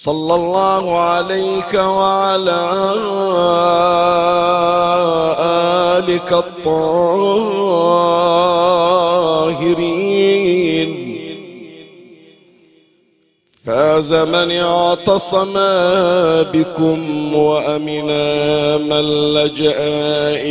صلى 0.00 0.34
الله 0.34 0.98
عليك 0.98 1.74
وعلى 1.74 2.60
آلك 5.98 6.32
الطاهرين. 6.32 7.70
فاز 13.66 14.14
من 14.14 14.52
اعتصم 14.52 15.52
بكم 16.52 17.34
وامنا 17.34 18.76
من 18.76 19.34
لجأ 19.34 19.80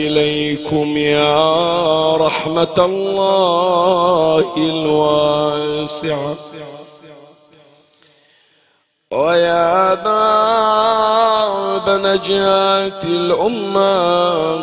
إليكم 0.04 0.98
يا 0.98 2.16
رحمة 2.16 2.78
الله 2.78 4.46
الواسعة. 4.58 6.36
ويا 9.14 9.94
باب 9.94 11.90
نجاة 11.90 13.02
الأمة 13.04 14.60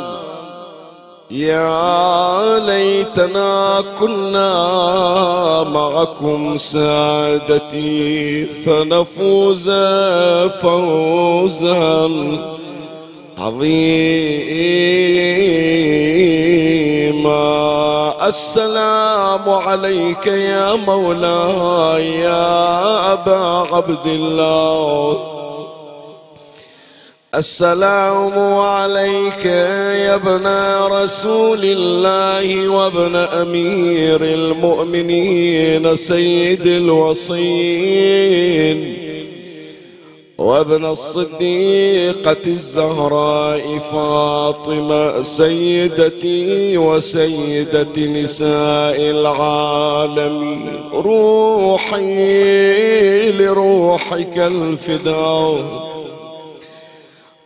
يا 1.30 2.58
ليتنا 2.58 3.84
كنا 4.00 4.52
معكم 5.62 6.56
سادتي 6.56 8.46
فنفوز 8.46 9.70
فوزا 10.62 12.10
عظيما. 13.38 13.96
السلام 18.26 19.15
عليك 19.48 20.26
يا 20.26 20.74
مولاي 20.74 22.20
يا 22.20 23.12
أبا 23.12 23.68
عبد 23.72 24.06
الله. 24.06 25.32
السلام 27.34 28.38
عليك 28.58 29.44
يا 29.44 30.14
ابن 30.14 30.46
رسول 30.92 31.58
الله 31.62 32.68
وابن 32.68 33.16
أمير 33.16 34.20
المؤمنين 34.22 35.96
سيد 35.96 36.66
الوصين. 36.66 37.96
وابن 40.38 40.84
الصديقة 40.84 42.36
الزهراء 42.46 43.78
فاطمة 43.92 45.22
سيدتي 45.22 46.78
وسيدة 46.78 47.96
نساء 47.96 49.10
العالم 49.10 50.68
روحي 50.92 52.12
لروحك 53.32 54.38
الفداء. 54.38 55.95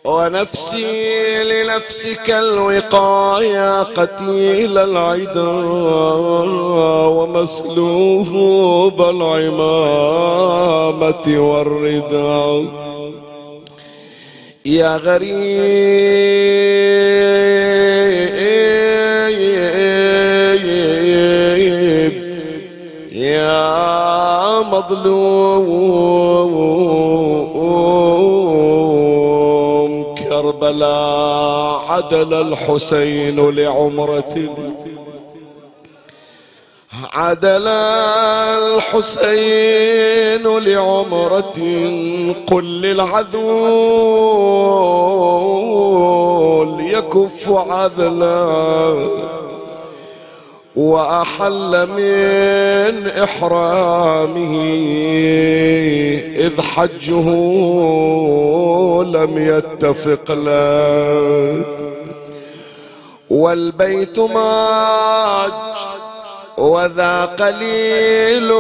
ونفسي 0.05 1.45
لنفسك 1.45 2.31
الوقاية 2.31 3.83
قتيل 3.83 4.79
العدا 4.79 5.49
ومسلوب 7.17 9.01
العمامة 9.03 10.01
والرداء 11.27 12.65
يا 14.65 14.97
غريب 14.97 15.41
يا 23.13 24.61
مظلوم. 24.61 25.71
كربلاء 30.61 31.85
عدل 31.89 32.35
الحسين 32.35 33.51
لعمرة. 33.51 34.57
عدل 37.13 37.69
الحسين 38.89 40.59
لعمرة 40.59 41.61
قل 42.51 42.65
للعذول 42.81 43.31
يكف 46.81 47.49
عذلا 47.49 49.09
وأحل 50.77 51.87
من 51.87 53.09
إحرامه 53.09 54.55
إذ 56.37 56.61
حجه 56.61 57.29
لم 59.03 59.39
يتفق 59.39 60.33
له. 60.33 61.63
والبيت 63.31 64.19
ماج 64.19 65.53
وذا 66.59 67.25
قليل 67.25 68.53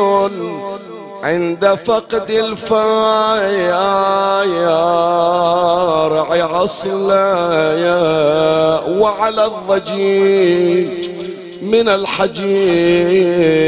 عند 1.24 1.66
فقد 1.66 2.30
الفيار 2.30 2.80
عصلايا 6.30 8.00
وعلى 8.88 9.44
الضجيج. 9.44 11.09
من 11.70 11.88
الحجيج 11.88 13.60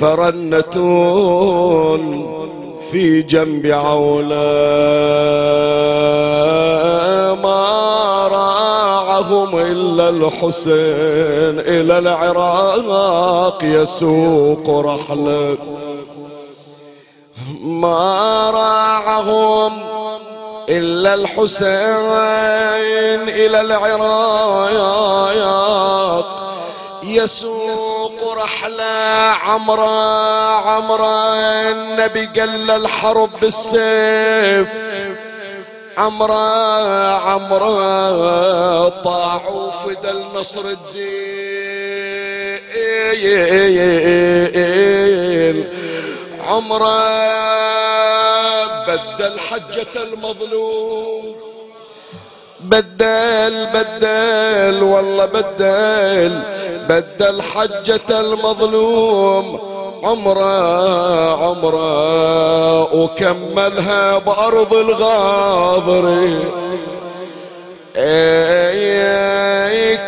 فرنة 0.00 0.76
في 2.92 3.22
جنب 3.22 3.66
عولا 3.66 4.46
ما 7.42 8.28
راعهم 8.28 9.58
إلا 9.58 10.08
الحسين 10.08 11.60
إلى 11.60 11.98
العراق 11.98 13.58
يسوق 13.64 14.70
رحلة 14.70 15.58
ما 17.62 18.50
راعهم 18.50 19.72
إلا 20.68 21.14
الحسين 21.14 21.66
إلى 23.28 23.60
العراق 23.60 24.96
يسوق 27.16 28.34
رحلة 28.38 28.84
عمرة 29.46 30.50
عمرة 30.68 31.34
النبي 31.70 32.26
قال 32.40 32.70
الحرب 32.70 33.30
بالسيف. 33.40 34.68
عمرة 35.98 37.12
عمرة 37.12 38.88
طاعوا 38.88 39.70
فدى 39.70 40.10
النصر 40.10 40.64
الدين. 40.64 41.06
عمرة 46.48 47.26
بدل 48.86 49.38
حجة 49.40 50.02
المظلوم. 50.02 51.45
بدل 52.66 53.66
بدل 53.74 54.82
والله 54.82 55.24
بدل. 55.24 56.40
بدل 56.88 57.42
حجة 57.42 58.20
المظلوم 58.20 59.60
عمره 60.04 61.44
عمره. 61.44 62.94
وكملها 62.94 64.18
بأرض 64.18 64.74
الغاضر. 64.74 66.36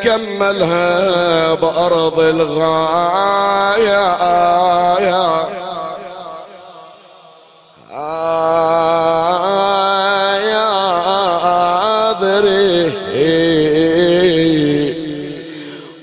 كملها 0.02 1.54
بأرض 1.54 2.20
الغاية. 2.20 3.58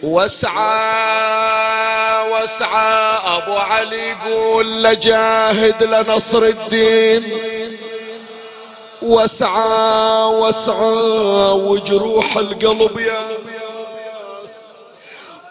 واسعى 0.03 0.85
واسعى. 2.31 3.17
أبو 3.37 3.53
علي 3.53 4.09
يقول 4.09 4.83
لجاهد 4.83 5.83
لنصر 5.83 6.43
الدين. 6.43 7.23
واسعى 9.01 10.23
واسعى. 10.23 10.91
وجروح 11.51 12.37
القلب 12.37 12.99
يا 12.99 13.19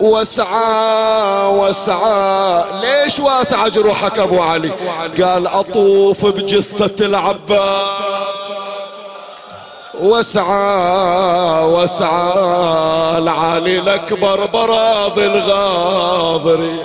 واسعى 0.00 1.46
واسعى. 1.46 2.64
ليش 2.82 3.20
واسعى 3.20 3.70
جروحك 3.70 4.18
أبو 4.18 4.40
علي؟ 4.40 4.70
قال 5.22 5.46
أطوف 5.46 6.26
بجثة 6.26 7.06
العباس. 7.06 8.13
واسعى 10.00 11.64
واسعى 11.64 13.18
العالي 13.18 13.78
الأكبر 13.78 14.46
براض 14.46 15.18
الغاضري 15.18 16.80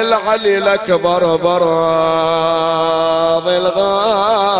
العلي 0.00 0.58
الأكبر 0.58 1.36
براض 1.36 2.68
الغاية. 3.48 4.56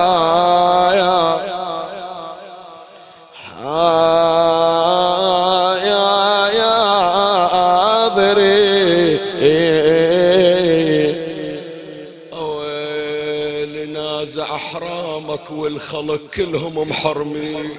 احرامك 15.26 15.50
والخلق 15.50 16.20
كلهم 16.34 16.88
محرمين. 16.88 17.70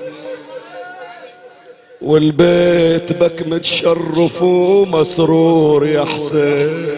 والبيت 2.02 3.14
بك 3.14 3.48
متشرف 3.48 4.42
ومسرور 4.44 5.88
يا 5.88 6.06
حسين. 6.06 6.90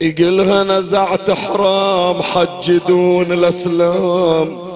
يقلها 0.00 0.64
نزعت 0.64 1.30
حرام 1.30 2.22
حج 2.22 2.78
دون 2.88 3.32
الأسلام. 3.32 4.69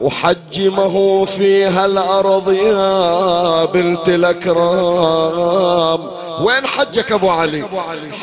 وحج 0.00 0.62
ما 0.62 0.82
هو 0.82 1.24
فيها 1.24 1.86
الأرض 1.86 2.52
يا 2.52 3.64
بنت 3.64 4.08
الأكرام. 4.08 6.00
وين 6.40 6.66
حجك 6.66 7.12
أبو 7.12 7.30
علي؟ 7.30 7.64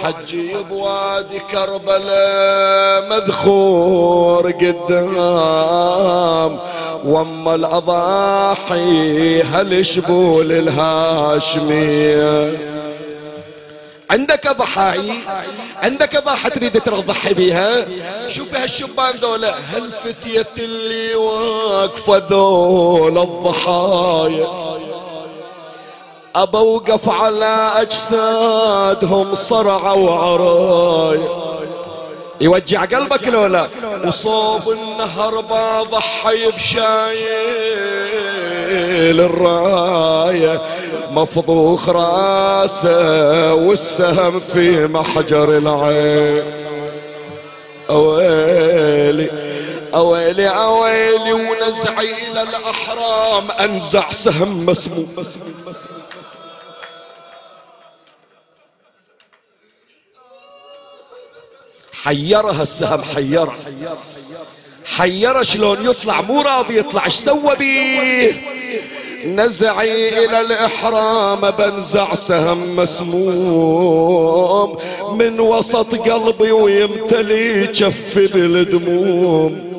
حجي 0.04 0.56
بوادي 0.70 1.40
كربلاء 1.52 3.10
مذخور 3.10 4.52
قدام. 4.52 5.80
وأما 7.06 7.56
الأضاحي 7.56 9.42
هالشبول 9.42 10.52
الهاشمية. 10.52 12.36
عندك 14.12 14.48
ضحاي؟ 14.48 15.14
عندك 15.84 16.24
ضحى 16.24 16.50
تريد 16.50 16.82
تضحي 16.82 17.34
بيها؟ 17.34 17.86
شوف 18.30 18.56
هالشبان 18.56 19.16
ذولا 19.16 19.56
هالفتية 19.74 20.48
اللي 20.58 21.16
واقفة 21.16 22.24
ذولا 22.30 23.24
الضحايا. 23.24 24.48
أبوقف 26.36 27.10
على 27.10 27.72
أجسادهم 27.76 29.34
صرعة 29.34 29.94
وعرايا. 29.94 31.46
يوجع 32.42 32.86
قلبك 32.86 33.28
لولا 33.28 33.68
وصوب 34.06 34.70
النهر 34.72 35.42
بضحي 35.42 36.52
بشايل 36.52 38.15
الراية 38.96 40.62
مفضوخ 41.12 41.90
راسه 41.90 43.54
والسهم 43.54 44.40
في 44.40 44.88
محجر 44.88 45.58
العين. 45.58 46.66
أويلي 47.90 49.32
أويلي 49.96 50.48
أويلي 50.48 51.34
ونزعي 51.34 52.32
إلى 52.32 52.42
الأحرام 52.42 53.52
أنزع 53.52 54.10
سهم 54.10 54.66
مسموم 54.66 55.16
حيرها 62.04 62.64
السهم 62.64 63.02
حيرها. 63.04 63.56
حيرها 64.98 65.44
شلون 65.44 65.86
يطلع 65.86 66.22
مو 66.22 66.42
راضي 66.42 66.78
يطلع 66.78 67.06
إيش 67.06 67.14
سوى 67.14 67.56
بيه؟ 67.56 68.55
نزعي 69.26 70.26
إلى 70.26 70.42
الإحرام 70.42 71.52
بنزع 71.52 72.16
سهم 72.16 72.64
مسموم. 72.78 74.78
من 75.20 75.40
وسط 75.40 75.96
قلبي 75.96 76.52
ويمتلي 76.52 77.68
جفي 77.68 78.28
بالدموم. 78.28 79.76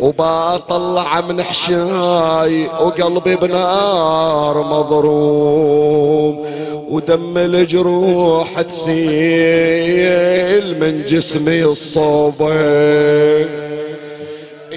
وبطلع 0.00 1.20
من 1.20 1.42
حشاي 1.42 2.66
وقلبي 2.66 3.36
بنار 3.36 4.62
مضروم 4.62 6.46
ودم 6.88 7.38
الجروح 7.38 8.60
تسيل 8.60 8.96
من 10.80 11.04
جسمي 11.04 11.64
الصوبين 11.64 13.67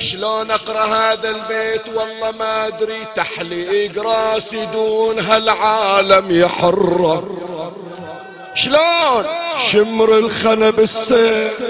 شلون 0.02 0.52
أقرأ 0.52 0.86
هذا 0.86 1.30
البيت؟ 1.30 1.90
والله 1.90 2.32
ما 2.32 2.68
أدري. 2.68 3.06
تحليق 3.16 4.00
راسي 4.00 4.66
دون 4.66 5.20
هالعالم 5.20 6.32
يحرر. 6.32 7.24
شلون؟ 8.56 9.26
شمر 9.72 10.18
الخنا 10.18 10.70
بالسيف 10.70 11.62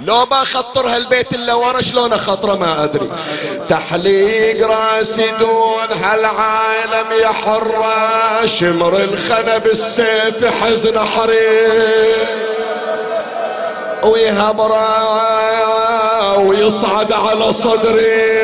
لو 0.00 0.26
ما 0.30 0.44
خطر 0.44 0.86
هالبيت 0.86 1.32
إلا 1.32 1.54
ورا 1.54 1.80
شلون 1.80 2.12
أخطره 2.12 2.54
ما 2.54 2.84
أدري. 2.84 3.10
تحليق 3.68 4.66
رأسي 4.66 5.30
دون 5.38 5.92
هالعالم 6.02 7.06
يحر 7.22 7.84
شمر 8.44 8.96
الخنا 8.96 9.58
بالسيف 9.58 10.44
حزن 10.62 10.98
حرير 10.98 12.26
ويهبره 14.02 14.88
ويصعد 16.38 17.12
على 17.12 17.52
صدري. 17.52 18.38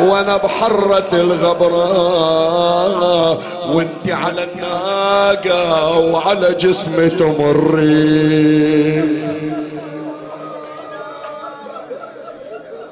وأنا 0.00 0.36
بحرة 0.36 1.08
الغبرة 1.12 1.88
وانت 3.74 4.08
على 4.08 4.44
الناقة 4.44 5.98
وعلى 5.98 6.54
جسمي 6.54 7.10
تمري. 7.10 8.46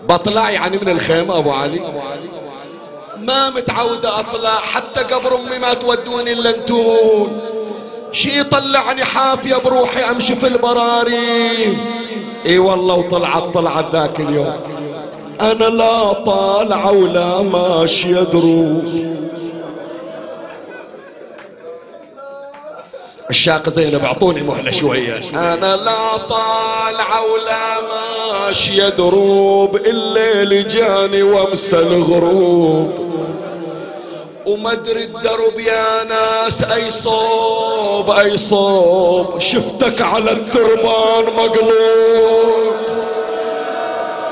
بطلع 0.09 0.51
يعني 0.51 0.79
من 0.79 0.89
الخيمة 0.89 1.39
أبو 1.39 1.51
علي؟ 1.51 1.81
ما 3.19 3.51
متعودة 3.51 4.21
أطلع 4.21 4.57
حتى 4.57 5.01
قبر 5.01 5.35
أمي 5.35 5.59
ما 5.59 5.75
تودوني 5.75 6.33
إلا 6.33 6.51
أنتون. 6.51 7.41
شي 8.13 8.43
طلعني 8.43 9.05
حافية 9.05 9.57
بروحي 9.57 10.01
أمشي 10.11 10.35
في 10.35 10.47
البراري. 10.47 11.79
إي 12.47 12.59
والله 12.59 12.95
وطلعت 12.95 13.43
طلعت 13.43 13.91
ذاك 13.93 14.21
اليوم. 14.21 14.57
أنا 15.41 15.65
لا 15.65 16.13
طالعة 16.13 16.93
ولا 16.93 17.43
ماشية 17.43 18.21
دروب 18.21 18.85
الشاق 23.31 23.69
زينب 23.69 24.05
أعطوني 24.05 24.43
مهلة 24.43 24.71
شوية. 24.71 25.21
أنا 25.35 25.77
لا 25.77 26.17
طالعة 26.17 27.33
ولا 27.33 27.81
ماشية 28.47 28.89
دروب 28.89 29.77
الليل 29.77 30.69
جاني 30.69 31.23
وامسى 31.23 31.79
الغروب. 31.79 32.93
وما 34.47 34.73
أدري 34.73 35.05
الدرب 35.05 35.61
يا 35.61 36.05
ناس 36.05 36.63
أي 36.63 36.91
صوب 36.91 38.11
أي 38.11 38.37
صوب. 38.37 39.41
شفتك 39.41 40.03
على 40.03 40.33
التربان 40.33 41.25
مقلوب. 41.37 42.75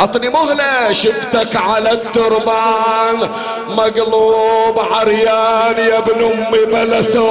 عطني 0.03 0.29
مهلة 0.29 0.93
شفتك 0.93 1.57
على 1.57 1.93
التربان. 1.93 3.29
مقلوب 3.69 4.79
عريان 4.79 5.77
يا 5.79 5.99
ابن 5.99 6.25
امي 6.25 6.65
بلثو. 6.73 7.29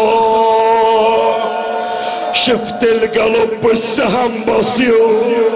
شفت 2.33 2.83
القلب 2.83 3.61
بالسهم 3.63 4.45
بصيور 4.47 5.51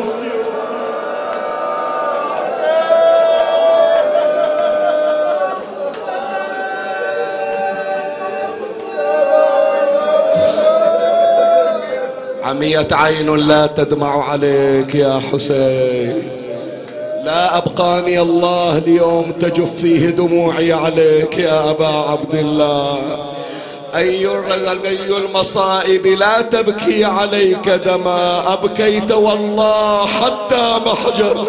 عميت 12.44 12.94
عين 12.94 13.36
لا 13.36 13.68
تدمع 13.68 14.30
عليك 14.30 14.96
يا 14.96 15.22
حسين. 15.32 16.45
لا 17.26 17.58
أبقاني 17.58 18.22
الله 18.22 18.78
اليوم 18.78 19.32
تجف 19.32 19.76
فيه 19.82 20.10
دموعي 20.10 20.74
عليك 20.74 21.38
يا 21.38 21.70
أبا 21.70 21.88
عبد 21.88 22.36
الله. 22.36 22.98
أي 23.96 24.28
أي 24.28 25.18
المصائب 25.18 26.08
لا 26.08 26.42
تبكي 26.42 27.06
عليك 27.06 27.70
دما. 27.70 28.54
أبكيت 28.54 29.12
والله 29.12 30.06
حتى 30.06 30.80
محجر 30.86 31.46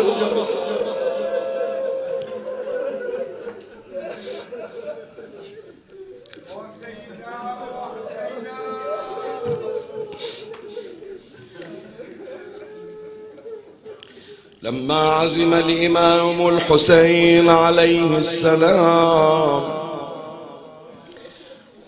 لما 14.67 15.03
عزم 15.03 15.55
الإمام 15.55 16.49
الحسين 16.49 17.51
عليه 17.51 18.17
السلام 18.19 19.61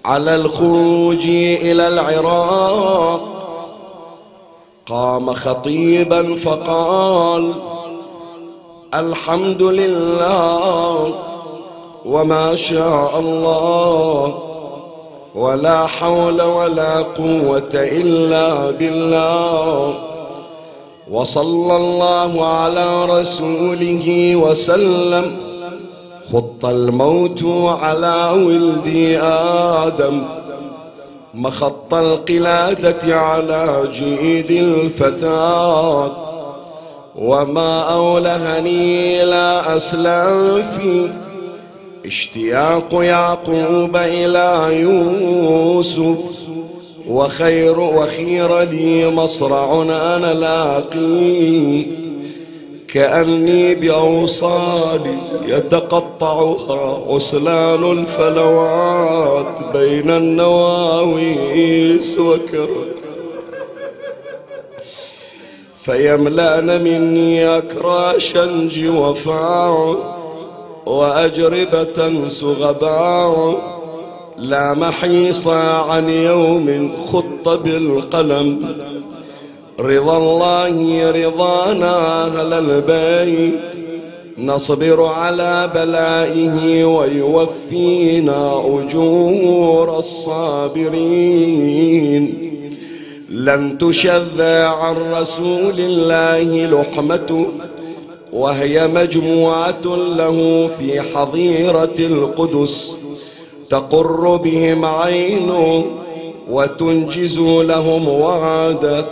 على 0.04 0.34
الخروج 0.34 1.22
إلى 1.62 1.88
العراق 1.88 3.20
قام 4.86 5.32
خطيبا 5.32 6.36
فقال 6.36 7.54
الحمد 8.94 9.62
لله 9.62 11.14
وما 12.06 12.54
شاء 12.54 13.18
الله 13.18 14.42
ولا 15.34 15.86
حول 15.86 16.42
ولا 16.42 17.02
قوة 17.02 17.70
إلا 17.74 18.70
بالله. 18.70 20.17
وصلى 21.10 21.76
الله 21.76 22.46
على 22.46 23.04
رسوله 23.04 24.36
وسلم. 24.36 25.36
خط 26.32 26.64
الموت 26.64 27.44
على 27.66 28.32
ولد 28.46 29.18
آدم. 29.22 30.22
مخط 31.34 31.94
القلادة 31.94 33.16
على 33.16 33.88
جيد 33.92 34.50
الفتاة. 34.50 36.10
وما 37.16 37.80
أولهني 37.80 39.24
لا 39.24 39.76
أسلافي. 39.76 41.10
اشتياق 42.06 42.88
يعقوب 42.92 43.96
إلى 43.96 44.80
يوسف. 44.80 46.18
وخير 47.08 47.80
وخير 47.80 48.60
لي 48.60 49.10
مصرع 49.10 49.82
أنا 49.82 50.34
لاقي. 50.34 51.98
كأني 52.88 53.74
بأوصالي 53.74 55.18
يتقطعها 55.46 57.14
عسلان 57.14 57.92
الفلوات 57.98 59.76
بين 59.76 60.10
النواويس 60.10 61.68
وكرت 62.18 63.08
فيملأن 65.82 66.84
مني 66.84 67.58
أكراشا 67.58 68.68
جوفاع 68.72 69.96
وأجربة 70.86 72.28
سغباع 72.28 73.54
لا 74.40 74.74
محيص 74.74 75.48
عن 75.48 76.10
يوم 76.10 76.92
خط 77.12 77.48
بالقلم. 77.48 78.58
رضا 79.80 80.16
الله 80.16 81.10
رضانا 81.10 82.24
أهل 82.24 82.52
البيت 82.52 83.60
نصبر 84.38 85.04
على 85.04 85.70
بلائه 85.74 86.84
ويوفينا 86.84 88.62
أجور 88.66 89.98
الصابرين. 89.98 90.94
لن 93.30 93.78
تشذ 93.78 94.42
عن 94.42 94.96
رسول 95.12 95.74
الله 95.78 96.66
لحمته 96.66 97.46
وهي 98.32 98.86
مجموعة 98.86 99.84
له 100.16 100.70
في 100.78 101.00
حظيرة 101.00 101.94
القدس. 101.98 102.98
تقر 103.70 104.36
بهم 104.36 104.84
عينه 104.84 105.84
وتنجز 106.48 107.38
لهم 107.38 108.08
وعده 108.08 109.04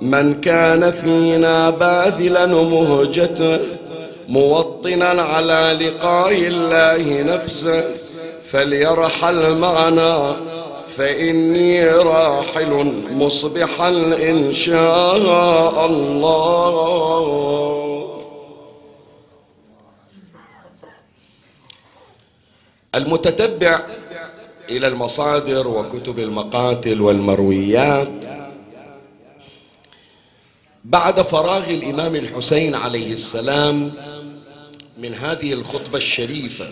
من 0.00 0.34
كان 0.40 0.90
فينا 0.90 1.70
باذلا 1.70 2.46
مهجته 2.46 3.58
موطنا 4.28 5.06
على 5.06 5.78
لقاء 5.80 6.32
الله 6.32 7.22
نفسه. 7.22 7.84
فليرحل 8.50 9.56
معنا 9.56 10.36
فإني 10.96 11.88
راحل 11.90 12.92
مصبحا 13.10 13.88
إن 14.30 14.52
شاء 14.52 15.86
الله. 15.86 17.60
المتتبع 22.94 23.80
إلى 24.70 24.86
المصادر 24.86 25.68
وكتب 25.68 26.18
المقاتل 26.18 27.00
والمرويات. 27.00 28.40
بعد 30.84 31.22
فراغ 31.22 31.70
الإمام 31.70 32.16
الحسين 32.16 32.74
عليه 32.74 33.12
السلام 33.12 33.92
من 34.98 35.14
هذه 35.14 35.52
الخطبة 35.52 35.98
الشريفة 35.98 36.68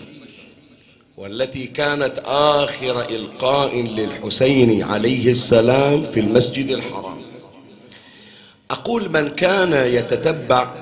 والتي 1.17 1.67
كانت 1.67 2.21
آخر 2.25 3.01
إلقاء 3.01 3.81
للحسين 3.81 4.83
عليه 4.83 5.31
السلام 5.31 6.03
في 6.03 6.19
المسجد 6.19 6.69
الحرام 6.71 7.21
أقول 8.71 9.09
من 9.11 9.29
كان 9.29 9.73
يتتبع 9.73 10.73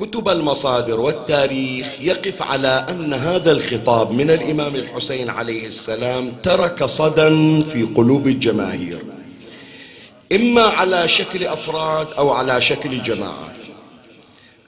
كتب 0.00 0.28
المصادر 0.28 1.00
والتاريخ 1.00 1.86
يقف 2.00 2.42
على 2.42 2.86
أن 2.90 3.14
هذا 3.14 3.52
الخطاب 3.52 4.12
من 4.12 4.30
الإمام 4.30 4.74
الحسين 4.74 5.30
عليه 5.30 5.66
السلام 5.66 6.30
ترك 6.42 6.84
صدى 6.84 7.28
في 7.64 7.82
قلوب 7.96 8.26
الجماهير 8.26 9.02
إما 10.32 10.62
على 10.62 11.08
شكل 11.08 11.44
أفراد 11.44 12.06
أو 12.18 12.30
على 12.30 12.60
شكل 12.60 13.02
جماعات. 13.02 13.66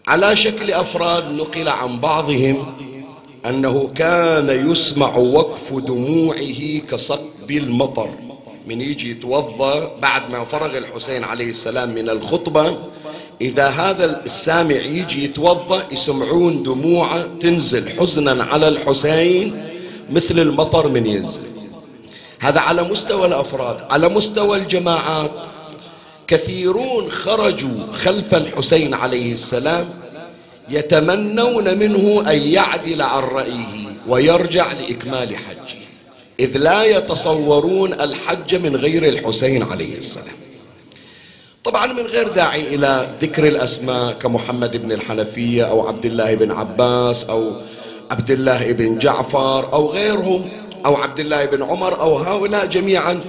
على 0.08 0.36
شكل 0.36 0.72
أفراد 0.72 1.32
نقل 1.32 1.68
عن 1.68 2.00
بعضهم 2.00 2.74
أنه 3.46 3.88
كان 3.88 4.70
يسمع 4.70 5.16
وقف 5.16 5.74
دموعه 5.74 6.78
كصب 6.90 7.50
المطر. 7.50 8.10
من 8.66 8.80
يجي 8.80 9.10
يتوضأ 9.10 9.96
بعد 10.02 10.30
ما 10.30 10.44
فرغ 10.44 10.78
الحسين 10.78 11.24
عليه 11.24 11.50
السلام 11.50 11.94
من 11.94 12.08
الخطبة 12.08 12.78
إذا 13.42 13.68
هذا 13.68 14.22
السامع 14.24 14.74
يجي 14.74 15.24
يتوضأ 15.24 15.82
يسمعون 15.92 16.62
دموعه 16.62 17.28
تنزل 17.40 17.88
حزنا 17.88 18.44
على 18.44 18.68
الحسين 18.68 19.68
مثل 20.10 20.38
المطر 20.38 20.88
من 20.88 21.06
ينزل. 21.06 21.42
هذا 22.40 22.60
على 22.60 22.82
مستوى 22.82 23.26
الأفراد 23.26 23.80
على 23.90 24.08
مستوى 24.08 24.58
الجماعات. 24.58 25.32
كثيرون 26.26 27.10
خرجوا 27.10 27.92
خلف 27.94 28.34
الحسين 28.34 28.94
عليه 28.94 29.32
السلام 29.32 29.86
يتمنون 30.68 31.78
منه 31.78 32.22
أن 32.30 32.38
يعدل 32.38 33.02
عن 33.02 33.22
رأيه 33.22 33.98
ويرجع 34.08 34.72
لإكمال 34.72 35.36
حجه. 35.36 35.78
إذ 36.40 36.58
لا 36.58 36.84
يتصورون 36.84 37.92
الحج 37.92 38.54
من 38.54 38.76
غير 38.76 39.08
الحسين 39.08 39.62
عليه 39.62 39.98
السلام. 39.98 40.41
طبعا 41.64 41.86
من 41.86 42.06
غير 42.06 42.28
داعي 42.28 42.74
إلى 42.74 43.08
ذكر 43.22 43.46
الأسماء 43.46 44.12
كمحمد 44.12 44.76
بن 44.76 44.92
الحنفية 44.92 45.64
أو 45.64 45.88
عبد 45.88 46.06
الله 46.06 46.34
بن 46.34 46.52
عباس 46.52 47.24
أو 47.24 47.52
عبد 48.10 48.30
الله 48.30 48.72
بن 48.72 48.98
جعفر 48.98 49.72
أو 49.72 49.90
غيرهم 49.90 50.48
أو 50.86 50.96
عبد 50.96 51.20
الله 51.20 51.44
بن 51.44 51.62
عمر 51.62 52.00
أو 52.00 52.16
هؤلاء 52.16 52.66
جميعا. 52.66 53.20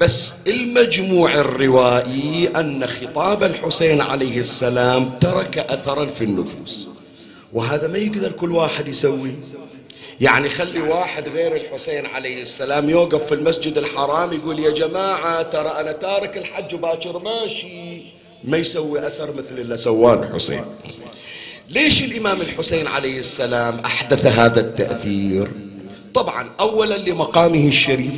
بس 0.00 0.34
المجموع 0.46 1.34
الروائي 1.34 2.48
أن 2.56 2.86
خطاب 2.86 3.42
الحسين 3.42 4.00
عليه 4.00 4.38
السلام 4.38 5.10
ترك 5.20 5.58
أثرا 5.58 6.06
في 6.06 6.24
النفوس. 6.24 6.88
وهذا 7.52 7.88
ما 7.88 7.98
يقدر 7.98 8.32
كل 8.32 8.52
واحد 8.52 8.88
يسوي. 8.88 9.32
يعني 10.20 10.48
خلي 10.48 10.80
واحد 10.80 11.28
غير 11.28 11.56
الحسين 11.56 12.06
عليه 12.06 12.42
السلام 12.42 12.90
يوقف 12.90 13.26
في 13.26 13.34
المسجد 13.34 13.78
الحرام 13.78 14.32
يقول 14.32 14.58
يا 14.58 14.70
جماعة 14.70 15.42
ترى 15.42 15.68
أنا 15.68 15.92
تارك 15.92 16.36
الحج 16.36 16.74
باكر 16.74 17.18
ماشي. 17.18 18.02
ما 18.44 18.56
يسوي 18.56 19.06
أثر 19.06 19.34
مثل 19.34 19.58
اللي 19.58 19.76
سواه 19.76 20.14
الحسين. 20.14 20.64
ليش 21.68 22.02
الإمام 22.02 22.40
الحسين 22.40 22.86
عليه 22.86 23.18
السلام 23.18 23.74
أحدث 23.84 24.26
هذا 24.26 24.60
التأثير؟ 24.60 25.48
طبعا 26.14 26.50
أولا 26.60 26.94
لمقامه 26.94 27.68
الشريف. 27.68 28.14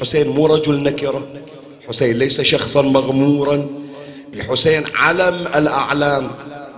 حسين 0.00 0.28
مو 0.28 0.46
رجل 0.46 0.82
نكرة. 0.82 1.28
حسين 1.88 2.18
ليس 2.18 2.40
شخصا 2.40 2.82
مغمورا. 2.82 3.68
الحسين 4.34 4.84
علم 4.94 5.46
الأعلام. 5.46 6.30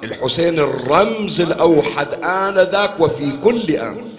الحسين 0.04 0.58
الرمز 0.58 1.40
الأوحد 1.40 2.24
آنذاك 2.24 3.00
وفي 3.00 3.30
كل 3.30 3.76
آن. 3.76 4.13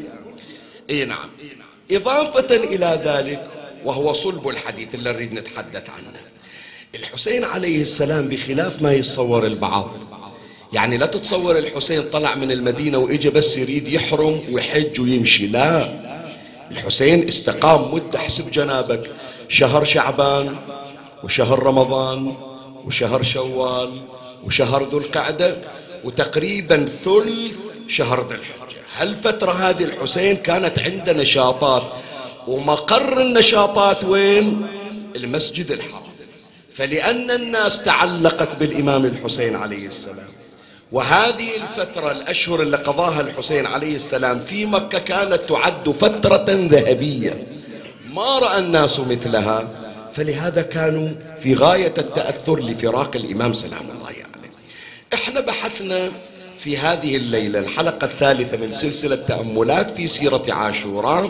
إي 0.89 1.05
نعم. 1.05 1.29
إضافة 1.91 2.55
إلى 2.55 3.01
ذلك 3.05 3.47
وهو 3.85 4.13
صلب 4.13 4.47
الحديث 4.47 4.95
اللي 4.95 5.13
نريد 5.13 5.33
نتحدث 5.33 5.89
عنه. 5.89 6.21
الحسين 6.95 7.43
عليه 7.43 7.81
السلام 7.81 8.27
بخلاف 8.27 8.81
ما 8.81 8.93
يتصور 8.93 9.45
البعض. 9.45 9.91
يعني 10.73 10.97
لا 10.97 11.05
تتصور 11.05 11.57
الحسين 11.57 12.03
طلع 12.03 12.35
من 12.35 12.51
المدينة 12.51 12.97
وإجا 12.97 13.29
بس 13.29 13.57
يريد 13.57 13.87
يحرم 13.87 14.41
ويحج 14.51 15.01
ويمشي. 15.01 15.47
لا. 15.47 16.05
الحسين 16.71 17.27
استقام 17.27 17.93
مدة 17.93 18.19
حسب 18.19 18.51
جنابك. 18.51 19.11
شهر 19.49 19.83
شعبان 19.83 20.57
وشهر 21.23 21.63
رمضان 21.63 22.37
وشهر 22.85 23.23
شوال 23.23 24.01
وشهر 24.43 24.83
ذو 24.83 24.97
القعدة 24.97 25.61
وتقريبا 26.03 26.85
ثلث 26.85 27.57
شهر 27.87 28.27
ذي 28.27 28.35
الحجة. 28.35 28.84
هالفترة 28.95 29.51
هذه 29.51 29.83
الحسين 29.83 30.35
كانت 30.35 30.79
عنده 30.79 31.13
نشاطات 31.13 31.83
ومقر 32.47 33.21
النشاطات 33.21 34.03
وين؟ 34.03 34.67
المسجد 35.15 35.71
الحرام. 35.71 36.03
فلأن 36.73 37.31
الناس 37.31 37.81
تعلقت 37.81 38.55
بالإمام 38.55 39.05
الحسين 39.05 39.55
عليه 39.55 39.87
السلام. 39.87 40.27
وهذه 40.91 41.49
الفترة 41.55 42.11
الأشهر 42.11 42.61
اللي 42.61 42.77
قضاها 42.77 43.21
الحسين 43.21 43.65
عليه 43.65 43.95
السلام 43.95 44.39
في 44.39 44.65
مكة 44.65 44.99
كانت 44.99 45.41
تعد 45.49 45.89
فترة 45.89 46.45
ذهبية. 46.49 47.47
ما 48.13 48.39
رأى 48.39 48.59
الناس 48.59 48.99
مثلها. 48.99 49.67
فلهذا 50.13 50.61
كانوا 50.61 51.09
في 51.39 51.53
غاية 51.53 51.93
التأثر 51.97 52.59
لفراق 52.59 53.15
الإمام 53.15 53.53
سلام 53.53 53.89
الله 53.95 54.07
عليه. 54.07 54.17
يعني. 54.17 54.51
إحنا 55.13 55.39
بحثنا 55.39 56.11
في 56.57 56.77
هذه 56.77 57.17
الليلة 57.17 57.59
الحلقة 57.59 58.05
الثالثة 58.05 58.57
من 58.57 58.71
سلسلة 58.71 59.15
تأملات 59.15 59.91
في 59.91 60.07
سيرة 60.07 60.43
عاشوراء 60.49 61.29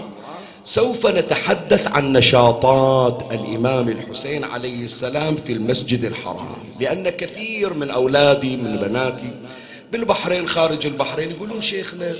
سوف 0.63 1.07
نتحدث 1.07 1.87
عن 1.87 2.13
نشاطات 2.13 3.23
الإمام 3.31 3.89
الحسين 3.89 4.43
عليه 4.43 4.83
السلام 4.83 5.35
في 5.35 5.53
المسجد 5.53 6.05
الحرام. 6.05 6.57
لأن 6.79 7.09
كثير 7.09 7.73
من 7.73 7.89
أولادي 7.89 8.57
من 8.57 8.77
بناتي 8.77 9.31
بالبحرين 9.91 10.49
خارج 10.49 10.85
البحرين 10.85 11.31
يقولون 11.31 11.61
شيخنا 11.61 12.13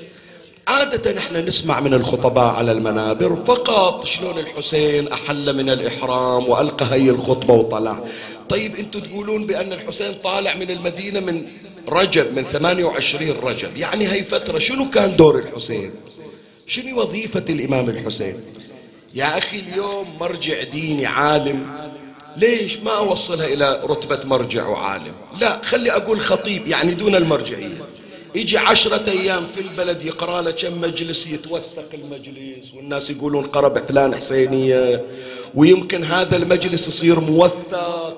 عادة 0.68 1.12
نحن 1.12 1.36
نسمع 1.36 1.80
من 1.80 1.94
الخطباء 1.94 2.54
على 2.56 2.72
المنابر 2.72 3.36
فقط 3.36 4.06
شلون 4.06 4.40
الحسين 4.40 5.08
أحل 5.08 5.56
من 5.56 5.70
الإحرام 5.70 6.50
وألقى 6.50 6.86
هي 6.86 7.10
الخطبة 7.10 7.54
وطلع. 7.54 8.00
طيب 8.50 8.76
أنتم 8.76 9.00
تقولون 9.00 9.46
بأن 9.46 9.74
الحسين 9.74 10.14
طالع 10.14 10.56
من 10.56 10.72
المدينة 10.72 11.20
من 11.20 11.48
رجب 11.90 12.34
من 12.36 12.44
28 12.44 13.30
رجب. 13.44 13.78
يعني 13.78 14.12
هي 14.12 14.24
فترة 14.24 14.60
شنو 14.60 14.90
كان 14.90 15.16
دور 15.16 15.40
الحسين؟ 15.40 15.92
شنو 16.68 17.02
وظيفة 17.02 17.46
الإمام 17.50 17.90
الحسين؟ 17.90 18.40
يا 19.14 19.38
أخي 19.38 19.60
اليوم 19.60 20.18
مرجع 20.20 20.64
ديني 20.64 21.06
عالم. 21.06 21.90
ليش 22.38 22.78
ما 22.78 22.98
أوصلها 22.98 23.46
إلى 23.48 23.82
رتبة 23.84 24.20
مرجع 24.26 24.68
وعالم؟ 24.68 25.14
لا 25.42 25.62
خلي 25.64 25.92
أقول 25.92 26.20
خطيب 26.22 26.68
يعني 26.68 26.94
دون 26.94 27.16
المرجعية. 27.16 27.86
يجي 28.36 28.58
عشرة 28.58 29.10
أيام 29.10 29.46
في 29.56 29.62
البلد 29.62 30.04
يقرأ 30.06 30.42
له 30.42 30.52
كم 30.52 30.82
مجلس 30.82 31.28
يتوثق 31.28 31.90
المجلس 31.94 32.74
والناس 32.74 33.10
يقولون 33.10 33.46
قرب 33.46 33.78
فلان 33.78 34.16
حسينية 34.16 35.06
ويمكن 35.56 36.04
هذا 36.04 36.36
المجلس 36.36 36.88
يصير 36.88 37.20
موثق. 37.20 38.18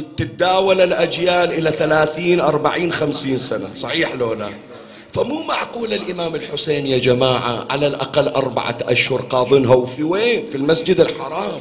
تتداول 0.00 0.80
الأجيال 0.80 1.52
إلى 1.52 1.70
ثلاثين 1.70 2.40
أربعين 2.40 2.92
خمسين 2.92 3.38
سنة. 3.38 3.74
صحيح 3.74 4.14
لو 4.14 4.32
لا؟ 4.32 4.48
فمو 5.12 5.42
معقول 5.42 5.92
الإمام 5.92 6.34
الحسين 6.34 6.86
يا 6.86 6.98
جماعة 6.98 7.66
على 7.70 7.86
الأقل 7.86 8.28
أربعة 8.28 8.78
أشهر 8.82 9.22
قاضنها 9.22 9.74
وفي 9.74 10.02
وين؟ 10.02 10.46
في 10.46 10.54
المسجد 10.54 11.00
الحرام. 11.00 11.60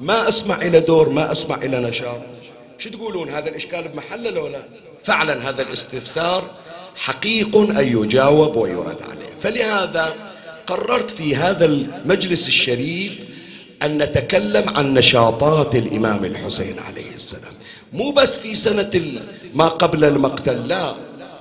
ما 0.00 0.28
أسمع 0.28 0.56
إلى 0.56 0.80
دور 0.80 1.08
ما 1.08 1.32
أسمع 1.32 1.56
إلى 1.56 1.80
نشاط. 1.80 2.20
شو 2.78 2.90
تقولون 2.90 3.28
هذا 3.28 3.48
الإشكال 3.48 3.88
بمحله 3.88 4.30
لو 4.30 4.48
لا؟ 4.48 4.62
فعلا 5.04 5.48
هذا 5.48 5.62
الاستفسار 5.62 6.50
حقيق 6.96 7.56
أن 7.56 8.02
يجاوب 8.02 8.56
ويرد 8.56 9.02
عليه. 9.02 9.30
فلهذا 9.40 10.14
قررت 10.66 11.10
في 11.10 11.36
هذا 11.36 11.64
المجلس 11.64 12.48
الشريف 12.48 13.12
أن 13.82 13.98
نتكلم 13.98 14.68
عن 14.68 14.94
نشاطات 14.94 15.74
الإمام 15.74 16.24
الحسين 16.24 16.76
عليه 16.78 17.14
السلام. 17.14 17.52
مو 17.92 18.10
بس 18.10 18.36
في 18.36 18.54
سنة 18.54 18.90
ما 19.54 19.68
قبل 19.68 20.04
المقتل 20.04 20.68
لا. 20.68 20.94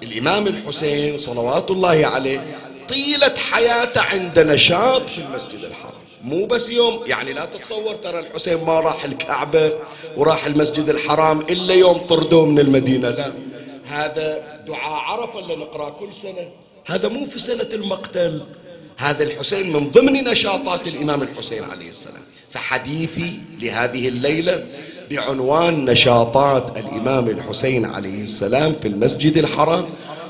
الإمام 0.03 0.47
الحسين 0.47 1.17
صلوات 1.17 1.71
الله 1.71 2.05
عليه 2.07 2.45
طيلة 2.89 3.33
حياته 3.51 4.01
عند 4.01 4.39
نشاط 4.39 5.09
في 5.09 5.17
المسجد 5.17 5.63
الحرام. 5.63 5.93
مو 6.23 6.45
بس 6.45 6.69
يوم 6.69 7.03
يعني 7.05 7.33
لا 7.33 7.45
تتصور 7.45 7.95
ترى 7.95 8.19
الحسين 8.19 8.63
ما 8.63 8.79
راح 8.79 9.05
الكعبة 9.05 9.73
وراح 10.17 10.45
المسجد 10.45 10.89
الحرام 10.89 11.41
إلا 11.41 11.73
يوم 11.73 11.97
طردوه 11.97 12.45
من 12.45 12.59
المدينة 12.59 13.09
لا. 13.09 13.33
هذا 13.87 14.59
دعاء 14.67 14.93
عرفة 14.93 15.39
اللي 15.39 15.55
نقرأ 15.55 15.89
كل 15.89 16.13
سنة. 16.13 16.51
هذا 16.85 17.07
مو 17.07 17.25
في 17.25 17.39
سنة 17.39 17.69
المقتل. 17.73 18.41
هذا 18.97 19.23
الحسين 19.23 19.73
من 19.73 19.89
ضمن 19.89 20.13
نشاطات 20.13 20.87
الإمام 20.87 21.23
الحسين 21.23 21.63
عليه 21.63 21.89
السلام. 21.89 22.23
فحديثي 22.49 23.39
لهذه 23.59 24.07
الليلة 24.07 24.65
بعنوان 25.09 25.85
نشاطات 25.85 26.77
الإمام 26.77 27.27
الحسين 27.27 27.85
عليه 27.85 28.23
السلام 28.23 28.73
في 28.73 28.87
المسجد 28.87 29.37
الحرام 29.37 29.85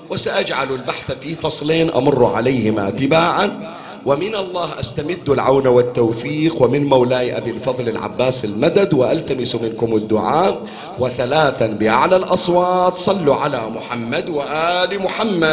وسأجعل 0.09 0.71
البحث 0.71 1.11
في 1.11 1.35
فصلين 1.35 1.89
أمر 1.91 2.25
عليهما 2.25 2.89
تباعا. 2.89 3.75
ومن 4.05 4.35
الله 4.35 4.79
أستمد 4.79 5.29
العون 5.29 5.67
والتوفيق 5.67 6.61
ومن 6.61 6.85
مولاي 6.85 7.37
أبي 7.37 7.49
الفضل 7.49 7.89
العباس 7.89 8.45
المدد 8.45 8.93
وألتمس 8.93 9.55
منكم 9.55 9.95
الدعاء. 9.95 10.61
وثلاثا 10.99 11.67
بأعلى 11.67 12.15
الأصوات 12.15 12.97
صلوا 12.97 13.35
على 13.35 13.61
محمد 13.69 14.29
وآل 14.29 15.01
محمد. 15.03 15.43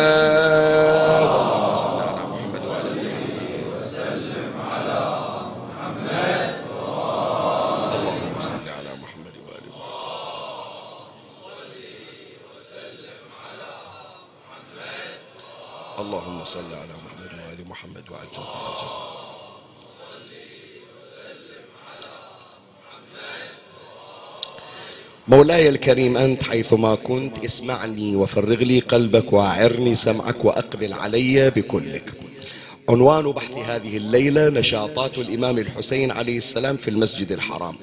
اللهم 1.40 1.74
صل 1.74 1.98
على 2.00 2.22
محمد 2.32 2.62
وال 2.70 2.86
محمد 2.96 3.66
وسلم 3.76 4.52
على 4.70 5.00
محمد 5.66 6.50
اللهم 7.94 8.40
صل 8.40 8.66
على 8.78 8.90
محمد 9.02 9.34
وال 9.46 9.64
محمد 9.74 10.16
اللهم 15.98 16.44
صل 16.44 16.74
على 16.74 16.94
محمد 17.04 17.68
محمد 17.68 18.04
وعجل 18.10 18.32
فرجه 18.32 18.90
مولاي 25.28 25.68
الكريم 25.68 26.16
أنت 26.16 26.42
حيثما 26.44 26.94
كنت 26.94 27.44
اسمعني 27.44 28.16
وفرغ 28.16 28.54
لي 28.54 28.80
قلبك 28.80 29.32
وأعرني 29.32 29.94
سمعك 29.94 30.44
وأقبل 30.44 30.92
علي 30.92 31.50
بكلك. 31.50 32.14
عنوان 32.90 33.32
بحث 33.32 33.56
هذه 33.56 33.96
الليلة 33.96 34.48
نشاطات 34.48 35.18
الإمام 35.18 35.58
الحسين 35.58 36.10
عليه 36.10 36.38
السلام 36.38 36.76
في 36.76 36.90
المسجد 36.90 37.32
الحرام. 37.32 37.76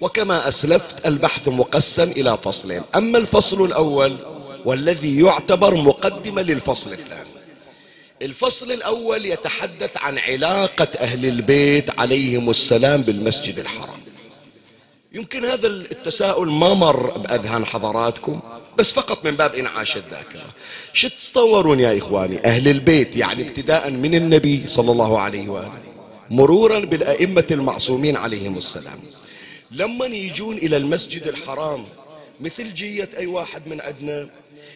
وكما 0.00 0.48
أسلفت 0.48 1.06
البحث 1.06 1.48
مقسم 1.48 2.10
إلى 2.10 2.36
فصلين. 2.36 2.82
أما 2.96 3.18
الفصل 3.18 3.64
الأول 3.64 4.16
والذي 4.64 5.20
يعتبر 5.20 5.74
مقدمة 5.74 6.42
للفصل 6.42 6.92
الثاني. 6.92 7.31
الفصل 8.22 8.72
الأول 8.72 9.26
يتحدث 9.26 9.96
عن 9.96 10.18
علاقة 10.18 10.88
أهل 10.98 11.26
البيت 11.26 12.00
عليهم 12.00 12.50
السلام 12.50 13.02
بالمسجد 13.02 13.58
الحرام. 13.58 14.00
يمكن 15.12 15.44
هذا 15.44 15.66
التساؤل 15.66 16.50
ما 16.50 16.74
مر 16.74 17.18
بأذهان 17.18 17.66
حضراتكم 17.66 18.40
بس 18.78 18.92
فقط 18.92 19.24
من 19.24 19.30
باب 19.30 19.54
إنعاش 19.54 19.96
الذاكرة. 19.96 20.44
شو 20.92 21.08
تتصورون 21.08 21.80
يا 21.80 21.98
إخواني؟ 21.98 22.44
أهل 22.44 22.68
البيت 22.68 23.16
يعني 23.16 23.42
ابتداء 23.42 23.90
من 23.90 24.14
النبي 24.14 24.62
صلى 24.66 24.92
الله 24.92 25.20
عليه 25.20 25.48
وآله 25.48 25.78
مرورا 26.30 26.78
بالأئمة 26.78 27.46
المعصومين 27.50 28.16
عليهم 28.16 28.58
السلام. 28.58 28.98
لما 29.70 30.06
يجون 30.06 30.56
إلى 30.58 30.76
المسجد 30.76 31.26
الحرام 31.26 31.86
مثل 32.40 32.74
جية 32.74 33.10
أي 33.18 33.26
واحد 33.26 33.68
من 33.68 33.80
عندنا 33.80 34.30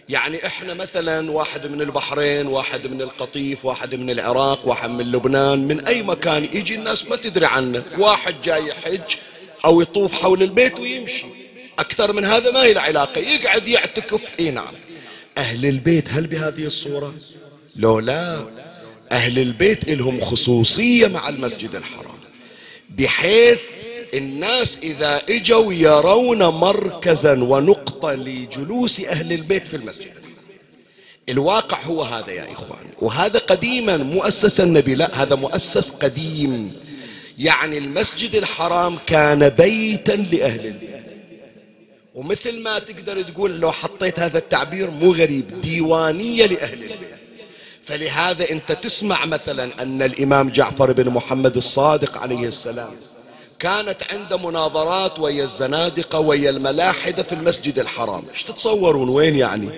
يعني 0.09 0.47
إحنا 0.47 0.75
مثلا 0.75 1.31
واحد 1.31 1.67
من 1.67 1.81
البحرين 1.81 2.47
واحد 2.47 2.87
من 2.87 3.03
القطيف 3.03 3.65
واحد 3.65 3.95
من 3.95 4.11
العراق 4.11 4.69
واحد 4.69 4.91
من 4.91 5.13
لبنان 5.13 5.69
من 5.69 5.87
أي 5.87 6.03
مكان 6.03 6.45
يجي 6.45 6.75
الناس 6.75 7.05
ما 7.05 7.17
تدري 7.17 7.47
عنه. 7.47 7.83
واحد 7.99 8.43
جاي 8.43 8.67
يحج 8.67 9.17
أو 9.65 9.81
يطوف 9.81 10.13
حول 10.23 10.43
البيت 10.43 10.81
ويمشي. 10.81 11.27
أكثر 11.79 12.13
من 12.13 12.25
هذا 12.25 12.51
ما 12.51 12.59
له 12.59 12.81
علاقة 12.81 13.19
يقعد 13.19 13.69
يعتكف. 13.69 14.21
إي 14.41 14.51
نعم. 14.51 14.75
أهل 15.39 15.67
البيت 15.67 16.09
هل 16.11 16.27
بهذه 16.27 16.67
الصورة؟ 16.67 17.15
لو 17.77 18.01
لا. 18.01 18.45
أهل 19.13 19.39
البيت 19.39 19.91
لهم 19.91 20.21
خصوصية 20.21 21.07
مع 21.07 21.29
المسجد 21.29 21.75
الحرام. 21.75 22.19
بحيث 22.91 23.61
الناس 24.15 24.79
إذا 24.83 25.23
إجوا 25.29 25.73
يرون 25.73 26.45
مركزا 26.45 27.33
ونقطة 27.33 28.13
لجلوس 28.13 29.01
أهل 29.01 29.33
البيت 29.33 29.69
في 29.69 29.77
المسجد. 29.77 30.13
الواقع 31.29 31.81
هو 31.83 32.03
هذا 32.03 32.33
يا 32.33 32.53
إخواني 32.53 32.91
وهذا 33.01 33.39
قديما 33.39 33.97
مؤسس 33.97 34.61
النبي 34.61 34.95
لا 34.95 35.23
هذا 35.23 35.35
مؤسس 35.35 35.91
قديم. 35.91 36.75
يعني 37.39 37.79
المسجد 37.79 38.35
الحرام 38.35 38.99
كان 39.07 39.49
بيتا 39.49 40.13
لأهل 40.13 40.67
البيت. 40.67 41.07
ومثل 42.15 42.61
ما 42.61 42.79
تقدر 42.79 43.23
تقول 43.23 43.61
لو 43.61 43.73
حطيت 43.73 44.21
هذا 44.21 44.39
التعبير 44.39 44.91
مو 44.91 45.13
غريب 45.13 45.61
ديوانية 45.61 46.47
لأهل 46.47 46.83
البيت. 46.83 46.97
فلهذا 47.83 48.51
أنت 48.51 48.73
تسمع 48.73 49.25
مثلا 49.25 49.83
أن 49.83 50.03
الإمام 50.03 50.49
جعفر 50.49 50.93
بن 50.93 51.09
محمد 51.09 51.57
الصادق 51.57 52.19
عليه 52.19 52.49
السلام 52.49 52.95
كانت 53.59 54.03
عنده 54.13 54.37
مناظرات 54.39 55.19
ويا 55.19 55.45
الزنادقة 55.45 56.19
ويا 56.19 56.51
الملاحدة 56.51 57.23
في 57.23 57.33
المسجد 57.33 57.79
الحرام. 57.79 58.25
إيش 58.31 58.43
تتصورون؟ 58.43 59.09
وين 59.09 59.37
يعني؟ 59.37 59.71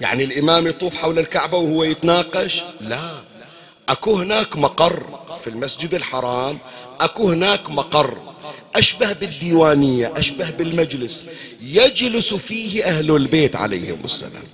يعني 0.00 0.24
الإمام 0.24 0.66
يطوف 0.66 0.94
حول 0.94 1.18
الكعبة 1.18 1.58
وهو 1.58 1.84
يتناقش؟ 1.84 2.62
لا. 2.80 3.10
أكو 3.88 4.16
هناك 4.16 4.56
مقر 4.56 5.20
في 5.40 5.50
المسجد 5.50 5.94
الحرام 5.94 6.58
أكو 7.00 7.28
هناك 7.28 7.70
مقر 7.70 8.18
أشبه 8.76 9.12
بالديوانية 9.12 10.12
أشبه 10.16 10.50
بالمجلس. 10.50 11.26
يجلس 11.60 12.34
فيه 12.34 12.84
أهل 12.84 13.16
البيت 13.16 13.56
عليهم 13.56 14.00
السلام. 14.04 14.44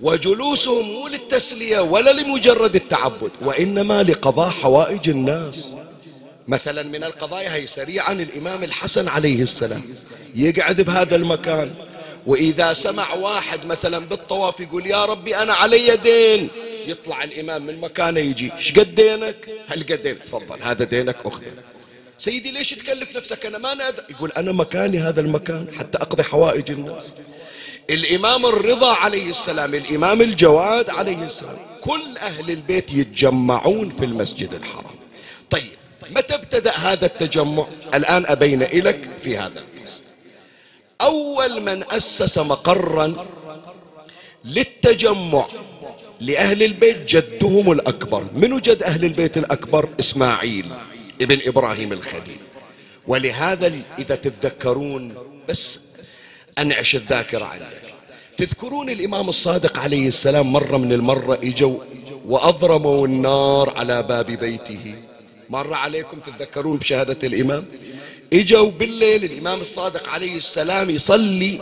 وجلوسهم 0.00 0.88
مو 0.88 1.08
للتسلية 1.08 1.80
ولا 1.80 2.10
لمجرد 2.10 2.74
التعبد 2.74 3.30
وإنما 3.40 4.02
لقضاء 4.02 4.48
حوائج 4.48 5.08
الناس. 5.08 5.74
مثلا 6.48 6.82
من 6.82 7.04
القضايا 7.04 7.54
هي 7.54 7.66
سريعا 7.66 8.12
الإمام 8.12 8.64
الحسن 8.64 9.08
عليه 9.08 9.42
السلام. 9.42 9.82
يقعد 10.34 10.80
بهذا 10.80 11.16
المكان 11.16 11.74
وإذا 12.26 12.72
سمع 12.72 13.14
واحد 13.14 13.66
مثلا 13.66 13.98
بالطواف 13.98 14.60
يقول 14.60 14.86
يا 14.86 15.04
ربي 15.04 15.36
أنا 15.36 15.54
علي 15.54 15.96
دين. 15.96 16.48
يطلع 16.86 17.24
الإمام 17.24 17.66
من 17.66 17.80
مكانه 17.80 18.20
يجي. 18.20 18.52
إيش 18.52 18.72
قد 18.72 18.94
دينك؟ 18.94 19.48
هل 19.68 19.82
قد 19.82 20.02
دينك؟ 20.02 20.22
تفضل 20.22 20.62
هذا 20.62 20.84
دينك 20.84 21.16
أخذه. 21.24 21.52
سيدي 22.18 22.50
ليش 22.50 22.70
تكلف 22.70 23.16
نفسك؟ 23.16 23.46
أنا 23.46 23.58
ما 23.58 23.74
نادى 23.74 24.02
يقول 24.10 24.32
أنا 24.32 24.52
مكاني 24.52 24.98
هذا 24.98 25.20
المكان 25.20 25.66
حتى 25.78 25.98
أقضي 25.98 26.22
حوائج 26.22 26.70
الناس. 26.70 27.14
الإمام 27.90 28.46
الرضا 28.46 28.94
عليه 28.94 29.30
السلام 29.30 29.74
الإمام 29.74 30.22
الجواد 30.22 30.90
عليه 30.90 31.24
السلام 31.24 31.58
كل 31.80 32.18
أهل 32.18 32.50
البيت 32.50 32.92
يتجمعون 32.92 33.90
في 33.90 34.04
المسجد 34.04 34.54
الحرام. 34.54 34.96
طيب 35.50 35.75
متى 36.10 36.34
ابتدأ 36.34 36.70
هذا 36.70 37.06
التجمع؟ 37.06 37.66
الآن 37.94 38.26
أبين 38.26 38.62
لك 38.62 39.08
في 39.22 39.38
هذا 39.38 39.60
الفصل 39.60 40.02
أول 41.00 41.60
من 41.60 41.90
أسس 41.90 42.38
مقرا 42.38 43.26
للتجمع 44.44 45.46
لأهل 46.20 46.62
البيت 46.62 47.04
جدهم 47.08 47.72
الأكبر. 47.72 48.26
من 48.34 48.60
جد 48.60 48.82
أهل 48.82 49.04
البيت 49.04 49.36
الأكبر؟ 49.36 49.88
إسماعيل 50.00 50.66
ابن 51.20 51.38
إبراهيم 51.46 51.92
الخليل. 51.92 52.38
ولهذا 53.06 53.72
إذا 53.98 54.14
تتذكرون 54.14 55.14
بس 55.48 55.80
أنعش 56.58 56.96
الذاكرة 56.96 57.44
عندك. 57.44 57.94
تذكرون 58.38 58.90
الإمام 58.90 59.28
الصادق 59.28 59.78
عليه 59.78 60.08
السلام 60.08 60.52
مرة 60.52 60.76
من 60.76 60.92
المرة 60.92 61.34
إجوا 61.44 61.78
وأضرموا 62.26 63.06
النار 63.06 63.74
على 63.76 64.02
باب 64.02 64.26
بيته. 64.26 64.94
مر 65.50 65.74
عليكم 65.74 66.18
تتذكرون 66.18 66.76
بشهادة 66.76 67.28
الإمام؟ 67.28 67.64
إجوا 68.32 68.70
بالليل 68.70 69.24
الإمام 69.24 69.60
الصادق 69.60 70.08
عليه 70.08 70.36
السلام 70.36 70.90
يصلي 70.90 71.60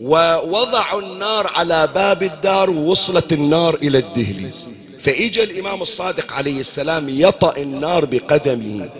ووضعوا 0.00 1.02
النار 1.02 1.46
على 1.54 1.86
باب 1.94 2.22
الدار 2.22 2.70
ووصلت 2.70 3.32
النار 3.32 3.74
إلى 3.74 3.98
الدهليز. 3.98 4.68
فإجا 4.98 5.42
الإمام 5.42 5.82
الصادق 5.82 6.32
عليه 6.32 6.60
السلام 6.60 7.08
يطأ 7.08 7.56
النار 7.56 8.04
بقدمه 8.04 8.90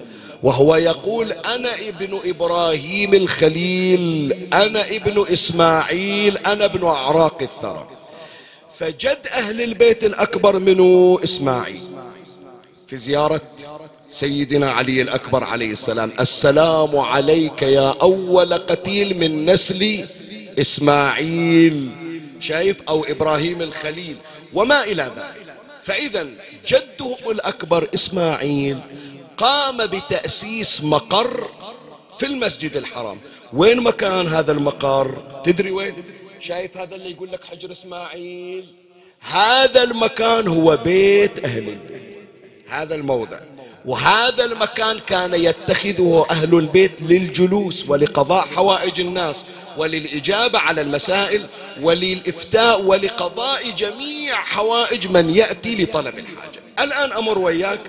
وهو 0.42 0.76
يقول 0.76 1.32
أنا 1.32 1.70
ابن 1.88 2.20
إبراهيم 2.24 3.14
الخليل 3.14 4.32
أنا 4.52 4.86
ابن 4.90 5.26
إسماعيل 5.32 6.38
أنا 6.38 6.64
ابن 6.64 6.84
أعراق 6.84 7.42
الثرى. 7.42 7.88
فجد 8.78 9.18
أهل 9.32 9.62
البيت 9.62 10.04
الأكبر 10.04 10.58
منه 10.58 11.18
إسماعيل. 11.24 11.80
في 12.86 12.96
زيارة 12.96 13.40
سيدنا 14.10 14.70
علي 14.70 15.02
الأكبر 15.02 15.44
عليه 15.44 15.70
السلام. 15.70 16.12
السلام 16.20 16.96
عليك 16.96 17.62
يا 17.62 17.94
أول 18.02 18.54
قتيل 18.54 19.18
من 19.18 19.50
نسل 19.50 20.04
إسماعيل. 20.60 21.90
شايف؟ 22.40 22.82
أو 22.88 23.04
إبراهيم 23.04 23.62
الخليل. 23.62 24.16
وما 24.54 24.84
إلى 24.84 25.02
ذلك. 25.02 25.54
فإذا 25.82 26.26
جدهم 26.66 27.30
الأكبر 27.30 27.88
إسماعيل 27.94 28.78
قام 29.36 29.86
بتأسيس 29.86 30.84
مقر 30.84 31.50
في 32.18 32.26
المسجد 32.26 32.76
الحرام. 32.76 33.18
وين 33.52 33.80
مكان 33.80 34.26
هذا 34.26 34.52
المقر؟ 34.52 35.40
تدري 35.44 35.70
وين؟ 35.70 35.94
شايف 36.40 36.76
هذا 36.76 36.94
اللي 36.94 37.10
يقول 37.10 37.32
لك 37.32 37.44
حجر 37.44 37.72
إسماعيل؟ 37.72 38.64
هذا 39.20 39.82
المكان 39.82 40.48
هو 40.48 40.76
بيت 40.76 41.44
أهل 41.44 41.68
البيت. 41.68 42.15
هذا 42.68 42.94
الموضع. 42.94 43.38
وهذا 43.84 44.44
المكان 44.44 44.98
كان 44.98 45.34
يتخذه 45.34 46.26
أهل 46.30 46.54
البيت 46.54 47.02
للجلوس 47.02 47.88
ولقضاء 47.88 48.46
حوائج 48.46 49.00
الناس 49.00 49.46
وللإجابة 49.76 50.58
على 50.58 50.80
المسائل 50.80 51.46
وللإفتاء 51.80 52.82
ولقضاء 52.82 53.70
جميع 53.70 54.34
حوائج 54.34 55.08
من 55.08 55.30
يأتي 55.30 55.82
لطلب 55.82 56.18
الحاجة. 56.18 56.60
الآن 56.80 57.12
أمر 57.12 57.38
وياك 57.38 57.80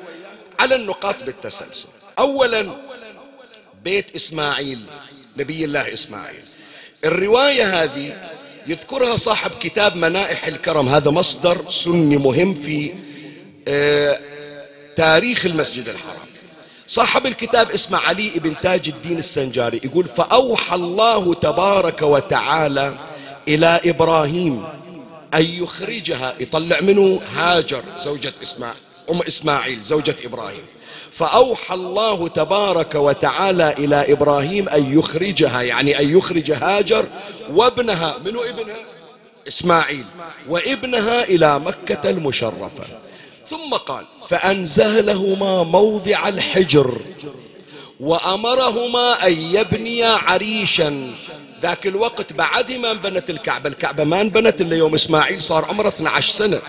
على 0.59 0.75
النقاط 0.75 1.23
بالتسلسل. 1.23 1.87
أولا 2.19 2.71
بيت 3.83 4.15
إسماعيل 4.15 4.79
نبي 5.37 5.65
الله 5.65 5.93
إسماعيل. 5.93 6.43
الرواية 7.05 7.83
هذه 7.83 8.29
يذكرها 8.67 9.15
صاحب 9.15 9.51
كتاب 9.59 9.95
منائح 9.95 10.47
الكرم. 10.47 10.89
هذا 10.89 11.11
مصدر 11.11 11.69
سني 11.69 12.17
مهم 12.17 12.53
في 12.53 12.93
آه 13.67 14.19
تاريخ 14.97 15.45
المسجد 15.45 15.89
الحرام. 15.89 16.27
صاحب 16.87 17.25
الكتاب 17.25 17.71
اسمه 17.71 17.97
علي 17.97 18.29
بن 18.35 18.55
تاج 18.61 18.89
الدين 18.89 19.17
السنجاري 19.17 19.81
يقول 19.83 20.05
فأوحى 20.05 20.75
الله 20.75 21.33
تبارك 21.33 22.01
وتعالى 22.01 22.97
إلى 23.47 23.81
إبراهيم 23.85 24.65
أن 25.33 25.45
يخرجها 25.45 26.35
يطلع 26.39 26.81
منه 26.81 27.21
هاجر 27.35 27.83
زوجة 27.99 28.33
إسماعيل 28.43 28.77
أم 29.11 29.21
إسماعيل 29.21 29.79
زوجة 29.79 30.15
إبراهيم. 30.25 30.63
فأوحى 31.11 31.73
الله 31.75 32.27
تبارك 32.27 32.95
وتعالى 32.95 33.73
إلى 33.73 34.13
إبراهيم 34.13 34.69
أن 34.69 34.97
يخرجها 34.99 35.61
يعني 35.61 35.99
أن 35.99 36.17
يخرج 36.17 36.51
هاجر 36.51 37.05
وابنها 37.53 38.17
منو 38.25 38.43
ابنها؟ 38.43 38.75
إسماعيل 39.47 40.05
وابنها 40.49 41.23
إلى 41.23 41.59
مكة 41.59 42.09
المشرفة. 42.09 43.06
ثم 43.49 43.73
قال 43.73 44.05
فأنزلهما 44.29 45.63
موضع 45.63 46.27
الحجر 46.27 47.01
وأمرهما 47.99 49.27
أن 49.27 49.33
يبنيا 49.33 50.07
عريشا. 50.07 51.13
ذاك 51.61 51.87
الوقت 51.87 52.33
بعد 52.33 52.71
ما 52.71 52.91
انبنت 52.91 53.29
الكعبة 53.29 53.69
الكعبة 53.69 54.03
ما 54.03 54.21
انبنت 54.21 54.61
إلا 54.61 54.75
يوم 54.75 54.93
إسماعيل 54.93 55.41
صار 55.41 55.65
عمره 55.65 55.87
12 55.87 56.33
سنة. 56.33 56.61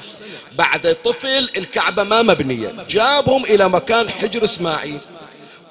بعد 0.53 0.97
طفل 1.05 1.51
الكعبة 1.57 2.03
ما 2.03 2.23
مبنية. 2.23 2.87
جابهم 2.89 3.45
إلى 3.45 3.69
مكان 3.69 4.11
حجر 4.11 4.45
إسماعيل. 4.45 5.01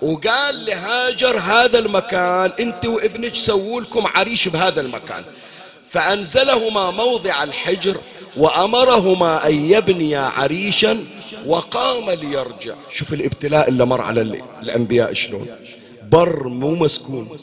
وقال 0.02 0.65
لهاجر 0.65 1.38
هذا 1.39 1.80
المكان 1.80 2.52
أنت 2.60 2.86
وابنك 2.86 3.36
سووا 3.36 3.82
لكم 3.82 4.08
عريش 4.08 4.48
بهذا 4.48 4.82
المكان. 4.82 5.24
فأنزلهما 5.89 6.91
موضع 6.91 7.43
الحجر 7.43 7.98
وأمرهما 8.38 9.47
أن 9.47 9.71
يبنيا 9.71 10.19
عريشا 10.19 11.06
وقام 11.45 12.10
ليرجع. 12.10 12.76
شوف 12.89 13.13
الابتلاء 13.13 13.69
اللي 13.69 13.86
مر 13.86 14.02
على 14.02 14.21
الأنبياء 14.63 15.13
شلون. 15.13 15.47
بر 16.12 16.47
مو 16.47 16.76
مسكون. 16.76 17.38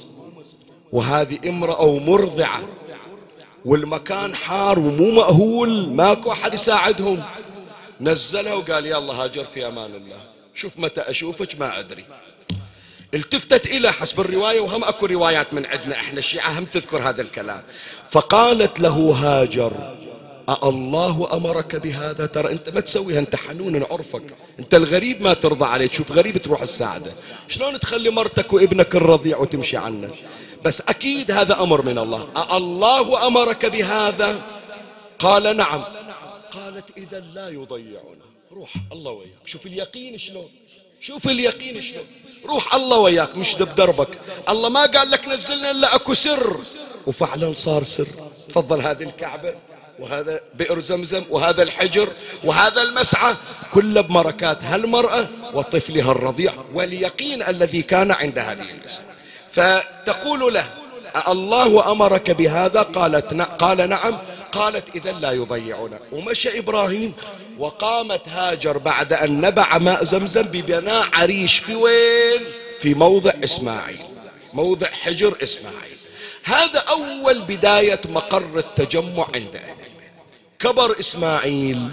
وهذه 0.93 1.39
امرأة 1.49 1.99
مرضعة 1.99 2.61
والمكان 3.65 4.35
حار 4.35 4.79
ومو 4.79 5.11
مأهول. 5.11 5.93
ماكو 5.93 6.33
أحد 6.33 6.55
يساعدهم. 6.55 7.23
نزلها 8.01 8.55
وقال 8.55 8.87
يلا 8.87 9.13
هاجر 9.13 9.45
في 9.45 9.69
أمان 9.69 9.95
الله. 9.95 10.21
شوف 10.55 10.79
متى 10.79 11.01
أشوفك 11.01 11.61
ما 11.61 11.79
أدري. 11.79 12.05
التفتت 13.15 13.67
إلى 13.67 13.93
حسب 13.93 14.21
الرواية 14.21 14.61
وهم 14.61 14.85
أكو 14.85 15.07
روايات 15.07 15.55
من 15.55 15.67
عندنا. 15.67 15.95
إحنا 15.95 16.19
الشيعة 16.19 16.59
هم 16.59 16.65
تذكر 16.65 16.99
هذا 17.09 17.23
الكلام. 17.23 17.63
فقالت 18.11 18.81
له 18.81 19.15
هاجر. 19.23 19.97
الله 20.49 21.29
أمرك 21.33 21.77
بهذا. 21.77 22.27
ترى 22.27 22.53
أنت 22.53 22.69
ما 22.69 22.81
تسويها 22.81 23.19
أنت 23.19 23.37
حنون 23.37 23.79
نعرفك 23.79 24.35
أنت 24.59 24.75
الغريب 24.75 25.23
ما 25.23 25.35
ترضى 25.35 25.65
عليه. 25.65 25.87
تشوف 25.87 26.13
غريب 26.13 26.39
تروح 26.39 26.63
الساعدة. 26.63 27.13
شلون 27.49 27.81
تخلي 27.81 28.11
مرتك 28.11 28.53
وابنك 28.53 28.95
الرضيع 28.95 29.39
وتمشي 29.39 29.77
عنه؟ 29.77 30.11
بس 30.65 30.81
أكيد 30.81 31.31
هذا 31.31 31.61
أمر 31.61 31.83
من 31.83 31.99
الله. 31.99 32.29
الله 32.57 33.27
أمرك 33.27 33.67
بهذا؟ 33.67 34.43
قال 35.19 35.57
نعم. 35.57 35.85
قالت 36.51 36.85
إذا 36.97 37.21
لا 37.35 37.49
يضيعنا. 37.49 38.25
روح 38.53 38.73
الله 38.93 39.11
وياك. 39.11 39.45
شوف 39.45 39.67
اليقين 39.67 40.19
شلون. 40.19 40.49
شوف 41.01 41.29
اليقين 41.29 41.81
شلون. 41.83 42.05
روح 42.47 42.75
الله 42.75 42.99
وياك 42.99 43.37
مش 43.37 43.55
بدربك 43.55 44.19
الله 44.49 44.69
ما 44.69 44.87
قال 44.87 45.11
لك 45.11 45.29
نزلنا 45.29 45.71
إلا 45.71 45.95
أكو 45.95 46.15
سر. 46.15 46.57
وفعلا 47.07 47.53
صار 47.53 47.85
سر. 47.85 48.07
تفضل 48.49 48.81
هذه 48.81 49.03
الكعبة. 49.03 49.55
وهذا 49.99 50.41
بئر 50.55 50.81
زمزم 50.81 51.25
وهذا 51.31 51.63
الحجر 51.63 52.09
وهذا 52.45 52.83
المسعى 52.83 53.35
كله 53.73 54.01
بمركات 54.01 54.63
هالمرأة 54.63 55.29
وطفلها 55.55 56.13
الرضيع 56.13 56.53
واليقين 56.75 57.43
الذي 57.43 57.83
كان 57.83 58.11
عند 58.11 58.39
هذه 58.39 58.71
النساء 58.71 59.05
فتقول 59.53 60.55
له 60.55 60.65
الله 61.29 61.93
أمرك 61.93 62.31
بهذا؟ 62.31 62.83
قالت 62.83 63.43
قال 63.43 63.89
نعم. 63.89 64.19
قالت 64.53 64.97
إذا 64.97 65.13
لا 65.13 65.33
يضيعنا. 65.33 65.99
ومشى 66.13 66.59
إبراهيم 66.59 67.13
وقامت 67.59 68.29
هاجر 68.29 68.79
بعد 68.79 69.13
أن 69.13 69.41
نبع 69.41 69.79
ماء 69.79 70.05
زمزم 70.05 70.43
ببناء 70.43 71.07
عريش 71.13 71.59
في 71.59 71.75
وين؟ 71.75 72.41
في 72.81 72.95
موضع 72.95 73.33
إسماعيل 73.45 74.01
موضع 74.53 74.87
حجر 74.87 75.37
إسماعيل. 75.43 75.99
هذا 76.45 76.79
أول 76.79 77.43
بداية 77.43 78.01
مقر 78.09 78.59
التجمع 78.59 79.27
عند 79.35 79.61
كبر 80.59 81.01
إسماعيل. 81.01 81.89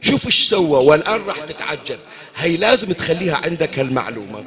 شوف 0.00 0.26
إيش 0.26 0.48
سوى 0.48 0.84
والآن 0.86 1.22
راح 1.22 1.40
تتعجب. 1.40 1.98
هي 2.36 2.56
لازم 2.56 2.92
تخليها 2.92 3.36
عندك 3.36 3.78
هالمعلومة 3.78 4.44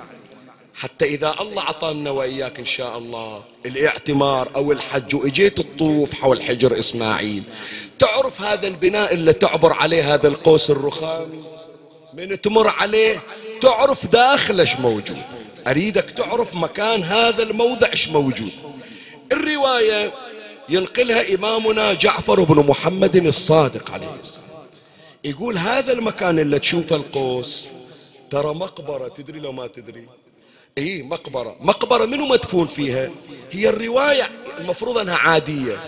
حتى 0.74 1.06
إذا 1.06 1.36
الله 1.42 1.62
عطانا 1.62 2.10
وإياك 2.10 2.60
إن 2.60 2.66
شاء 2.66 2.98
الله 2.98 3.44
الاعتمار 3.66 4.52
أو 4.56 4.72
الحج 4.72 5.16
وإجيت 5.16 5.60
الطوف 5.60 6.14
حول 6.14 6.42
حجر 6.42 6.80
إسماعيل. 6.80 7.44
تعرف 8.00 8.42
هذا 8.42 8.68
البناء 8.68 9.14
اللي 9.14 9.34
تعبر 9.34 9.74
عليه 9.74 10.14
هذا 10.14 10.28
القوس 10.28 10.70
الرخامي 10.70 11.44
من 12.14 12.42
تمر 12.42 12.68
عليه 12.68 13.24
تعرف 13.62 14.06
داخله 14.06 14.62
إيش 14.62 14.76
موجود. 14.76 15.24
أريدك 15.68 16.12
تعرف 16.12 16.54
مكان 16.54 17.04
هذا 17.04 17.44
الموضع 17.44 17.88
إيش 17.92 18.10
موجود. 18.10 18.52
الرواية 19.32 20.14
ينقلها 20.70 21.36
إمامنا 21.36 21.94
جعفر 21.94 22.44
بن 22.44 22.66
محمد 22.66 23.16
الصادق 23.16 23.92
عليه 23.92 24.08
السلام. 24.22 24.48
يقول 25.24 25.58
هذا 25.58 25.92
المكان 25.92 26.40
اللي 26.40 26.60
تشوفه 26.60 26.96
القوس 26.96 27.68
ترى 28.30 28.54
مقبرة 28.54 29.08
تدري 29.08 29.40
لو 29.40 29.52
ما 29.52 29.68
تدري؟ 29.68 30.08
اي 30.78 31.04
مقبرة. 31.04 31.56
مقبرة 31.60 32.06
منو 32.06 32.26
مدفون 32.26 32.68
فيها؟ 32.68 33.12
هي 33.52 33.70
الرواية 33.70 34.30
المفروض 34.60 34.98
أنها 34.98 35.16
عادية 35.16 35.80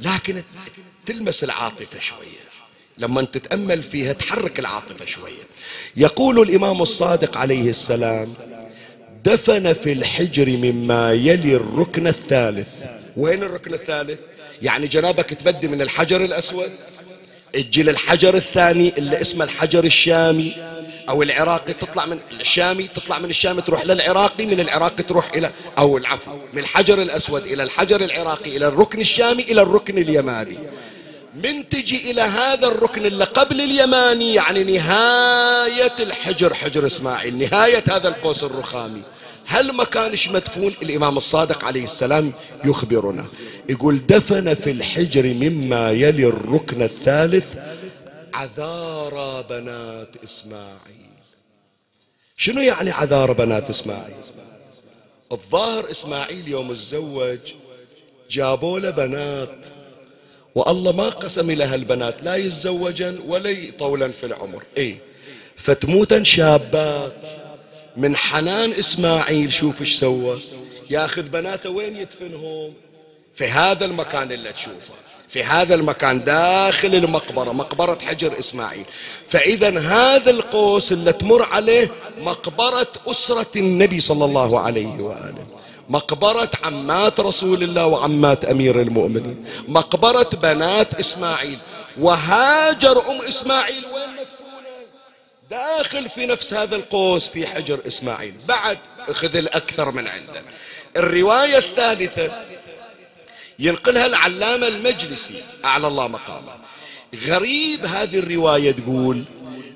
لكن 0.00 0.42
تلمس 1.06 1.44
العاطفة 1.44 2.00
شوية. 2.00 2.50
لما 2.98 3.22
تتأمل 3.22 3.82
فيها 3.82 4.12
تحرك 4.12 4.58
العاطفة 4.58 5.04
شوية. 5.04 5.42
يقول 5.96 6.40
الإمام 6.40 6.82
الصادق 6.82 7.36
عليه 7.36 7.70
السلام 7.70 8.26
دفن 9.24 9.72
في 9.72 9.92
الحجر 9.92 10.48
مما 10.48 11.12
يلي 11.12 11.56
الركن 11.56 12.06
الثالث. 12.06 12.84
وين 13.16 13.42
الركن 13.42 13.74
الثالث؟ 13.74 14.20
يعني 14.62 14.86
جنابك 14.86 15.30
تبدي 15.30 15.68
من 15.68 15.82
الحجر 15.82 16.24
الأسود؟ 16.24 16.70
تجي 17.52 17.82
للحجر 17.82 18.34
الثاني 18.34 18.92
اللي 18.98 19.20
اسمه 19.20 19.44
الحجر 19.44 19.84
الشامي 19.84 20.54
أو 21.08 21.22
العراقي 21.22 21.72
تطلع 21.72 22.06
من 22.06 22.18
الشامي 22.40 22.88
تطلع 22.88 23.18
من 23.18 23.30
الشام 23.30 23.60
تروح 23.60 23.86
للعراقي 23.86 24.46
من 24.46 24.60
العراق 24.60 24.94
تروح 24.94 25.30
إلى 25.34 25.52
أو 25.78 25.96
العفو 25.96 26.36
من 26.52 26.58
الحجر 26.58 27.02
الأسود 27.02 27.46
إلى 27.46 27.62
الحجر 27.62 28.00
العراقي 28.00 28.56
إلى 28.56 28.68
الركن 28.68 29.00
الشامي 29.00 29.42
إلى 29.42 29.62
الركن 29.62 29.98
اليماني. 29.98 30.58
من 31.44 31.68
تجي 31.68 32.10
إلى 32.10 32.22
هذا 32.22 32.66
الركن 32.66 33.06
اللي 33.06 33.24
قبل 33.24 33.60
اليماني 33.60 34.34
يعني 34.34 34.64
نهاية 34.64 35.94
الحجر 36.00 36.54
حجر 36.54 36.86
إسماعيل 36.86 37.38
نهاية 37.38 37.84
هذا 37.90 38.08
القوس 38.08 38.44
الرخامي. 38.44 39.02
هل 39.50 39.72
ما 39.72 39.84
كانش 39.84 40.28
مدفون؟ 40.28 40.74
الإمام 40.82 41.16
الصادق 41.16 41.64
عليه 41.64 41.84
السلام 41.84 42.32
يخبرنا. 42.64 43.24
يقول 43.68 44.06
دفن 44.06 44.54
في 44.54 44.70
الحجر 44.70 45.34
مما 45.34 45.90
يلي 45.90 46.26
الركن 46.26 46.82
الثالث 46.82 47.56
عذارى 48.34 49.44
بنات 49.50 50.16
إسماعيل. 50.24 51.10
شنو 52.36 52.60
يعني 52.60 52.90
عذارى 52.90 53.34
بنات 53.34 53.70
إسماعيل؟ 53.70 54.14
الظاهر 55.32 55.90
إسماعيل 55.90 56.48
يوم 56.48 56.70
الزوج 56.70 57.38
جابوا 58.30 58.80
له 58.80 58.90
بنات 58.90 59.66
والله 60.54 60.92
ما 60.92 61.08
قسم 61.08 61.50
لها 61.50 61.74
البنات 61.74 62.22
لا 62.22 62.36
يتزوجن 62.36 63.18
ولا 63.26 63.50
يطولا 63.50 64.08
في 64.08 64.26
العمر. 64.26 64.64
إيه؟ 64.76 64.98
فتموتا 65.56 66.22
شابات. 66.22 67.39
من 68.00 68.16
حنان 68.16 68.72
إسماعيل 68.72 69.52
شوف 69.52 69.80
إيش 69.80 69.94
سوى. 69.94 70.38
ياخذ 70.90 71.22
بناته 71.22 71.70
وين 71.70 71.96
يدفنهم؟ 71.96 72.72
في 73.34 73.46
هذا 73.46 73.84
المكان 73.84 74.32
اللي 74.32 74.52
تشوفه. 74.52 74.94
في 75.28 75.44
هذا 75.44 75.74
المكان 75.74 76.24
داخل 76.24 76.94
المقبرة 76.94 77.52
مقبرة 77.52 77.98
حجر 78.06 78.38
إسماعيل. 78.38 78.84
فإذا 79.26 79.78
هذا 79.78 80.30
القوس 80.30 80.92
اللي 80.92 81.12
تمر 81.12 81.42
عليه 81.42 81.90
مقبرة 82.20 82.92
أسرة 83.06 83.52
النبي 83.56 84.00
صلى 84.00 84.24
الله 84.24 84.60
عليه 84.60 85.02
وآله. 85.02 85.46
مقبرة 85.88 86.50
عمات 86.64 87.20
رسول 87.20 87.62
الله 87.62 87.86
وعمات 87.86 88.44
أمير 88.44 88.80
المؤمنين. 88.80 89.44
مقبرة 89.68 90.30
بنات 90.42 90.94
إسماعيل. 90.94 91.58
وهاجر 92.00 93.10
أم 93.10 93.22
إسماعيل 93.22 93.84
وين؟ 93.94 94.09
داخل 95.50 96.08
في 96.08 96.26
نفس 96.26 96.54
هذا 96.54 96.76
القوس 96.76 97.28
في 97.28 97.46
حجر 97.46 97.80
إسماعيل. 97.86 98.34
بعد 98.48 98.78
اخذ 99.08 99.36
الأكثر 99.36 99.90
من 99.90 100.08
عنده 100.08 100.42
الرواية 100.96 101.58
الثالثة 101.58 102.44
ينقلها 103.58 104.06
العلامة 104.06 104.68
المجلسي. 104.68 105.42
أعلى 105.64 105.86
الله 105.86 106.08
مقامه. 106.08 106.52
غريب 107.26 107.86
هذه 107.86 108.18
الرواية 108.18 108.70
تقول 108.70 109.24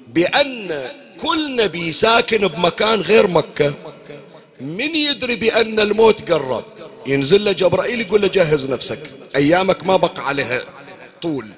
بأن 0.09 0.91
كل 1.21 1.57
نبي 1.57 1.93
ساكن 1.93 2.49
بمكان 2.49 3.01
غير 3.01 3.27
مكة 3.27 3.75
من 4.61 4.95
يدري 4.97 5.37
بأن 5.37 5.81
الموت 5.81 6.31
قرب؟ 6.31 6.65
ينزل 7.07 7.45
له 7.45 7.53
جبرائيل 7.53 8.01
يقول 8.01 8.23
له 8.23 8.29
جهز 8.29 8.71
نفسك. 8.71 9.11
أيامك 9.37 9.87
ما 9.87 9.97
بقى 9.97 10.29
عليها 10.29 10.63
طول. 11.23 11.49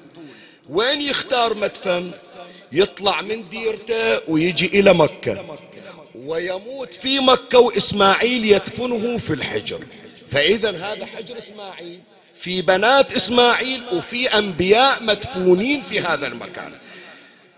وين 0.69 1.01
يختار 1.01 1.53
مدفن؟ 1.53 2.11
يطلع 2.71 3.21
من 3.21 3.49
ديرته 3.49 4.21
ويجي 4.27 4.65
إلى 4.65 4.93
مكة. 4.93 5.45
ويموت 6.15 6.93
في 6.93 7.19
مكة 7.19 7.59
وإسماعيل 7.59 8.45
يدفنه 8.45 9.17
في 9.17 9.33
الحجر. 9.33 9.79
فإذا 10.31 10.69
هذا 10.69 11.05
حجر 11.05 11.37
إسماعيل. 11.37 11.99
في 12.35 12.61
بنات 12.61 13.13
إسماعيل 13.13 13.81
وفي 13.93 14.27
أنبياء 14.37 15.03
مدفونين 15.03 15.81
في 15.81 15.99
هذا 15.99 16.27
المكان. 16.27 16.71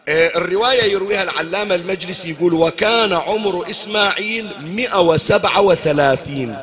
آه، 0.09 0.31
الرواية 0.37 0.83
يرويها 0.83 1.23
العلامة 1.23 1.75
المجلس 1.75 2.25
يقول 2.25 2.53
وكان 2.53 3.13
عمر 3.13 3.69
إسماعيل 3.69 4.49
137 4.61 6.57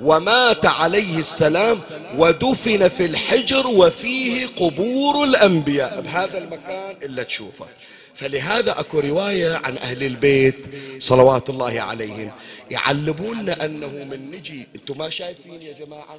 ومات 0.00 0.66
عليه 0.66 1.18
السلام 1.18 1.78
ودفن 2.16 2.88
في 2.88 3.04
الحجر 3.04 3.66
وفيه 3.66 4.46
قبور 4.46 5.24
الأنبياء. 5.24 6.00
بهذا 6.00 6.38
المكان 6.38 6.96
اللي 7.02 7.24
تشوفه. 7.24 7.66
فلهذا 8.14 8.80
أكو 8.80 8.98
رواية 8.98 9.54
عن 9.54 9.78
أهل 9.78 10.02
البيت 10.02 10.66
صلوات 10.98 11.50
الله 11.50 11.80
عليهم. 11.80 12.32
يعلمونا 12.70 13.64
أنه 13.64 13.86
من 13.86 14.30
نجي. 14.30 14.68
أنتم 14.76 14.98
ما 14.98 15.10
شايفين 15.10 15.62
يا 15.62 15.72
جماعة 15.72 16.18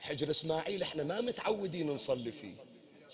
حجر 0.00 0.30
إسماعيل؟ 0.30 0.82
إحنا 0.82 1.02
ما 1.02 1.20
متعودين 1.20 1.90
نصلي 1.90 2.32
فيه. 2.32 2.54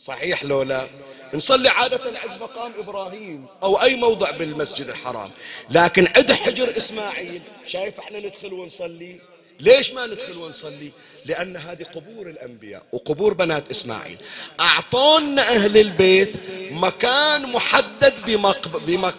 صحيح 0.05 0.44
لو 0.44 0.62
لا؟ 0.62 0.87
نصلي 1.35 1.68
عادة 1.68 2.01
عند 2.18 2.42
مقام 2.42 2.73
إبراهيم 2.79 3.46
أو 3.62 3.83
أي 3.83 3.96
موضع 3.96 4.31
بالمسجد 4.31 4.88
الحرام. 4.88 5.31
لكن 5.70 6.09
عند 6.16 6.33
حجر 6.33 6.77
إسماعيل 6.77 7.42
شايف 7.66 7.99
إحنا 7.99 8.18
ندخل 8.18 8.53
ونصلي؟ 8.53 9.20
ليش 9.61 9.92
ما 9.92 10.07
ندخل 10.07 10.38
ونصلي؟ 10.38 10.90
لأن 11.27 11.57
هذه 11.57 11.83
قبور 11.83 12.31
الأنبياء 12.31 12.83
وقبور 12.92 13.35
بنات 13.35 13.70
إسماعيل. 13.70 14.18
أعطونا 14.61 15.42
أهل 15.42 15.77
البيت 15.77 16.37
مكان 16.70 17.53
محدد 17.53 18.14
بمق... 18.27 18.77
بمق... 18.77 19.14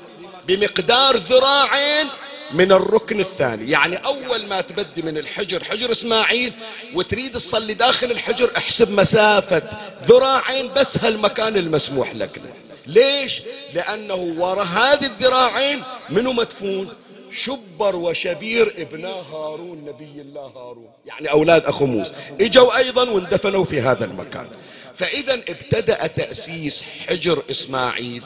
بمقدار 0.47 1.17
ذراعين 1.17 2.07
من 2.53 2.71
الركن 2.71 3.19
الثاني. 3.19 3.71
يعني 3.71 3.95
أول 3.95 4.45
ما 4.45 4.61
تبدي 4.61 5.01
من 5.01 5.17
الحجر 5.17 5.63
حجر 5.63 5.91
إسماعيل 5.91 6.53
وتريد 6.93 7.33
تصلي 7.33 7.73
داخل 7.73 8.11
الحجر 8.11 8.51
احسب 8.57 8.91
مسافة 8.91 9.63
ذراعين 10.03 10.73
بس 10.73 10.97
هالمكان 10.97 11.57
المسموح 11.57 12.15
لك. 12.15 12.41
ليش؟ 12.87 13.41
لأنه 13.73 14.15
وراء 14.15 14.65
هذه 14.65 15.05
الذراعين 15.05 15.83
منو 16.09 16.33
مدفون؟ 16.33 16.93
شبر 17.33 17.95
وشبير 17.95 18.73
ابنا 18.77 19.09
هارون 19.09 19.85
نبي 19.85 20.21
الله 20.21 20.41
هارون. 20.41 20.89
يعني 21.05 21.31
أولاد 21.31 21.65
أخو 21.65 21.85
موسى. 21.85 22.13
إجوا 22.41 22.77
أيضا 22.77 23.09
واندفنوا 23.09 23.65
في 23.65 23.81
هذا 23.81 24.05
المكان. 24.05 24.47
فإذا 24.95 25.33
ابتدأ 25.33 26.07
تأسيس 26.07 26.83
حجر 27.07 27.43
إسماعيل 27.51 28.23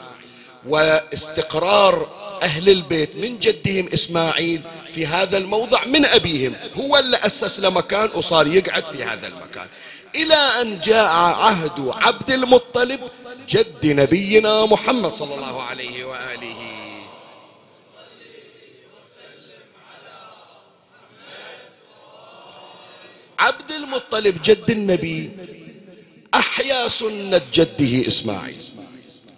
واستقرار 0.68 2.08
أهل 2.42 2.68
البيت 2.68 3.16
من 3.16 3.38
جدهم 3.38 3.88
إسماعيل 3.94 4.60
في 4.92 5.06
هذا 5.06 5.36
الموضع 5.36 5.84
من 5.84 6.04
أبيهم. 6.04 6.54
هو 6.74 6.98
اللي 6.98 7.16
أسس 7.16 7.60
له 7.60 7.70
مكان 7.70 8.10
وصار 8.14 8.46
يقعد 8.46 8.84
في 8.84 9.04
هذا 9.04 9.26
المكان. 9.26 9.66
إلى 10.14 10.34
أن 10.34 10.80
جاء 10.80 11.08
عهد 11.12 11.92
عبد 11.96 12.30
المطلب 12.30 13.00
جد 13.48 13.86
نبينا 13.86 14.66
محمد 14.66 15.12
صلى 15.12 15.34
الله 15.34 15.62
عليه 15.62 16.04
وآله. 16.04 16.75
عبد 23.38 23.70
المطلب 23.70 24.42
جد 24.42 24.70
النبي 24.70 25.30
أحيا 26.34 26.88
سنة 26.88 27.40
جده 27.54 28.08
إسماعيل. 28.08 28.62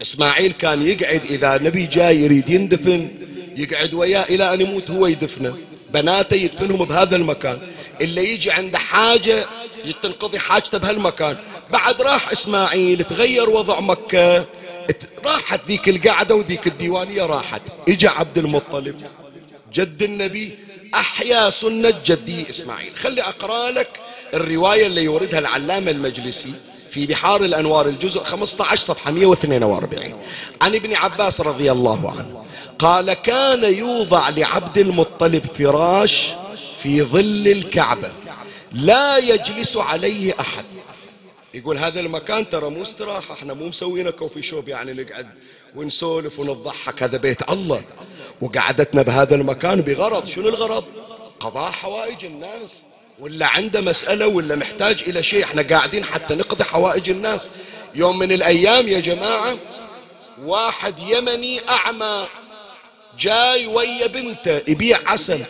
إسماعيل 0.02 0.52
كان 0.52 0.82
يقعد 0.82 1.24
إذا 1.24 1.58
نبي 1.58 1.86
جاي 1.86 2.16
يريد 2.16 2.48
يندفن 2.48 3.10
يقعد 3.56 3.94
وياه 3.94 4.22
إلى 4.22 4.54
أن 4.54 4.60
يموت 4.60 4.90
هو 4.90 5.06
يدفنه. 5.06 5.56
بناته 5.94 6.34
يدفنهم 6.34 6.84
بهذا 6.84 7.16
المكان. 7.16 7.58
اللي 8.00 8.32
يجي 8.32 8.50
عنده 8.50 8.78
حاجة 8.78 9.46
تنقضي 10.02 10.38
حاجته 10.38 10.78
بهالمكان. 10.78 11.36
بعد 11.70 12.02
راح 12.02 12.32
إسماعيل 12.32 13.04
تغير 13.04 13.50
وضع 13.50 13.80
مكة. 13.80 14.46
راحت 15.26 15.60
ذيك 15.66 15.88
القعدة 15.88 16.34
وذيك 16.34 16.66
الديوانية 16.66 17.22
راحت. 17.22 17.62
إجا 17.88 18.10
عبد 18.10 18.38
المطلب 18.38 18.96
جد 19.72 20.02
النبي 20.02 20.58
أحيا 20.94 21.50
سنة 21.50 21.94
جدي 22.06 22.50
إسماعيل. 22.50 22.96
خلي 22.96 23.22
أقرأ 23.22 23.70
لك 23.70 24.00
الرواية 24.34 24.86
اللي 24.86 25.04
يوردها 25.04 25.38
العلامة 25.38 25.90
المجلسي 25.90 26.52
في 26.90 27.06
بحار 27.06 27.44
الأنوار 27.44 27.88
الجزء 27.88 28.20
15 28.20 28.76
صفحة 28.84 29.10
142 29.10 30.22
عن 30.62 30.74
ابن 30.74 30.94
عباس 30.94 31.40
رضي 31.40 31.72
الله 31.72 32.10
عنه. 32.10 32.44
قال 32.78 33.12
كان 33.12 33.64
يوضع 33.74 34.28
لعبد 34.28 34.78
المطلب 34.78 35.46
فراش 35.46 36.28
في 36.78 37.02
ظل 37.02 37.48
الكعبة. 37.48 38.12
لا 38.72 39.18
يجلس 39.18 39.76
عليه 39.76 40.34
أحد. 40.40 40.64
يقول 41.54 41.78
هذا 41.78 42.00
المكان 42.00 42.48
ترى 42.48 42.70
مو 42.70 42.82
استراحة. 42.82 43.34
إحنا 43.34 43.54
مو 43.54 43.68
مسوينا 43.68 44.10
كوفي 44.10 44.42
شوب 44.42 44.68
يعني 44.68 44.92
نقعد 44.92 45.28
ونسولف 45.76 46.38
ونضحك 46.38 47.02
هذا 47.02 47.16
بيت 47.16 47.50
الله. 47.50 47.82
وقعدتنا 48.40 49.02
بهذا 49.02 49.34
المكان 49.34 49.80
بغرض. 49.80 50.26
شنو 50.26 50.48
الغرض؟ 50.48 50.84
قضاء 51.40 51.70
حوائج 51.70 52.24
الناس. 52.24 52.70
ولا 53.18 53.46
عنده 53.46 53.80
مسألة 53.80 54.26
ولا 54.26 54.56
محتاج 54.56 55.02
إلى 55.06 55.22
شيء. 55.22 55.44
إحنا 55.44 55.62
قاعدين 55.62 56.04
حتى 56.04 56.34
نقضي 56.34 56.64
حوائج 56.64 57.10
الناس. 57.10 57.50
يوم 57.94 58.18
من 58.18 58.32
الأيام 58.32 58.88
يا 58.88 59.00
جماعة 59.00 59.56
واحد 60.42 60.98
يمني 60.98 61.60
أعمى 61.68 62.26
جاي 63.18 63.66
ويا 63.66 64.06
بنته 64.06 64.56
يبيع 64.56 64.98
عسل. 65.06 65.44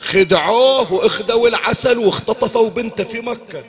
خدعوه 0.00 0.92
وأخذوا 0.92 1.48
العسل 1.48 1.98
واختطفوا 1.98 2.70
بنته 2.70 3.04
في 3.04 3.20
مكة. 3.20 3.64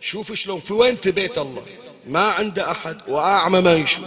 شوف 0.00 0.32
شلون 0.32 0.60
في 0.60 0.72
وين؟ 0.72 0.96
في 0.96 1.10
بيت 1.10 1.38
الله. 1.38 1.62
ما 2.06 2.20
عنده 2.20 2.70
أحد. 2.70 2.98
وأعمى 3.08 3.60
ما 3.60 3.74
يشوف. 3.74 4.04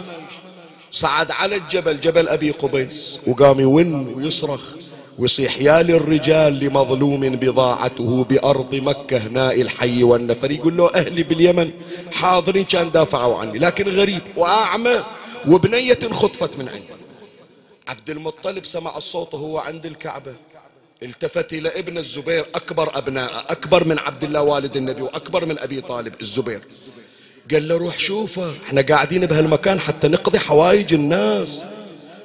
صعد 0.92 1.32
على 1.32 1.56
الجبل 1.56 2.00
جبل 2.00 2.30
أبي 2.30 2.52
قبيس 2.52 3.20
وقام 3.28 3.60
يون 3.60 4.14
ويصرخ 4.14 4.62
ويصيح 5.20 5.62
يا 5.62 5.84
للرجال 5.84 6.60
لمظلوم 6.60 7.30
بضاعته 7.30 8.24
بأرض 8.24 8.76
مكة 8.76 9.18
هناء 9.18 9.62
الحي 9.62 10.04
والنفر. 10.04 10.52
يقول 10.52 10.78
له 10.78 10.92
أهلي 10.96 11.24
باليمن 11.24 11.72
حاضرين 12.14 12.64
كان 12.64 12.92
دافعوا 12.92 13.38
عني 13.38 13.60
لكن 13.60 13.90
غريب 13.90 14.22
وأعمى 14.36 15.04
وبنية 15.48 16.00
خطفت 16.12 16.58
من 16.58 16.70
عندي. 16.70 16.96
عبد 17.88 18.10
المطلب 18.10 18.66
سمع 18.66 18.98
الصوت 18.98 19.34
وهو 19.34 19.58
عند 19.58 19.86
الكعبة. 19.86 20.36
التفت 21.04 21.54
إلى 21.54 21.80
ابن 21.80 21.98
الزبير 21.98 22.46
أكبر 22.56 22.98
أبناء 22.98 23.46
أكبر 23.50 23.88
من 23.88 24.00
عبد 24.00 24.24
الله 24.24 24.42
والد 24.42 24.76
النبي 24.76 25.02
وأكبر 25.02 25.46
من 25.46 25.60
أبي 25.60 25.82
طالب 25.82 26.14
الزبير. 26.22 26.62
قال 27.52 27.68
له 27.68 27.78
روح 27.78 28.00
شوفه. 28.00 28.54
إحنا 28.68 28.82
قاعدين 28.82 29.26
بهالمكان 29.26 29.80
حتى 29.80 30.08
نقضي 30.08 30.40
حوائج 30.40 30.94
الناس. 30.94 31.66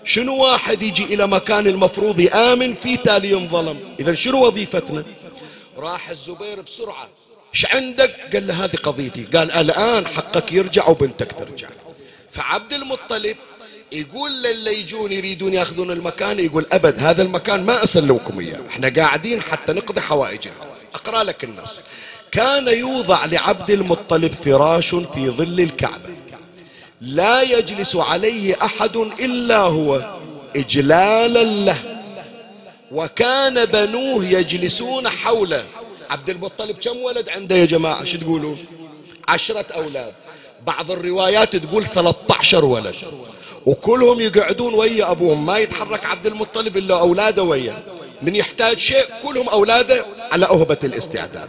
شنو 0.04 0.36
واحد 0.42 0.82
يجي 0.82 1.04
إلى 1.04 1.26
مكان 1.26 1.66
المفروض 1.66 2.20
يآمن 2.20 2.74
فيه 2.74 2.96
تالي 2.96 3.30
ينظلم؟ 3.30 3.80
إذا 4.00 4.14
شنو 4.14 4.46
وظيفتنا؟ 4.46 5.04
راح 5.76 6.10
الزبير 6.10 6.60
بسرعة. 6.60 7.08
إيش 7.54 7.66
عندك؟ 7.66 8.16
قال 8.32 8.46
له 8.46 8.64
هذه 8.64 8.76
قضيتي. 8.76 9.24
قال 9.24 9.52
الآن 9.52 10.06
حقك 10.06 10.52
يرجع 10.52 10.88
وبنتك 10.88 11.32
ترجع. 11.32 11.68
فعبد 12.30 12.72
المطلب 12.72 13.36
يقول 13.92 14.42
للي 14.42 14.80
يجون 14.80 15.12
يريدون 15.12 15.54
ياخذون 15.54 15.90
المكان 15.90 16.40
يقول 16.40 16.66
أبد 16.72 16.98
هذا 16.98 17.22
المكان 17.22 17.64
ما 17.64 17.82
أسلمكم 17.82 18.40
إياه. 18.40 18.60
إحنا 18.68 18.88
قاعدين 18.88 19.40
حتى 19.40 19.72
نقضي 19.72 20.00
حوائج 20.00 20.48
الناس 20.48 20.78
أقرأ 20.94 21.24
لك 21.24 21.44
النص. 21.44 21.82
كان 22.32 22.68
يوضع 22.68 23.24
لعبد 23.24 23.70
المطلب 23.70 24.32
فراش 24.32 24.94
في 24.94 25.30
ظل 25.30 25.60
الكعبة. 25.60 26.10
لا 27.00 27.42
يجلس 27.42 27.96
عليه 27.96 28.56
أحد 28.62 28.96
إلا 28.96 29.58
هو 29.58 30.18
اجلالا 30.56 31.44
له. 31.44 31.78
وكان 32.92 33.64
بنوه 33.64 34.24
يجلسون 34.24 35.08
حوله. 35.08 35.64
عبد 36.10 36.30
المطلب 36.30 36.78
كم 36.78 36.96
ولد 36.96 37.28
عنده 37.28 37.56
يا 37.56 37.64
جماعة؟ 37.64 38.04
شو 38.04 38.18
تقولون؟ 38.18 38.58
عشرة 39.28 39.66
أولاد. 39.74 40.12
بعض 40.66 40.90
الروايات 40.90 41.56
تقول 41.56 41.84
13 41.84 42.64
ولد. 42.64 42.94
وكلهم 43.66 44.20
يقعدون 44.20 44.74
ويا 44.74 45.10
أبوهم. 45.10 45.46
ما 45.46 45.58
يتحرك 45.58 46.06
عبد 46.06 46.26
المطلب 46.26 46.76
إلا 46.76 47.00
أولاده 47.00 47.42
وياه. 47.42 47.82
من 48.22 48.36
يحتاج 48.36 48.78
شيء؟ 48.78 49.04
كلهم 49.22 49.48
أولاده 49.48 50.06
على 50.32 50.46
أهبة 50.46 50.78
الاستعداد. 50.84 51.48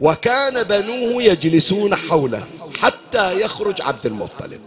وكان 0.00 0.62
بنوه 0.62 1.22
يجلسون 1.22 1.94
حوله 1.94 2.46
حتى 2.80 3.40
يخرج 3.40 3.82
عبد 3.82 4.06
المطلب. 4.06 4.60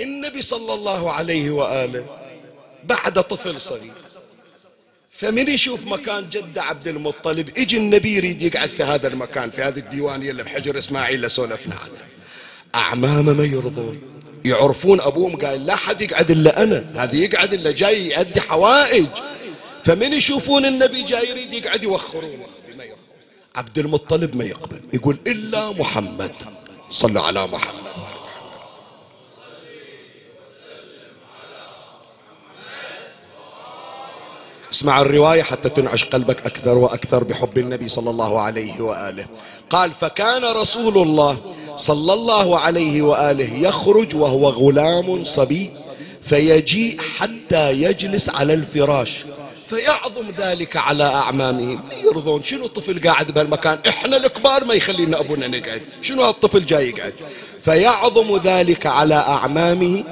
النبي 0.00 0.42
صلى 0.42 0.74
الله 0.74 1.12
عليه 1.12 1.50
وآله 1.50 2.06
بعد 2.84 3.22
طفل 3.22 3.60
صغير 3.60 3.92
فمن 5.10 5.48
يشوف 5.48 5.86
مكان 5.86 6.30
جد 6.30 6.58
عبد 6.58 6.88
المطلب 6.88 7.58
يجي 7.58 7.76
النبي 7.76 8.16
يريد 8.16 8.42
يقعد 8.42 8.68
في 8.68 8.82
هذا 8.82 9.08
المكان 9.08 9.50
في 9.50 9.62
هذه 9.62 9.78
الديوانية 9.78 10.30
اللي 10.30 10.42
بحجر 10.42 10.78
إسماعيل 10.78 11.14
اللي 11.14 11.28
سولفنا 11.28 11.74
عنها 11.74 12.06
أعمامه 12.74 13.32
ما 13.32 13.44
يرضون. 13.44 14.00
يعرفون 14.44 15.00
أبوهم 15.00 15.36
قال 15.36 15.66
لا 15.66 15.76
حد 15.76 16.00
يقعد 16.00 16.30
إلا 16.30 16.62
أنا 16.62 16.84
هذا 16.96 17.16
يقعد 17.16 17.52
إلا 17.52 17.70
جاي 17.70 18.10
يؤدي 18.10 18.40
حوائج. 18.40 19.06
فمن 19.84 20.12
يشوفون 20.12 20.66
النبي 20.66 21.02
جاي 21.02 21.30
يريد 21.30 21.52
يقعد 21.52 21.82
يوخرون. 21.82 22.38
عبد 23.56 23.78
المطلب 23.78 24.36
ما 24.36 24.44
يقبل. 24.44 24.80
يقول 24.92 25.18
إلا 25.26 25.70
محمد. 25.70 26.32
صلوا 26.90 27.22
على 27.22 27.44
محمد. 27.44 27.86
اسمع 34.72 35.00
الرواية 35.00 35.42
حتى 35.42 35.68
تنعش 35.68 36.04
قلبك 36.04 36.46
أكثر 36.46 36.78
وأكثر 36.78 37.24
بحب 37.24 37.58
النبي 37.58 37.88
صلى 37.88 38.10
الله 38.10 38.40
عليه 38.40 38.80
وآله. 38.80 39.26
قال 39.70 39.92
فكان 39.92 40.44
رسول 40.44 40.98
الله 40.98 41.54
صلى 41.76 42.12
الله 42.12 42.58
عليه 42.58 43.02
وآله 43.02 43.54
يخرج 43.54 44.16
وهو 44.16 44.48
غلام 44.48 45.24
صبي 45.24 45.70
فيجيء 46.22 47.00
حتى 47.18 47.72
يجلس 47.72 48.28
على 48.28 48.54
الفراش 48.54 49.24
فيعظم 49.68 50.26
ذلك 50.38 50.76
على 50.76 51.04
أعمامهم. 51.04 51.80
يرضون. 52.04 52.42
شنو 52.42 52.64
الطفل 52.64 53.08
قاعد 53.08 53.30
بهالمكان؟ 53.30 53.78
إحنا 53.88 54.16
الكبار 54.16 54.64
ما 54.64 54.74
يخلينا 54.74 55.20
أبونا 55.20 55.46
نقعد. 55.46 55.82
شنو 56.02 56.24
هالطفل 56.24 56.66
جاي 56.66 56.88
يقعد؟ 56.88 57.14
فيعظم 57.60 58.36
ذلك 58.36 58.86
على 58.86 59.14
أعمامه 59.14 60.04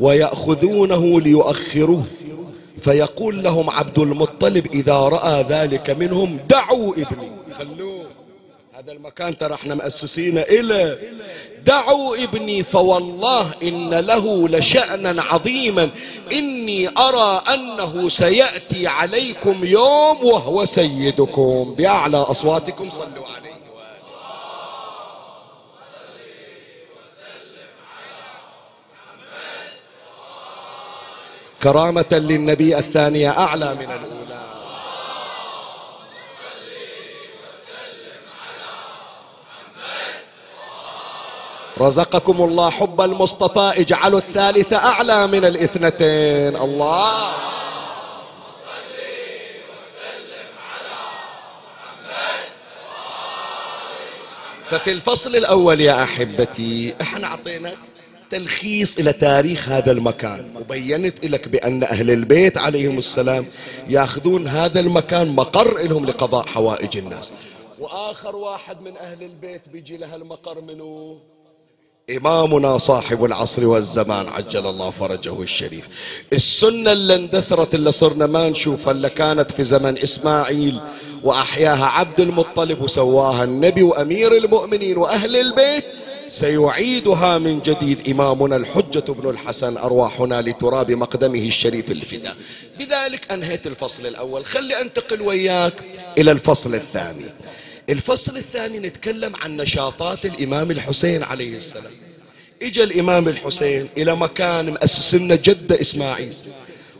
ويأخذونه 0.00 1.20
ليؤخروه. 1.20 2.04
فيقول 2.80 3.42
لهم 3.42 3.70
عبد 3.70 3.98
المطلب 3.98 4.66
إذا 4.74 4.98
رأى 4.98 5.42
ذلك 5.48 5.90
منهم 5.90 6.38
دعوا 6.48 6.92
ابني. 6.92 7.30
خلوه 7.58 8.01
هذا 8.82 8.92
المكان 8.92 9.38
ترى 9.38 9.54
إحنا 9.54 9.74
مؤسسين 9.74 10.38
إلى. 10.38 10.98
دعوا 11.66 12.16
ابني 12.24 12.62
فوالله 12.62 13.50
إن 13.62 13.94
له 13.94 14.48
لشأنا 14.48 15.22
عظيما. 15.22 15.90
إني 16.32 16.88
أرى 16.98 17.42
أنه 17.54 18.08
سيأتي 18.08 18.86
عليكم 18.86 19.64
يوم 19.64 20.24
وهو 20.24 20.64
سيدكم. 20.64 21.74
بأعلى 21.78 22.16
أصواتكم 22.16 22.90
صلوا 22.90 23.26
عليه 23.36 23.52
كرامة 31.62 32.08
للنبي 32.12 32.78
الثانية 32.78 33.30
أعلى 33.30 33.74
من 33.74 33.90
الأولى. 33.90 34.31
رزقكم 41.78 42.42
الله 42.42 42.70
حب 42.70 43.00
المصطفى 43.00 43.80
اجعلوا 43.80 44.18
الثالثة 44.18 44.76
أعلى 44.76 45.26
من 45.26 45.44
الاثنتين. 45.44 46.56
الله. 46.56 47.32
ففي 54.64 54.92
الفصل 54.92 55.36
الأول 55.36 55.80
يا 55.80 56.02
أحبتي 56.02 56.94
إحنا 57.00 57.26
أعطيناك 57.26 57.78
تلخيص 58.30 58.98
إلى 58.98 59.12
تاريخ 59.12 59.68
هذا 59.68 59.92
المكان 59.92 60.56
وبينت 60.56 61.26
لك 61.26 61.48
بأن 61.48 61.82
أهل 61.82 62.10
البيت 62.10 62.58
عليهم 62.58 62.98
السلام 62.98 63.46
ياخذون 63.88 64.48
هذا 64.48 64.80
المكان 64.80 65.28
مقر 65.28 65.78
لهم 65.78 66.06
لقضاء 66.06 66.46
حوائج 66.46 66.96
الناس. 66.98 67.32
وآخر 67.78 68.36
واحد 68.36 68.80
من 68.80 68.96
أهل 68.96 69.22
البيت 69.22 69.68
بيجي 69.68 69.96
له 69.96 70.14
المقر 70.14 70.60
منه 70.60 71.18
إمامنا 72.16 72.78
صاحب 72.78 73.24
العصر 73.24 73.66
والزمان 73.66 74.28
عجل 74.28 74.66
الله 74.66 74.90
فرجه 74.90 75.42
الشريف. 75.42 75.88
السنة 76.32 76.92
اللي 76.92 77.14
اندثرت 77.14 77.74
اللي 77.74 77.92
صرنا 77.92 78.26
ما 78.26 78.48
نشوفها 78.48 78.90
اللي 78.90 79.08
كانت 79.10 79.50
في 79.50 79.64
زمن 79.64 79.98
إسماعيل 79.98 80.80
وأحياها 81.22 81.84
عبد 81.84 82.20
المطلب 82.20 82.82
وسواها 82.82 83.44
النبي 83.44 83.82
وأمير 83.82 84.36
المؤمنين 84.36 84.96
وأهل 84.98 85.36
البيت 85.36 85.84
سيعيدها 86.28 87.38
من 87.38 87.60
جديد 87.60 88.08
إمامنا 88.08 88.56
الحجة 88.56 89.12
بن 89.12 89.30
الحسن 89.30 89.76
أرواحنا 89.76 90.42
لتراب 90.42 90.90
مقدمه 90.90 91.38
الشريف 91.38 91.90
الفداء 91.90 92.36
بذلك 92.78 93.32
أنهيت 93.32 93.66
الفصل 93.66 94.06
الأول. 94.06 94.44
خلي 94.44 94.80
أنتقل 94.80 95.22
وياك 95.22 95.74
إلى 96.18 96.30
الفصل 96.30 96.74
الثاني. 96.74 97.24
الفصل 97.92 98.36
الثاني 98.36 98.78
نتكلم 98.78 99.36
عن 99.36 99.56
نشاطات 99.56 100.26
الإمام 100.26 100.70
الحسين 100.70 101.22
عليه 101.22 101.56
السلام. 101.56 101.92
إجا 102.62 102.84
الإمام 102.84 103.28
الحسين 103.28 103.88
إلى 103.96 104.16
مكان 104.16 104.70
مؤسس 104.70 105.14
لنا 105.14 105.36
جدة 105.36 105.80
إسماعيل 105.80 106.34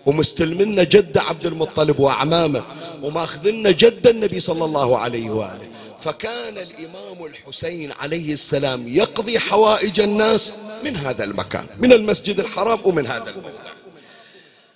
ومستلمنا 0.07 0.83
جدة 0.83 1.23
عبد 1.23 1.47
المطلب 1.47 1.99
وأعمامه 1.99 2.65
وماخذنا 3.03 3.71
جدة 3.71 4.11
النبي 4.11 4.41
صلى 4.41 4.65
الله 4.65 4.99
عليه 4.99 5.31
وآله. 5.31 5.69
فكان 6.01 6.59
الإمام 6.59 7.25
الحسين 7.25 7.93
عليه 7.93 8.33
السلام 8.33 8.89
يقضي 8.89 9.39
حوائج 9.39 10.01
الناس 10.01 10.53
من 10.85 10.97
هذا 10.97 11.25
المكان 11.25 11.67
من 11.79 11.93
المسجد 11.93 12.41
الحرام 12.41 12.81
ومن 12.85 13.07
هذا 13.07 13.31
الموضع 13.31 13.73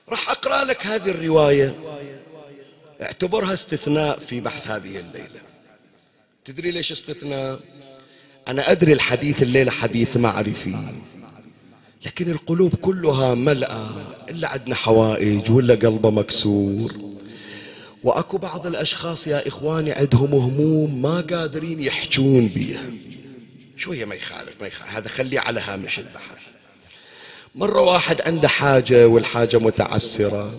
راح 0.08 0.30
أقرأ 0.30 0.64
لك 0.64 0.86
هذه 0.86 1.10
الرواية. 1.10 1.74
اعتبرها 3.02 3.52
استثناء 3.52 4.18
في 4.18 4.40
بحث 4.40 4.68
هذه 4.68 4.96
الليلة. 4.96 5.45
تدري 6.46 6.70
ليش 6.70 6.92
استثناء 6.92 7.60
أنا 8.48 8.70
أدري 8.70 8.92
الحديث 8.92 9.42
الليلة 9.42 9.70
حديث 9.70 10.16
معرفي. 10.16 10.76
لكن 12.06 12.30
القلوب 12.30 12.74
كلها 12.74 13.34
ملأى 13.34 13.86
إلا 14.28 14.48
عندنا 14.48 14.74
حوائج 14.74 15.50
ولا 15.50 15.74
قلبه 15.74 16.10
مكسور. 16.10 16.94
وأكو 18.04 18.38
بعض 18.38 18.66
الأشخاص 18.66 19.26
يا 19.26 19.48
إخواني 19.48 19.92
عندهم 19.92 20.34
هموم 20.34 21.02
ما 21.02 21.20
قادرين 21.20 21.80
يحجون 21.80 22.46
بيها. 22.46 22.90
شوية 23.76 24.04
ما 24.04 24.14
يخالف 24.14 24.60
ما 24.60 24.66
يخالف. 24.66 24.96
هذا 24.96 25.08
خليه 25.08 25.40
على 25.40 25.60
هامش 25.60 25.98
البحث. 25.98 26.48
مرة 27.54 27.80
واحد 27.80 28.20
عنده 28.20 28.48
حاجة 28.48 29.08
والحاجة 29.08 29.56
متعسرة. 29.56 30.52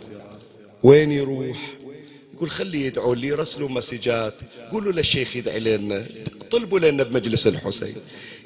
وين 0.84 1.12
يروح؟ 1.12 1.77
يقول 2.38 2.50
خليه 2.50 2.86
يدعوا 2.86 3.16
لي 3.16 3.32
رسلوا 3.32 3.70
مسجات. 3.70 4.36
قولوا 4.72 4.92
للشيخ 4.92 5.36
يدعي 5.36 5.60
لنا. 5.60 6.06
طلبوا 6.52 6.80
لنا 6.80 7.04
بمجلس 7.04 7.48
الحسين. 7.48 7.96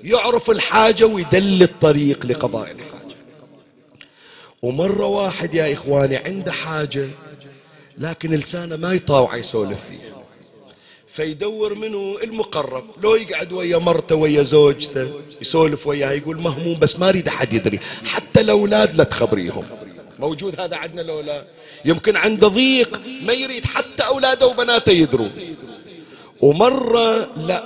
يعرف 0.03 0.49
الحاجة 0.49 1.05
ويدل 1.05 1.63
الطريق 1.63 2.25
لقضاء 2.25 2.71
الحاجة. 2.71 3.15
ومرة 4.61 5.05
واحد 5.05 5.53
يا 5.53 5.73
إخواني 5.73 6.17
عنده 6.17 6.51
حاجة 6.51 7.09
لكن 7.97 8.31
لسانه 8.31 8.75
ما 8.75 8.93
يطاوع 8.93 9.35
يسولف 9.35 9.79
فيها. 9.89 10.23
فيدور 11.07 11.75
منه 11.75 12.17
المقرب. 12.23 12.85
لو 13.03 13.15
يقعد 13.15 13.53
ويا 13.53 13.77
مرته 13.77 14.15
ويا 14.15 14.43
زوجته 14.43 15.11
يسولف 15.41 15.87
وياها 15.87 16.11
يقول 16.11 16.37
مهموم 16.41 16.79
بس 16.79 16.99
ما 16.99 17.09
أريد 17.09 17.27
أحد 17.27 17.53
يدري. 17.53 17.79
حتى 18.05 18.41
الأولاد 18.41 18.95
لا 18.95 19.03
تخبريهم. 19.03 19.63
موجود 20.21 20.59
هذا 20.59 20.75
عندنا 20.75 21.01
لو 21.01 21.19
لا. 21.19 21.45
يمكن 21.85 22.15
عنده 22.15 22.47
ضيق 22.47 23.01
ما 23.21 23.33
يريد 23.33 23.65
حتى 23.65 24.03
أولاده 24.03 24.47
وبناته 24.47 24.91
يدروا. 24.91 25.29
ومرة 26.41 27.33
لا 27.35 27.63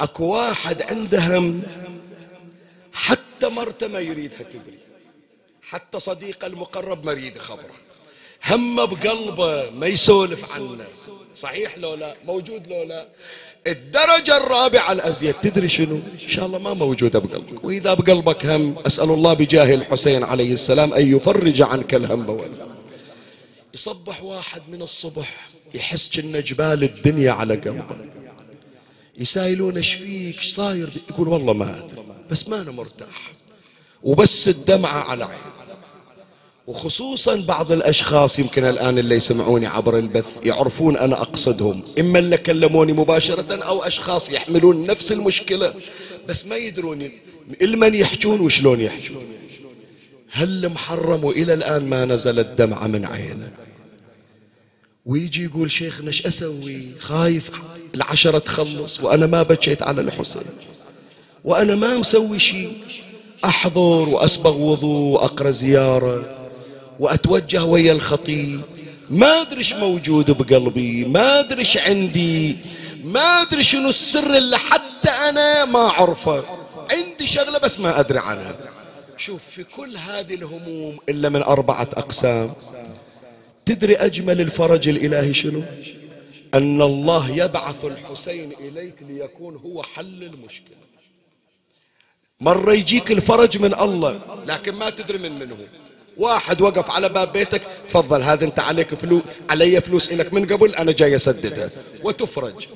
أكو 0.00 0.24
واحد 0.24 0.82
عنده 0.82 1.20
هم 1.36 1.62
حتى 2.92 3.48
مرته 3.48 3.86
ما 3.88 4.00
يريدها 4.00 4.42
تدري. 4.42 4.78
حتى 5.62 6.00
صديقه 6.00 6.46
المقرب 6.46 7.06
ما 7.06 7.12
يريد 7.12 7.38
خبره. 7.38 7.76
هم 8.46 8.86
بقلبه 8.86 9.70
ما 9.70 9.86
يسولف 9.86 10.52
عنه. 10.52 10.76
صحيح 11.36 11.78
لو 11.78 11.94
لا؟ 11.94 12.16
موجود 12.24 12.66
لو 12.68 12.82
لا؟ 12.82 13.08
الدرجة 13.66 14.36
الرابعة 14.36 14.92
الأزيد 14.92 15.34
تدري 15.34 15.68
شنو؟ 15.68 15.94
إن 16.22 16.28
شاء 16.28 16.46
الله 16.46 16.58
ما 16.58 16.74
موجودة 16.74 17.18
بقلبك. 17.18 17.64
وإذا 17.64 17.94
بقلبك 17.94 18.46
هم 18.46 18.78
أسأل 18.86 19.10
الله 19.10 19.34
بجاه 19.34 19.74
الحسين 19.74 20.24
عليه 20.24 20.52
السلام 20.52 20.94
أن 20.94 21.16
يفرج 21.16 21.62
عنك 21.62 21.94
الهم 21.94 22.30
والهم 22.30 22.70
يصبح 23.74 24.22
واحد 24.22 24.62
من 24.68 24.82
الصبح 24.82 25.36
يحس 25.74 26.08
كأن 26.08 26.42
جبال 26.42 26.84
الدنيا 26.84 27.32
على 27.32 27.54
قلبه. 27.54 27.96
يسايلون 29.18 29.76
إيش 29.76 29.94
فيك؟ 29.94 30.36
إيش 30.38 30.54
صاير؟ 30.54 30.92
يقول 31.10 31.28
والله 31.28 31.52
ما 31.52 31.78
أدري 31.78 32.04
بس 32.30 32.48
ما 32.48 32.60
أنا 32.60 32.70
مرتاح. 32.70 33.32
وبس 34.02 34.48
الدمعة 34.48 35.10
على 35.10 35.24
عيني. 35.24 35.59
وخصوصا 36.70 37.34
بعض 37.34 37.72
الأشخاص 37.72 38.38
يمكن 38.38 38.64
الآن 38.64 38.98
اللي 38.98 39.14
يسمعوني 39.14 39.66
عبر 39.66 39.98
البث 39.98 40.46
يعرفون 40.46 40.96
أنا 40.96 41.22
أقصدهم. 41.22 41.82
إما 42.00 42.18
اللي 42.18 42.36
كلموني 42.36 42.92
مباشرة 42.92 43.64
أو 43.64 43.82
أشخاص 43.82 44.30
يحملون 44.30 44.86
نفس 44.86 45.12
المشكلة 45.12 45.74
بس 46.28 46.46
ما 46.46 46.56
يدرون 46.56 47.10
إلمن 47.62 47.94
يحجون 47.94 48.40
وشلون 48.40 48.80
يحجون. 48.80 49.24
هل 50.30 50.68
محرم 50.68 51.24
وإلى 51.24 51.54
الآن 51.54 51.84
ما 51.84 52.04
نزل 52.04 52.38
الدمعة 52.38 52.86
من 52.86 53.04
عينه؟ 53.04 53.52
ويجي 55.06 55.44
يقول 55.44 55.70
شيخنا 55.70 56.08
إيش 56.08 56.26
أسوي؟ 56.26 56.82
خايف 56.98 57.50
العشرة 57.94 58.38
تخلص 58.38 59.00
وأنا 59.00 59.26
ما 59.26 59.42
بكيت 59.42 59.82
على 59.82 60.00
الحسين. 60.00 60.42
وأنا 61.44 61.74
ما 61.74 61.96
مسوي 61.96 62.38
شيء. 62.38 62.72
أحضر 63.44 64.08
وأسبغ 64.08 64.56
وضوء 64.56 65.12
وأقرأ 65.12 65.50
زيارة. 65.50 66.39
وأتوجه 67.00 67.64
ويا 67.64 67.92
الخطيب. 67.92 68.60
ما 69.10 69.40
أدري 69.40 69.64
موجود 69.74 70.30
بقلبي 70.30 71.04
ما 71.04 71.40
أدري 71.40 71.64
عندي 71.76 72.56
ما 73.04 73.20
أدري 73.20 73.62
شنو 73.62 73.88
السر 73.88 74.36
اللي 74.36 74.58
حتى 74.58 75.10
أنا 75.10 75.64
ما 75.64 75.88
أعرفه. 75.88 76.44
عندي 76.90 77.26
شغلة 77.26 77.58
بس 77.58 77.80
ما 77.80 78.00
أدري 78.00 78.18
عنها. 78.18 78.56
شوف 79.16 79.42
في 79.44 79.64
كل 79.64 79.96
هذه 79.96 80.34
الهموم 80.34 80.98
إلا 81.08 81.28
من 81.28 81.42
أربعة 81.42 81.88
أقسام. 81.94 82.52
تدري 83.66 83.94
أجمل 83.94 84.40
الفرج 84.40 84.88
الإلهي 84.88 85.34
شنو؟ 85.34 85.62
أن 86.54 86.82
الله 86.82 87.30
يبعث 87.30 87.84
الحسين 87.84 88.52
إليك 88.52 88.94
ليكون 89.08 89.56
هو 89.56 89.82
حل 89.82 90.22
المشكلة. 90.22 90.76
مرة 92.40 92.72
يجيك 92.72 93.10
الفرج 93.10 93.58
من 93.58 93.74
الله 93.74 94.20
لكن 94.46 94.74
ما 94.74 94.90
تدري 94.90 95.18
من 95.18 95.32
منه. 95.38 95.56
واحد 96.20 96.60
وقف 96.60 96.90
على 96.90 97.08
باب 97.08 97.32
بيتك 97.32 97.62
تفضل 97.88 98.22
هذا 98.22 98.44
انت 98.44 98.58
عليك 98.60 98.94
فلوس 98.94 99.22
علي 99.50 99.80
فلوس 99.80 100.12
لك 100.12 100.32
من 100.32 100.46
قبل 100.46 100.74
أنا 100.74 100.92
جاي 100.92 101.16
اسددها 101.16 101.68
وتفرج. 102.02 102.66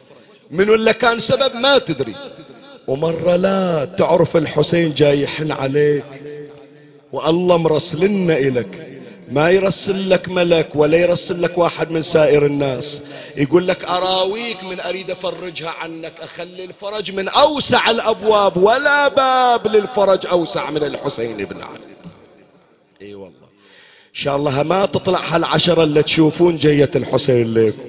من 0.50 0.68
اللي 0.68 0.94
كان 0.94 1.18
سبب 1.18 1.54
ما 1.54 1.78
تدري. 1.78 2.14
ومرة 2.86 3.36
لا 3.36 3.84
تعرف 3.84 4.36
الحسين 4.36 4.94
جاي 4.94 5.22
يحن 5.22 5.52
عليك. 5.52 6.04
والله 7.12 7.56
مرسلنا 7.56 8.38
إلك. 8.38 9.00
ما 9.28 9.50
يرسل 9.50 10.10
لك 10.10 10.28
ملك 10.28 10.68
ولا 10.74 10.98
يرسل 10.98 11.42
لك 11.42 11.58
واحد 11.58 11.90
من 11.90 12.02
سائر 12.02 12.46
الناس. 12.46 13.02
يقول 13.36 13.68
لك 13.68 13.84
أراويك 13.84 14.64
من 14.64 14.80
أريد 14.80 15.10
أفرجها 15.10 15.70
عنك 15.70 16.12
أخلي 16.20 16.64
الفرج 16.64 17.12
من 17.12 17.28
أوسع 17.28 17.90
الأبواب 17.90 18.56
ولا 18.56 19.08
باب 19.08 19.66
للفرج 19.66 20.26
أوسع 20.26 20.70
من 20.70 20.84
الحسين 20.84 21.36
بن 21.36 21.62
علي. 21.62 21.93
إي 23.04 23.14
والله. 23.14 23.44
إن 24.14 24.20
شاء 24.20 24.36
الله 24.36 24.62
ما 24.62 24.86
تطلع 24.86 25.20
هالعشرة 25.28 25.82
اللي 25.82 26.02
تشوفون 26.02 26.56
جية 26.56 26.90
الحسين 26.96 27.54
لكم 27.54 27.82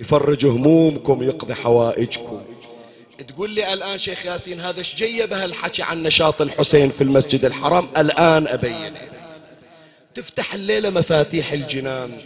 يفرج 0.00 0.46
همومكم 0.46 1.22
يقضي 1.22 1.54
حوائجكم. 1.54 2.40
تقول 3.28 3.50
لي 3.50 3.72
الآن 3.72 3.98
شيخ 3.98 4.26
ياسين 4.26 4.60
هذا 4.60 4.78
إيش 4.78 4.96
جاي 4.96 5.26
بهالحكي 5.26 5.82
عن 5.82 6.02
نشاط 6.02 6.42
الحسين 6.42 6.88
في 6.88 7.04
المسجد 7.04 7.44
الحرام؟ 7.44 7.88
الآن 7.96 8.46
أبين. 8.46 8.94
تفتح 10.14 10.54
الليلة 10.54 10.90
مفاتيح 10.90 11.52
الجنان. 11.52 12.18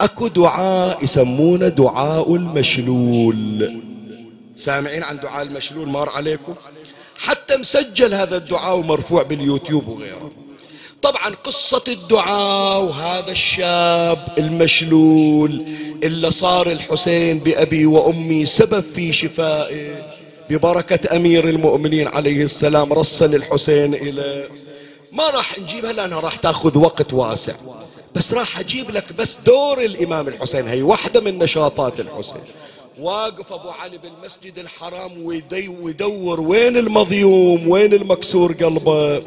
أكو 0.00 0.28
دعاء 0.28 1.04
يسمونه 1.04 1.68
دعاء 1.68 2.34
المشلول. 2.34 3.80
سامعين 4.56 5.02
عن 5.02 5.20
دعاء 5.20 5.42
المشلول؟ 5.42 5.88
مار 5.88 6.08
عليكم. 6.08 6.54
حتى 7.16 7.56
مسجل 7.56 8.14
هذا 8.14 8.36
الدعاء 8.36 8.76
ومرفوع 8.78 9.22
باليوتيوب 9.22 9.88
وغيره. 9.88 10.45
طبعا 11.02 11.28
قصة 11.44 11.82
الدعاء 11.88 12.82
وهذا 12.82 13.30
الشاب 13.30 14.28
المشلول 14.38 15.64
إلا 16.04 16.30
صار 16.30 16.70
الحسين 16.70 17.38
بأبي 17.38 17.86
وأمي 17.86 18.46
سبب 18.46 18.84
في 18.94 19.12
شفائه 19.12 19.94
ببركة 20.50 21.16
أمير 21.16 21.48
المؤمنين 21.48 22.08
عليه 22.08 22.44
السلام 22.44 22.92
رسل 22.92 23.34
الحسين 23.34 23.94
إلى 23.94 24.48
ما 25.12 25.30
راح 25.30 25.58
نجيبها 25.58 25.92
لأنها 25.92 26.20
راح 26.20 26.36
تأخذ 26.36 26.78
وقت 26.78 27.12
واسع. 27.12 27.54
بس 28.14 28.32
راح 28.32 28.58
أجيب 28.58 28.90
لك 28.90 29.12
بس 29.18 29.38
دور 29.46 29.80
الإمام 29.84 30.28
الحسين 30.28 30.68
هي 30.68 30.82
واحدة 30.82 31.20
من 31.20 31.38
نشاطات 31.38 32.00
الحسين. 32.00 32.40
واقف 32.98 33.52
ابو 33.52 33.70
علي 33.70 33.98
بالمسجد 33.98 34.58
الحرام 34.58 35.22
ويدور 35.22 36.40
وين 36.40 36.76
المظيوم؟ 36.76 37.68
وين 37.68 37.94
المكسور 37.94 38.52
قلبه؟ 38.52 39.22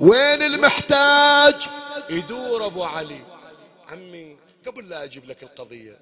وين 0.00 0.42
المحتاج؟ 0.42 1.66
يدور 2.10 2.66
ابو 2.66 2.82
علي. 2.82 3.20
عمي 3.88 4.36
قبل 4.66 4.88
لا 4.88 5.04
أجيب 5.04 5.24
لك 5.24 5.42
القضية 5.42 5.98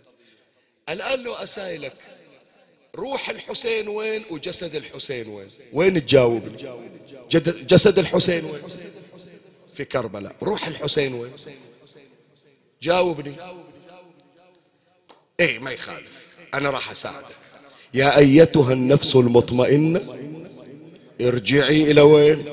الآن 0.88 1.22
لو 1.22 1.34
اسايلك 1.34 1.94
روح 2.96 3.28
الحسين 3.28 3.88
وين 3.88 4.24
وجسد 4.30 4.74
الحسين 4.74 5.28
وين؟ 5.28 5.48
وين 5.72 6.06
تجاوب؟ 6.06 6.56
جسد 7.66 7.98
الحسين 7.98 8.44
وين؟ 8.44 8.62
في 9.74 9.84
كربلاء. 9.84 10.36
روح 10.42 10.66
الحسين 10.66 11.14
وين؟ 11.14 11.32
جاوبني. 12.82 13.36
إيه 15.40 15.58
ما 15.58 15.70
يخالف. 15.70 16.29
أنا 16.54 16.70
راح 16.70 16.90
أساعدك. 16.90 17.36
يا 17.94 18.18
أيتها 18.18 18.72
النفس 18.72 19.16
المطمئنة 19.16 20.00
ارجعي 21.20 21.90
إلى 21.90 22.00
وين؟ 22.00 22.44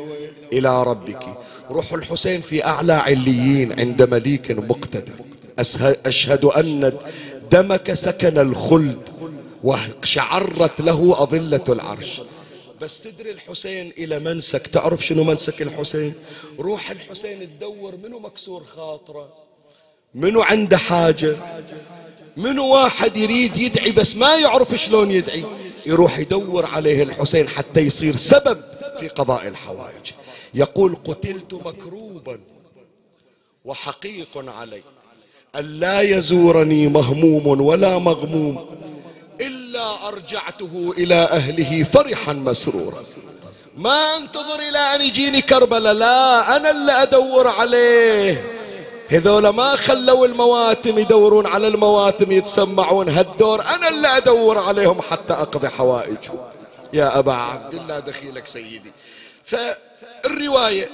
إلى 0.53 0.83
ربك. 0.83 1.37
روح 1.69 1.93
الحسين 1.93 2.41
في 2.41 2.65
أعلى 2.65 2.93
عليين 2.93 3.79
عند 3.79 4.01
مليك 4.01 4.51
مقتدر. 4.51 5.19
أشهد 6.05 6.45
أن 6.45 6.97
دمك 7.51 7.93
سكن 7.93 8.37
الخلد 8.37 9.09
وشعرت 9.63 10.81
له 10.81 11.23
أظلة 11.23 11.63
العرش. 11.69 12.21
بس 12.81 13.01
تدري 13.01 13.31
الحسين 13.31 13.93
إلى 13.97 14.19
منسك. 14.19 14.67
تعرف 14.67 15.05
شنو 15.05 15.23
منسك 15.23 15.61
الحسين؟ 15.61 16.13
روح 16.59 16.91
الحسين 16.91 17.49
تدور 17.59 17.95
منو 18.03 18.19
مكسور 18.19 18.63
خاطرة؟ 18.63 19.33
منو 20.15 20.41
عنده 20.41 20.77
حاجة؟ 20.77 21.35
منو 22.38 22.67
واحد 22.67 23.17
يريد 23.17 23.57
يدعي 23.57 23.91
بس 23.91 24.15
ما 24.15 24.35
يعرف 24.35 24.75
شلون 24.75 25.11
يدعي؟ 25.11 25.43
يروح 25.85 26.19
يدور 26.19 26.65
عليه 26.65 27.03
الحسين 27.03 27.49
حتى 27.49 27.79
يصير 27.79 28.15
سبب 28.15 28.61
في 28.99 29.07
قضاء 29.07 29.47
الحوائج. 29.47 30.11
يقول 30.53 30.95
قتلت 30.95 31.53
مكروبا 31.53 32.39
وحقيق 33.65 34.45
علي. 34.59 34.81
ألا 35.55 36.01
يزورني 36.01 36.88
مهموم 36.88 37.61
ولا 37.61 37.97
مغموم 37.97 38.65
إلا 39.41 40.07
أرجعته 40.07 40.93
إلى 40.97 41.15
أهله 41.15 41.83
فرحا 41.83 42.33
مسرورا. 42.33 43.03
ما 43.77 44.15
أنتظر 44.17 44.59
إلى 44.69 44.79
أن 44.79 45.01
يجيني 45.01 45.41
كربلاء 45.41 45.93
لا 45.93 46.55
أنا 46.55 46.71
اللي 46.71 46.91
أدور 46.91 47.47
عليه. 47.47 48.57
هذول 49.10 49.49
ما 49.49 49.76
خلوا 49.76 50.26
المواتم 50.26 50.99
يدورون 50.99 51.47
على 51.47 51.68
المواتم 51.68 52.32
يتسمعون 52.32 53.10
هالدور 53.10 53.62
أنا 53.62 53.89
اللي 53.89 54.08
أدور 54.08 54.58
عليهم 54.58 55.01
حتى 55.01 55.34
أقضي 55.34 55.68
حوائجهم 55.68 56.39
يا 56.93 57.20
أبا 57.20 57.34
عبد 57.34 57.74
الله 57.74 57.99
دخيلك 57.99 58.47
سيدي. 58.47 58.91
فالرواية 59.43 60.89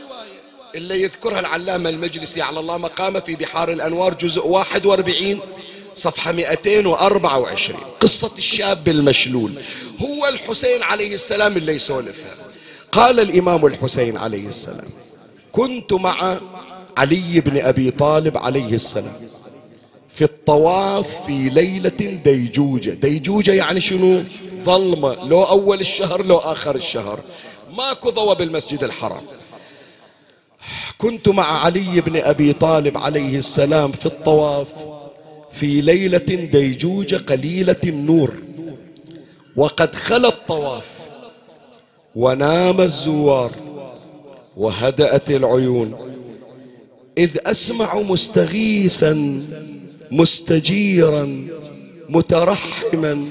اللي 0.76 1.04
يذكرها 1.04 1.40
العلامة 1.40 1.90
المجلسي 1.90 2.42
على 2.42 2.60
الله 2.60 2.78
مقامه 2.78 3.20
في 3.20 3.36
بحار 3.36 3.72
الأنوار 3.72 4.14
جزء 4.14 4.48
41 4.48 5.40
صفحة 5.96 6.32
224 6.32 7.80
قصة 8.00 8.32
الشاب 8.38 8.88
المشلول. 8.88 9.52
هو 10.02 10.28
الحسين 10.28 10.84
عليه 10.84 11.14
السلام 11.14 11.58
اللي 11.58 11.76
يسولفها. 11.76 12.36
قال 12.92 13.20
الإمام 13.20 13.66
الحسين 13.66 14.18
عليه 14.18 14.48
السلام 14.48 14.88
كنت 15.52 15.94
مع 15.94 16.38
علي 16.98 17.40
بن 17.40 17.58
أبي 17.62 17.92
طالب 17.92 18.38
عليه 18.38 18.74
السلام. 18.74 19.14
في 20.10 20.24
الطواف 20.24 21.26
في 21.26 21.50
ليلة 21.50 22.20
ديجوجة. 22.24 22.90
ديجوجة 22.90 23.54
يعني 23.54 23.82
شنو؟ 23.82 24.24
ظلمة. 24.64 25.14
لو 25.28 25.44
أول 25.44 25.80
الشهر 25.80 26.26
لو 26.26 26.38
آخر 26.38 26.76
الشهر. 26.76 27.20
ماكو 27.78 28.10
ضوء 28.10 28.34
بالمسجد 28.34 28.84
الحرام. 28.84 29.24
كنت 30.98 31.30
مع 31.30 31.66
علي 31.66 32.02
بن 32.02 32.18
أبي 32.18 32.54
طالب 32.54 32.98
عليه 32.98 33.38
السلام 33.38 33.92
في 33.92 34.06
الطواف 34.06 34.68
في 35.52 35.82
ليلة 35.82 36.18
ديجوجة 36.52 37.16
قليلة 37.16 37.82
النور. 37.84 38.34
وقد 39.56 39.96
خلى 39.96 40.28
الطواف. 40.28 40.88
ونام 42.16 42.82
الزوار. 42.82 43.52
وهدأت 44.58 45.32
العيون. 45.32 46.13
إذ 47.18 47.30
أسمع 47.46 47.96
مستغيثا 48.00 49.44
مستجيرا 50.12 51.48
مترحما 52.10 53.28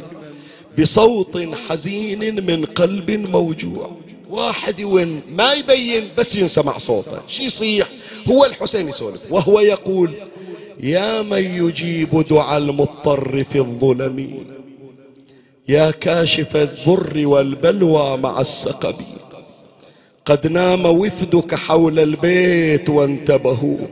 بصوت 0.78 1.48
حزين 1.68 2.46
من 2.46 2.64
قلب 2.64 3.10
موجوع. 3.10 3.96
واحد 4.30 4.80
وين 4.80 5.20
ما 5.30 5.52
يبين 5.52 6.08
بس 6.18 6.36
ينسمع 6.36 6.78
صوته. 6.78 7.20
شي 7.28 7.42
يصيح 7.42 7.88
هو 8.28 8.44
الحسين 8.44 8.88
يسولف. 8.88 9.32
وهو 9.32 9.60
يقول 9.60 10.10
يا 10.80 11.22
من 11.22 11.66
يجيب 11.66 12.24
دعاء 12.30 12.58
المضطر 12.58 13.44
في 13.52 13.58
الظلم 13.58 14.44
يا 15.68 15.90
كاشف 15.90 16.56
الضر 16.56 17.26
والبلوى 17.26 18.16
مع 18.16 18.40
السقم. 18.40 18.94
قد 20.24 20.46
نام 20.46 20.86
وفدك 20.86 21.54
حول 21.54 21.98
البيت 21.98 22.90
وانتبهوا. 22.90 23.86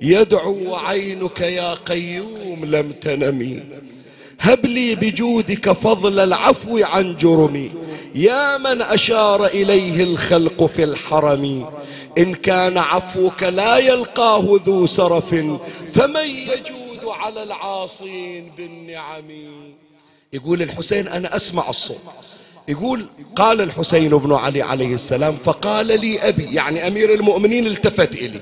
يدعو 0.00 0.76
عينك 0.76 1.40
يا 1.40 1.74
قيوم 1.74 2.64
لم 2.64 2.92
تنمي. 2.92 3.62
هب 4.40 4.66
لي 4.66 4.94
بجودك 4.94 5.72
فضل 5.72 6.20
العفو 6.20 6.78
عن 6.84 7.16
جرمي. 7.16 7.70
يا 8.14 8.58
من 8.58 8.82
أشار 8.82 9.46
إليه 9.46 10.02
الخلق 10.02 10.64
في 10.64 10.84
الحرم. 10.84 11.70
إن 12.18 12.34
كان 12.34 12.78
عفوك 12.78 13.42
لا 13.42 13.78
يلقاه 13.78 14.60
ذو 14.66 14.86
سرف 14.86 15.34
فمن 15.92 16.26
يجود 16.26 17.04
على 17.04 17.42
العاصين 17.42 18.52
بالنعم. 18.56 19.30
يقول 20.32 20.62
الحسين 20.62 21.08
أنا 21.08 21.36
أسمع 21.36 21.70
الصوت. 21.70 22.02
يقول 22.70 23.06
قال 23.36 23.60
الحسين 23.60 24.08
بن 24.08 24.32
علي 24.32 24.62
عليه 24.62 24.94
السلام 24.94 25.36
فقال 25.36 25.86
لي 25.86 26.28
أبي 26.28 26.54
يعني 26.54 26.86
أمير 26.86 27.14
المؤمنين 27.14 27.66
التفت 27.66 28.14
إلي 28.14 28.40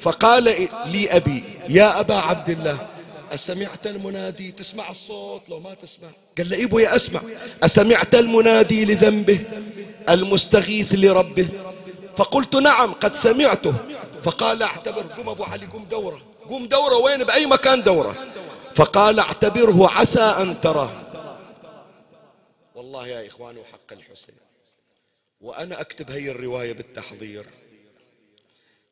فقال 0.00 0.44
لي 0.86 1.16
أبي 1.16 1.44
يا 1.68 2.00
أبا 2.00 2.14
عبد 2.14 2.48
الله 2.48 2.86
أسمعت 3.34 3.86
المنادي؟ 3.86 4.52
تسمع 4.52 4.90
الصوت؟ 4.90 5.48
لو 5.48 5.60
ما 5.60 5.74
تسمع. 5.74 6.08
قال 6.38 6.50
له 6.50 6.64
إبو 6.64 6.78
يا 6.78 6.96
أسمع. 6.96 7.20
أسمعت 7.62 8.14
المنادي 8.14 8.84
لذنبه 8.84 9.40
المستغيث 10.10 10.94
لربه. 10.94 11.48
فقلت 12.16 12.56
نعم 12.56 12.92
قد 12.92 13.14
سمعته. 13.14 13.74
فقال 14.22 14.62
اعتبر 14.62 15.02
قم 15.02 15.28
أبو 15.28 15.44
علي 15.44 15.66
قم 15.66 15.84
دورة. 15.90 16.22
قم 16.48 16.66
دورة 16.66 16.96
وين؟ 16.96 17.24
بأي 17.24 17.46
مكان 17.46 17.82
دورة. 17.82 18.16
فقال 18.74 19.20
اعتبره 19.20 19.90
عسى 19.90 20.20
أن 20.20 20.60
تراه. 20.60 20.90
والله 22.80 23.06
يا 23.06 23.26
إخواني 23.26 23.58
وحق 23.58 23.92
الحسين. 23.92 24.34
وأنا 25.40 25.80
أكتب 25.80 26.10
هي 26.10 26.30
الرواية 26.30 26.72
بالتحضير. 26.72 27.46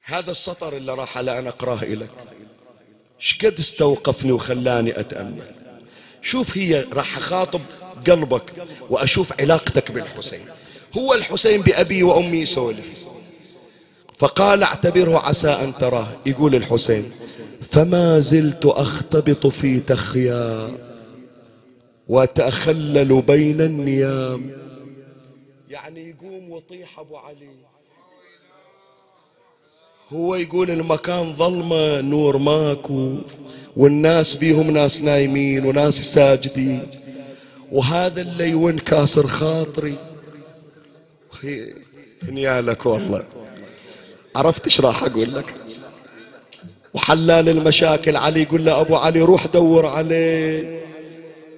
هذا 0.03 0.30
السطر 0.30 0.76
اللي 0.76 0.95
راح 0.95 1.18
أنا 1.18 1.49
أقرأه 1.49 1.84
لك 1.84 2.11
شقد 3.18 3.59
استوقفني 3.59 4.32
وخلاني 4.32 5.01
أتأمل. 5.01 5.55
شوف 6.22 6.59
هي 6.59 6.86
راح 6.93 7.16
أخاطب 7.16 7.61
قلبك 8.07 8.53
وأشوف 8.91 9.41
علاقتك 9.41 9.91
بالحسين. 9.91 10.47
هو 10.97 11.14
الحسين 11.14 11.62
بأبي 11.62 12.03
وأمي 12.03 12.39
يسولف. 12.39 13.07
فقال 14.18 14.62
اعتبره 14.62 15.18
عسى 15.18 15.49
أن 15.49 15.74
تراه. 15.74 16.20
يقول 16.26 16.55
الحسين 16.55 17.12
فما 17.70 18.20
زلت 18.20 18.66
أختبط 18.66 19.47
في 19.47 19.80
تخيا 19.80 20.88
وأتخلل 22.09 23.22
بين 23.22 23.61
النيام. 23.61 24.50
يعني 25.70 26.09
يقوم 26.09 26.50
وطيح 26.50 26.98
أبو 26.98 27.16
علي. 27.16 27.50
هو 30.12 30.34
يقول 30.34 30.70
المكان 30.70 31.34
ظلمة 31.34 32.00
نور 32.00 32.38
ماكو 32.38 33.18
والناس 33.76 34.34
بيهم 34.34 34.70
ناس 34.70 35.02
نايمين 35.02 35.66
وناس 35.66 36.14
ساجدين. 36.14 36.86
وهذا 37.72 38.20
اللي 38.20 38.50
يون 38.50 38.78
كاسر 38.78 39.26
خاطري. 39.26 39.94
نيالك 42.28 42.86
والله. 42.86 43.24
عرفت 44.36 44.64
إيش 44.64 44.80
راح 44.80 45.02
أقول 45.02 45.34
لك؟ 45.34 45.54
وحلال 46.94 47.48
المشاكل. 47.48 48.16
علي 48.16 48.42
يقول 48.42 48.64
له 48.64 48.80
أبو 48.80 48.96
علي 48.96 49.20
روح 49.20 49.46
دور 49.46 49.86
عليه. 49.86 50.78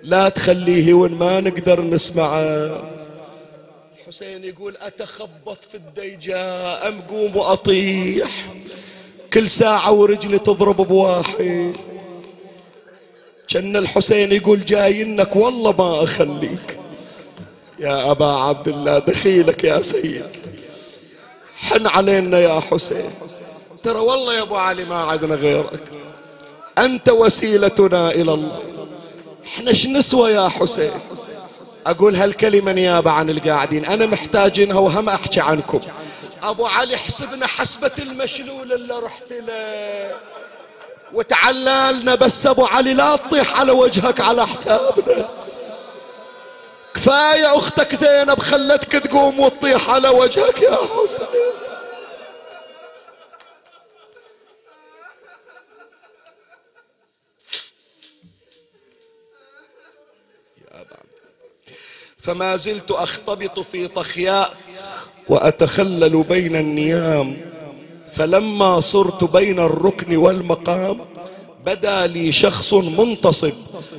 لا 0.03 0.28
تخليه 0.28 0.94
وين 0.94 1.12
ما 1.12 1.40
نقدر 1.40 1.80
نسمعه. 1.80 2.82
الحسين 3.98 4.44
يقول 4.44 4.76
أتخبط 4.80 5.59
في 5.70 5.74
الديجاء 5.74 6.88
أم 6.88 7.01
قوم 7.01 7.36
وأطيح. 7.36 8.46
كل 9.32 9.48
ساعة 9.48 9.92
ورجلي 9.92 10.38
تضرب 10.38 10.76
بواحد. 10.76 11.72
كأن 13.48 13.76
الحسين 13.76 14.32
يقول 14.32 14.64
جاينك 14.64 15.36
والله 15.36 15.72
ما 15.72 16.05
أخليك. 16.05 16.78
يا 17.78 18.11
أبا 18.11 18.26
عبد 18.26 18.68
الله 18.68 18.98
دخيلك 18.98 19.64
يا 19.64 19.80
سيد. 19.80 20.24
حن 21.57 21.86
علينا 21.86 22.38
يا 22.38 22.61
حسين. 22.61 23.11
ترى 23.82 23.98
والله 23.98 24.34
يا 24.34 24.42
أبو 24.42 24.57
علي 24.57 24.84
ما 24.84 24.96
عدنا 24.96 25.34
غيرك. 25.34 25.82
أنت 26.78 27.09
وسيلتنا 27.09 28.11
إلى 28.11 28.34
الله. 28.34 28.62
إحنا 29.47 29.72
نسوى 29.86 30.32
يا 30.32 30.49
حسين؟ 30.49 30.93
أقول 31.86 32.16
هالكلمة 32.16 32.72
نيابة 32.72 33.11
عن 33.11 33.30
القاعدين. 33.30 33.84
أنا 33.84 34.07
محتاجينها 34.07 34.78
وهم 34.78 35.09
أحكي 35.09 35.41
عنكم. 35.41 35.80
أبو 36.43 36.66
علي 36.66 36.97
حسبنا 36.97 37.47
حسبة 37.47 37.91
المشلول 37.99 38.72
اللي 38.72 38.95
رحت 38.95 39.32
له. 39.32 40.11
وتعللنا 41.12 42.14
بس 42.14 42.47
أبو 42.47 42.64
علي 42.64 42.95
لا 42.95 43.16
تطيح 43.16 43.61
على 43.61 43.72
وجهك 43.72 44.20
على 44.20 44.47
حسابنا. 44.47 45.28
كفاية 46.95 47.57
أختك 47.57 47.95
زينب 47.95 48.38
خلتك 48.38 48.93
تقوم 48.93 49.41
وتطيح 49.41 49.91
على 49.91 50.09
وجهك 50.09 50.62
يا 50.62 50.76
حسين. 50.76 51.26
فما 62.20 62.56
زلت 62.56 62.90
اختبط 62.90 63.60
في 63.60 63.88
طخياء 63.88 64.54
وأتخلل 65.28 66.22
بين 66.22 66.56
النيام. 66.56 67.36
فلما 68.12 68.80
صرت 68.80 69.24
بين 69.24 69.58
الركن 69.58 70.16
والمقام 70.16 71.00
بدا 71.66 72.06
لي 72.06 72.32
شخص 72.32 72.74
منتصب 72.74 73.52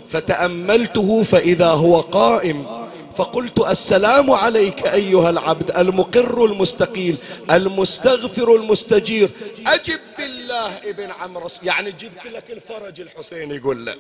فتأملته 0.10 1.24
فإذا 1.24 1.68
هو 1.70 2.00
قائم. 2.00 2.82
فقلت 3.18 3.60
السلام 3.60 4.32
عليك 4.32 4.88
أيها 4.88 5.30
العبد 5.30 5.72
المقر 5.78 6.46
المستقيل 6.46 7.18
المستغفر 7.52 8.56
المستجير. 8.56 9.30
أجب 9.68 10.00
بالله 10.18 10.78
ابن 10.78 11.12
عمرو 11.12 11.48
يعني 11.64 11.92
جبت 11.92 12.26
لك 12.26 12.44
الفرج 12.52 13.02
الحسين 13.02 13.52
يقول 13.52 13.86
له 13.86 13.96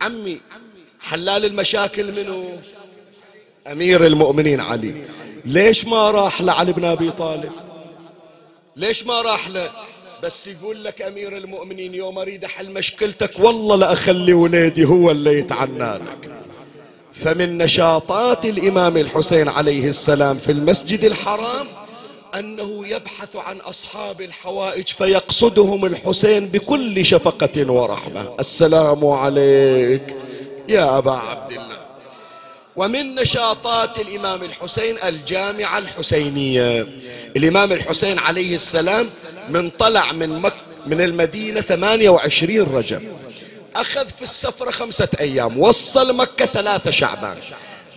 عمي 0.00 0.40
حلال 1.00 1.44
المشاكل 1.44 2.12
منه 2.24 2.58
أمير 3.72 4.06
المؤمنين 4.06 4.60
علي. 4.60 4.94
ليش 5.44 5.84
ما 5.84 6.10
راح 6.10 6.42
لعلي 6.42 6.72
بن 6.72 6.84
أبي 6.84 7.10
طالب؟ 7.10 7.52
ليش 8.76 9.06
ما 9.06 9.22
راح 9.22 9.48
له 9.48 9.70
بس 10.22 10.46
يقول 10.46 10.84
لك 10.84 11.02
أمير 11.02 11.36
المؤمنين 11.36 11.94
يوم 11.94 12.18
أريد 12.18 12.44
أحل 12.44 12.70
مشكلتك 12.70 13.30
والله 13.38 13.76
لا 13.76 13.92
أخلي 13.92 14.32
ولادي 14.32 14.84
هو 14.84 15.10
اللي 15.10 15.38
يتعنى 15.38 15.94
لك. 15.94 16.30
فمن 17.12 17.58
نشاطات 17.58 18.44
الإمام 18.44 18.96
الحسين 18.96 19.48
عليه 19.48 19.88
السلام 19.88 20.38
في 20.38 20.52
المسجد 20.52 21.04
الحرام 21.04 21.66
أنه 22.38 22.86
يبحث 22.86 23.36
عن 23.36 23.56
أصحاب 23.56 24.20
الحوائج 24.20 24.88
فيقصدهم 24.88 25.84
الحسين 25.84 26.46
بكل 26.46 27.06
شفقة 27.06 27.72
ورحمة. 27.72 28.34
السلام 28.40 29.06
عليك 29.06 30.16
يا 30.68 30.98
أبا 30.98 31.12
عبد 31.12 31.50
الله. 31.50 31.87
ومن 32.78 33.14
نشاطات 33.14 33.98
الإمام 33.98 34.42
الحسين 34.42 34.96
الجامعة 35.04 35.78
الحسينية. 35.78 36.86
الإمام 37.36 37.72
الحسين 37.72 38.18
عليه 38.18 38.54
السلام 38.54 39.08
من 39.48 39.70
طلع 39.70 40.12
من 40.12 40.38
مك 40.38 40.54
من 40.86 41.00
المدينة 41.00 41.60
28 41.60 42.60
رجب. 42.60 43.02
أخذ 43.76 44.06
في 44.08 44.22
السفرة 44.22 44.70
خمسة 44.70 45.08
أيام 45.20 45.60
وصل 45.60 46.16
مكة 46.16 46.46
ثلاثة 46.46 46.90
شعبان. 46.90 47.36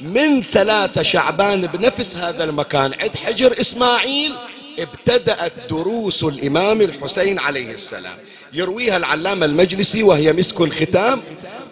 من 0.01 0.43
ثلاثة 0.43 1.03
شعبان 1.03 1.61
بنفس 1.67 2.15
هذا 2.15 2.43
المكان 2.43 2.93
عند 3.01 3.15
حجر 3.15 3.59
إسماعيل 3.59 4.33
ابتدأت 4.79 5.53
دروس 5.69 6.23
الإمام 6.23 6.81
الحسين 6.81 7.39
عليه 7.39 7.73
السلام. 7.73 8.17
يرويها 8.53 8.97
العلامة 8.97 9.45
المجلسي 9.45 10.03
وهي 10.03 10.33
مسك 10.33 10.61
الختام. 10.61 11.21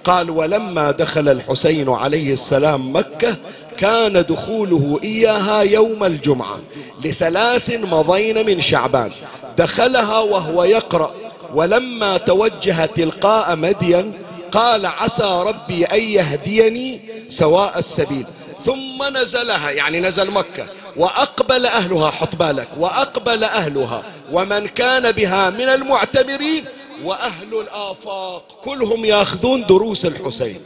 قال 0.04 0.30
ولما 0.30 0.92
دخل 0.92 1.30
الحسين 1.30 1.90
عليه 1.90 2.34
السلام 2.34 2.96
مكة 2.96 3.36
كان 3.78 4.14
دخوله 4.14 5.00
إياها 5.04 5.62
يوم 5.62 6.04
الجمعة 6.04 6.60
لثلاث 7.04 7.70
مضين 7.70 8.46
من 8.46 8.62
شعبان. 8.62 9.12
دخلها 9.58 10.20
وهو 10.20 10.64
يقرأ 10.64 11.14
ولما 11.54 12.18
توجه 12.18 12.86
تلقاء 12.86 13.56
مدين 13.56 14.14
قال 14.52 14.86
عسى 14.86 15.44
ربي 15.46 15.86
أن 15.86 16.02
يهديني 16.02 17.02
سواء 17.30 17.80
السبيل. 17.80 18.26
ثم 18.66 19.18
نزلها 19.18 19.72
يعني 19.72 20.00
نزل 20.00 20.32
مكة 20.32 20.66
وأقبل 20.98 21.66
أهلها 21.66 22.10
حط 22.10 22.36
بالك 22.36 22.68
وأقبل 22.78 23.44
أهلها 23.44 24.04
ومن 24.32 24.68
كان 24.68 25.12
بها 25.12 25.50
من 25.50 25.70
المعتمرين 25.70 26.66
وأهل 27.04 27.60
الآفاق 27.60 28.60
كلهم 28.64 29.06
ياخذون 29.06 29.66
دروس 29.66 30.06
الحسين. 30.06 30.62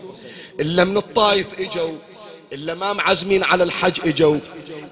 إلا 0.60 0.84
من 0.84 0.98
الطائف 0.98 1.60
إجوا 1.60 1.98
إلا 2.54 2.74
ما 2.74 2.94
معزمين 2.94 3.44
على 3.44 3.64
الحج 3.64 4.08
إجوا 4.08 4.40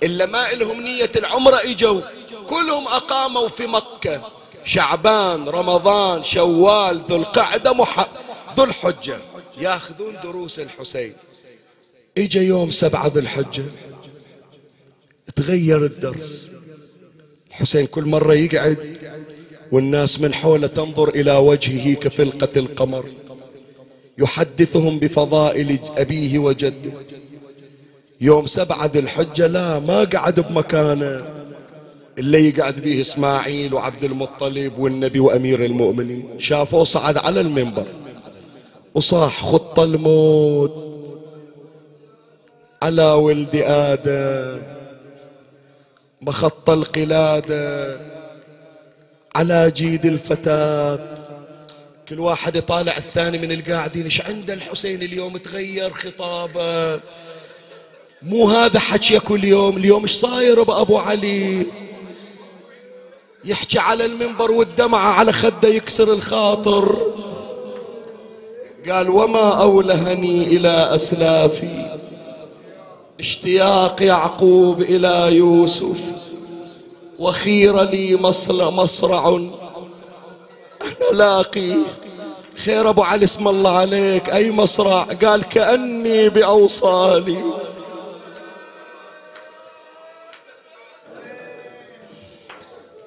إلا 0.03 0.25
ما 0.25 0.51
إلهم 0.51 0.81
نية 0.81 1.11
العمرة 1.15 1.59
إجوا 1.63 2.01
كلهم 2.47 2.87
أقاموا 2.87 3.49
في 3.49 3.67
مكة. 3.67 4.31
شعبان 4.63 5.49
رمضان 5.49 6.23
شوال 6.23 7.01
ذو 7.09 7.15
القعدة 7.15 7.73
مح... 7.73 8.07
ذو 8.57 8.63
الحجة. 8.63 9.19
ياخذون 9.57 10.15
دروس 10.23 10.59
الحسين. 10.59 11.15
إجا 12.17 12.41
يوم 12.41 12.71
سبعة 12.71 13.07
ذو 13.07 13.19
الحجة. 13.19 13.63
تغير 15.35 15.85
الدرس. 15.85 16.49
الحسين 17.49 17.85
كل 17.85 18.05
مرة 18.05 18.33
يقعد. 18.33 18.77
والناس 19.72 20.22
من 20.22 20.34
حوله 20.34 20.67
تنظر 20.67 21.09
إلى 21.09 21.38
وجهه 21.38 21.93
كفلقة 21.93 22.59
القمر 22.59 23.05
يحدثهم 24.17 24.99
بفضائل 24.99 25.80
أبيه 25.97 26.39
وجده. 26.39 26.91
يوم 28.22 28.45
سبعة 28.45 28.86
ذي 28.86 28.99
الحجة 28.99 29.47
لا 29.47 29.80
ما 29.80 30.03
قعد 30.03 30.39
بمكانه 30.39 31.26
اللي 32.17 32.49
يقعد 32.49 32.80
به 32.80 33.01
إسماعيل 33.01 33.74
وعبد 33.74 34.03
المطلب 34.03 34.80
والنبي 34.80 35.19
وأمير 35.19 35.65
المؤمنين. 35.65 36.30
شافوه 36.38 36.84
صعد 36.84 37.17
على 37.17 37.41
المنبر 37.41 37.86
وصاح 38.95 39.45
خط 39.45 39.80
الموت 39.80 40.74
على 42.82 43.11
ولد 43.11 43.55
آدم 43.65 44.61
مخط 46.22 46.69
القلادة. 46.69 48.20
على 49.36 49.71
جيد 49.75 50.05
الفتاة. 50.05 50.99
كل 52.09 52.19
واحد 52.19 52.55
يطالع 52.55 52.97
الثاني 52.97 53.38
من 53.38 53.51
القاعدين 53.51 54.03
إيش 54.03 54.21
عند 54.21 54.51
الحسين 54.51 55.01
اليوم 55.01 55.38
تغير 55.38 55.89
خطابه؟ 55.89 56.99
مو 58.21 58.49
هذا 58.49 58.79
حكي 58.79 59.19
كل 59.19 59.43
يوم 59.43 59.77
اليوم 59.77 60.01
إيش 60.01 60.11
صاير 60.11 60.63
بأبو 60.63 60.97
علي؟ 60.97 61.65
يحكي 63.45 63.79
على 63.79 64.05
المنبر 64.05 64.51
والدمعة 64.51 65.13
على 65.13 65.34
خده 65.34 65.69
يكسر 65.69 66.13
الخاطر. 66.13 67.13
قال 68.89 69.09
وما 69.09 69.61
أولهني 69.61 70.47
إلى 70.47 70.95
أسلافي 70.95 71.97
اشتياق 73.19 74.01
يعقوب 74.01 74.82
إلى 74.82 75.36
يوسف. 75.36 76.30
وخير 77.22 77.82
لي 77.82 78.15
مصرع. 78.15 79.28
أنا 80.82 81.17
لاقي 81.17 81.74
خير 82.65 82.89
أبو 82.89 83.03
علي 83.03 83.24
اسم 83.24 83.47
الله 83.47 83.78
عليك. 83.78 84.30
أي 84.30 84.51
مصرع؟ 84.51 85.03
قال 85.03 85.43
كأني 85.43 86.30
بأوصالي. 86.30 87.38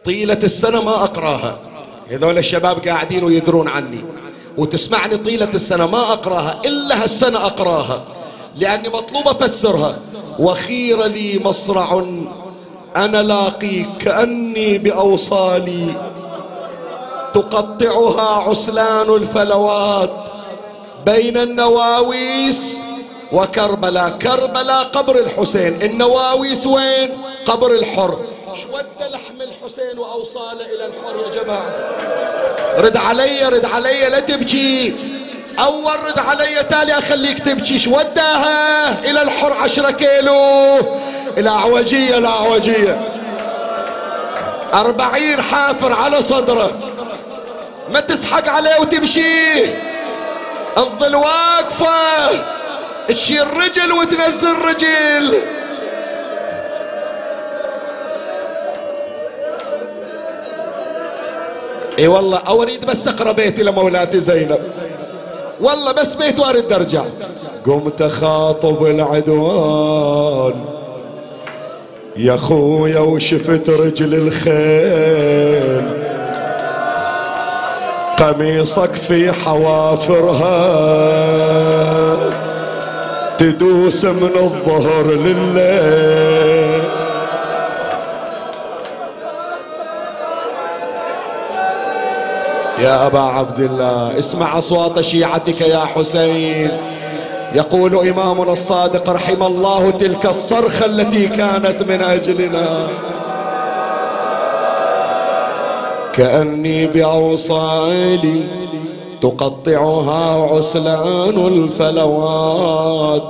طيلة 0.05 0.39
السنة 0.43 0.81
ما 0.83 1.05
أقراها. 1.05 1.59
هذول 2.11 2.39
الشباب 2.39 2.89
قاعدين 2.89 3.25
ويدرون 3.25 3.69
عني. 3.69 4.05
وتسمعني 4.57 5.17
طيلة 5.17 5.51
السنة 5.55 5.87
ما 5.87 6.13
أقراها 6.13 6.61
إلا 6.65 7.03
هالسنة 7.03 7.47
أقراها. 7.47 8.05
لأني 8.57 8.89
مطلوب 8.89 9.29
أفسرها. 9.29 9.99
وخير 10.39 11.05
لي 11.05 11.39
مصرع. 11.39 12.05
أنا 12.97 13.23
لاقيك 13.23 13.89
كأني 14.01 14.79
بأوصالي 14.79 15.95
تقطعها 17.35 18.49
عسلان 18.49 19.15
الفلوات 19.15 20.11
بين 21.07 21.39
النواويس 21.39 22.83
وكربلاء. 23.33 24.11
كربلاء 24.11 24.85
قبر 24.85 25.19
الحسين. 25.19 25.83
النواويس 25.83 26.67
وين؟ 26.67 27.11
قبر 27.47 27.71
الحر. 27.71 28.19
شود 28.63 28.87
لحم 29.01 29.41
الحسين 29.41 29.99
وأوصاله 29.99 30.67
إلى 30.67 30.87
الحر 30.87 31.15
يا 31.27 31.43
جماعة. 31.43 31.75
رد 32.79 32.97
علي 32.97 33.43
رد 33.43 33.65
علي 33.65 34.09
لا 34.09 34.21
تبكي. 34.21 34.95
أول 35.59 36.05
رد 36.07 36.19
علي 36.19 36.65
تالي 36.71 36.99
أخليك 36.99 37.39
تبكي. 37.39 37.79
شوداها 37.79 39.11
إلى 39.11 39.23
الحر 39.23 39.53
عشرة 39.53 39.91
كيلو. 39.91 40.79
إلى 41.39 41.51
أعوجية 41.51 42.19
إلى 42.19 42.29
أعوجية 42.29 43.01
أربعين 44.75 45.41
حافر 45.41 45.93
على 45.93 46.23
صدره. 46.23 46.71
ما 47.93 48.01
تسحق 48.01 48.49
عليه 48.49 48.81
وتمشيه 48.81 49.79
الظل 50.79 51.17
واقفة. 51.17 52.31
تشيل 53.09 53.57
رجل 53.57 53.93
وتنزل 53.93 54.53
رجل. 54.53 55.35
إي 61.99 62.09
والله 62.09 62.43
اريد 62.49 62.85
بس 62.85 63.09
أقرأ 63.09 63.33
بيتي 63.33 63.63
لمولاتي 63.63 64.21
زينب. 64.21 64.59
والله 65.61 65.93
بس 65.93 66.15
بيت 66.15 66.41
وارد 66.41 66.73
أرجع. 66.73 67.05
قمت 67.67 68.03
خاطب 68.03 68.87
العدوان. 68.87 70.74
يا 72.17 72.37
خويا 72.37 73.01
وشفت 73.01 73.71
رجل 73.71 74.15
الخيل. 74.15 75.83
قميصك 78.19 78.93
في 78.93 79.33
حوافرها. 79.33 80.55
تدوس 83.39 84.05
من 84.05 84.31
الظهر 84.37 85.07
لليل. 85.07 86.85
يا 92.79 93.07
أبا 93.07 93.21
عبد 93.21 93.61
الله 93.61 94.19
اسمع 94.19 94.59
أصوات 94.59 95.01
شيعتك 95.01 95.61
يا 95.61 95.79
حسين. 95.79 96.71
يقول 97.55 98.09
إمامنا 98.09 98.53
الصادق 98.53 99.11
رحم 99.11 99.43
الله 99.43 99.91
تلك 99.91 100.27
الصرخة 100.27 100.87
التي 100.87 101.27
كانت 101.27 101.83
من 101.83 102.03
أجلنا. 102.03 102.89
كأني 106.13 106.87
بأوصالي 106.87 108.41
تقطعها 109.21 110.57
عسلان 110.57 111.47
الفلوات 111.47 113.23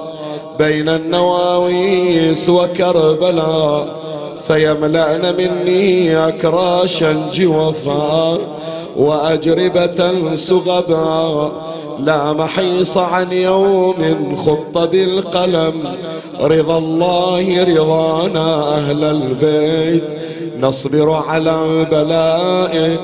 بين 0.58 0.88
النواويس 0.88 2.48
وكربلاء 2.48 3.86
فيملأن 4.46 5.36
مني 5.36 6.28
أكراشا 6.28 7.30
جوفا 7.32 8.38
وأجربة 8.96 10.34
سغبا. 10.34 11.63
لا 11.98 12.32
محيص 12.32 12.96
عن 12.96 13.32
يوم 13.32 14.36
خط 14.36 14.78
بالقلم. 14.78 15.72
رضا 16.40 16.78
الله 16.78 17.64
رضانا 17.64 18.78
أهل 18.78 19.04
البيت. 19.04 20.04
نصبر 20.60 21.10
على 21.10 21.86
بلائه 21.90 22.96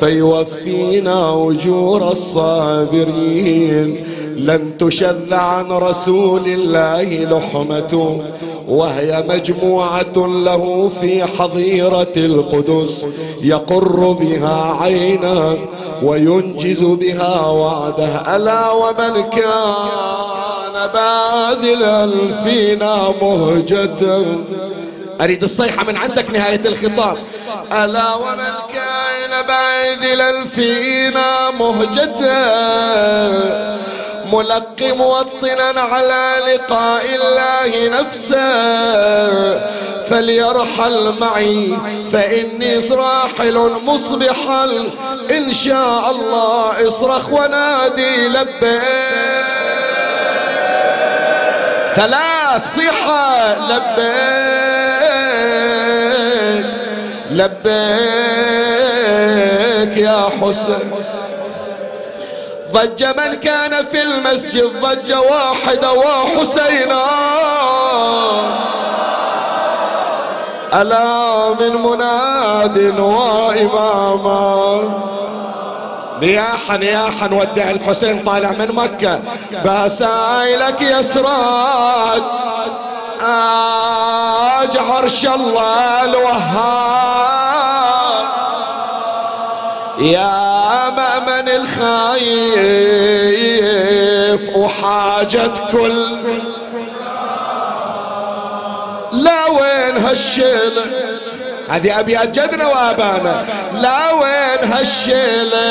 فيوفينا 0.00 1.48
أجور 1.50 2.10
الصابرين. 2.10 4.04
لن 4.36 4.78
تشذ 4.78 5.34
عن 5.34 5.72
رسول 5.72 6.46
الله 6.46 7.02
لحمة 7.02 8.20
وهي 8.68 9.24
مجموعة 9.28 10.16
له 10.16 10.88
في 11.00 11.24
حظيرة 11.24 12.12
القدس 12.16 13.06
يقر 13.42 14.12
بها 14.12 14.76
عينا 14.82 15.56
وينجز 16.02 16.84
بها 16.84 17.46
وعده. 17.46 18.36
ألا 18.36 18.70
ومن 18.70 19.22
كان 19.22 20.86
باذلا 20.94 22.32
فينا 22.44 23.08
مهجة؟ 23.22 24.24
أريد 25.20 25.42
الصيحة 25.42 25.84
من 25.84 25.96
عندك 25.96 26.30
نهاية 26.30 26.60
الخطاب. 26.66 27.18
ألا 27.72 28.14
ومن 28.14 28.52
كان 28.74 29.46
باذلا 29.48 30.44
فينا 30.44 31.50
مهجة؟ 31.50 32.16
ملقي 34.32 34.92
موطنا 34.92 35.80
على 35.80 36.34
لقاء 36.46 37.04
الله 37.14 37.88
نفسه. 38.00 39.60
فليرحل 40.04 41.14
معي 41.20 41.78
فإني 42.12 42.78
راحل 42.90 43.70
مصبحا. 43.84 44.64
إن 45.30 45.52
شاء 45.52 46.10
الله 46.10 46.86
اصرخ 46.88 47.28
ونادي 47.28 48.28
لبيك. 48.28 48.82
ثلاث 51.96 52.74
صيحة 52.74 53.56
لبيك 53.70 55.06
لبيك 57.30 57.86
يا 59.96 60.28
حسين 60.40 60.95
ضج 62.76 63.04
من 63.04 63.34
كان 63.34 63.84
في 63.84 64.02
المسجد 64.02 64.80
ضج 64.82 65.12
واحدة 65.12 65.92
وحسينا. 65.92 67.04
ألا 70.74 71.48
من 71.60 71.82
مناد 71.82 72.98
وإماما. 72.98 74.82
نياحا 76.20 76.76
نياحا 76.76 77.28
ودع 77.32 77.70
الحسين 77.70 78.24
طالع 78.24 78.50
من 78.50 78.74
مكة. 78.74 79.20
بسايلك 79.64 80.80
يسراد 80.80 82.22
آج 83.22 84.76
عرش 84.76 85.26
الله 85.26 86.04
الوهاب. 86.04 87.16
يا 89.98 90.55
مأمن 90.96 91.48
الخايف 91.48 92.56
وحاجة 94.56 95.50
كل 95.72 96.16
لا 99.12 99.46
وين 99.46 99.96
هالشيلة؟ 99.96 100.82
هذه 101.68 102.00
أبيات 102.00 102.28
جدنا 102.38 102.66
وأبانا. 102.66 103.44
لا 103.74 104.12
وين 104.12 104.72
هالشيلة؟ 104.72 105.66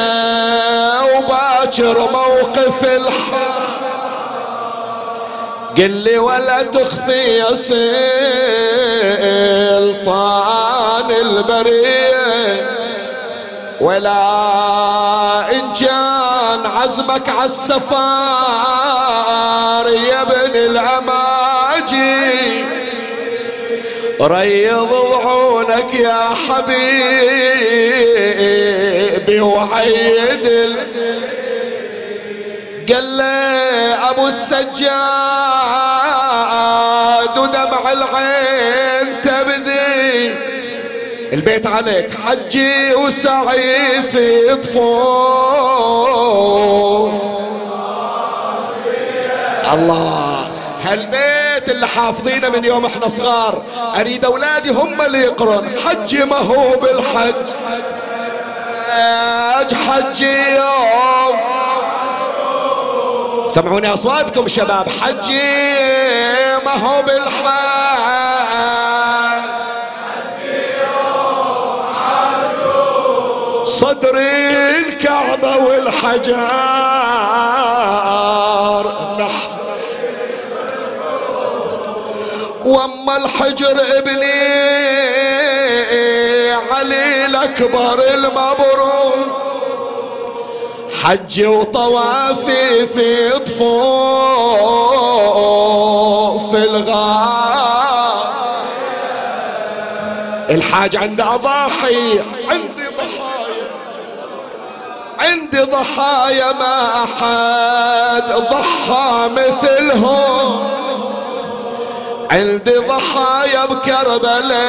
وباكر 1.17 2.09
موقف 2.11 2.83
الحق. 2.83 3.65
قل 5.77 5.91
لي 5.91 6.17
ولا 6.17 6.63
تخفي 6.63 7.37
يا 7.37 7.53
سلطان 7.53 7.75
البريه 11.21 12.84
ولا 13.81 15.51
إن 15.51 15.73
كان 15.79 16.65
عزمك 16.65 17.29
عالسفار 17.29 17.95
يا 19.89 20.21
ابن 20.21 20.55
الأماجي 20.55 22.25
ريض 24.21 24.89
ضعونك 24.89 25.75
لك 25.75 25.93
يا 25.93 26.29
حبيبي 26.49 26.85
وعيد 29.41 30.75
قال 32.89 33.21
أبو 34.09 34.27
السجاد 34.27 34.75
ودمع 37.37 37.91
العين 37.91 39.21
تبدي 39.21 40.33
البيت 41.35 41.67
عليك 41.67 42.09
حجي 42.25 42.95
وسعي 42.95 44.01
في 44.11 44.55
طفوف. 44.55 44.85
الله 49.73 50.47
هالبيت 50.83 51.69
اللي 51.69 51.87
حافظينه 51.87 52.49
من 52.49 52.65
يوم 52.65 52.85
إحنا 52.85 53.07
صغار 53.07 53.61
أريد 53.99 54.25
أولادي 54.25 54.69
هم 54.69 55.01
اللي 55.01 55.19
يقرون. 55.19 55.69
حجي 55.85 56.25
ما 56.25 56.37
هو 56.37 56.79
بالحج. 56.79 57.33
حجي 59.87 60.55
يوم. 60.55 61.39
سمعوني 63.49 63.93
أصواتكم 63.93 64.47
شباب 64.47 64.87
حجي 64.89 65.75
ما 66.65 66.71
هو 66.71 67.01
بالحال 67.01 68.34
صدري 73.75 74.79
الكعبة 74.79 75.57
والحجار 75.57 76.35
نح 79.19 79.49
وأما 82.65 83.17
الحجر 83.17 83.81
ابني 83.97 84.41
علي 86.71 87.25
الأكبر 87.25 88.13
المبروك 88.13 89.15
حجي 91.03 91.45
وطوافي 91.47 92.87
في 92.87 93.29
طفوف 93.29 93.65
الغار. 96.55 97.85
الحاج 100.49 100.95
عنده 100.95 101.35
أضاحي 101.35 102.19
عندي 102.49 102.64
ضحايا 102.64 102.64
عندي 105.25 105.61
ضحايا 105.61 106.51
ما 106.51 107.03
أحد 107.03 108.23
ضحى 108.51 109.29
مثلهم. 109.35 110.69
عندي 112.31 112.77
ضحايا 112.77 113.65
بكربلاء 113.65 114.65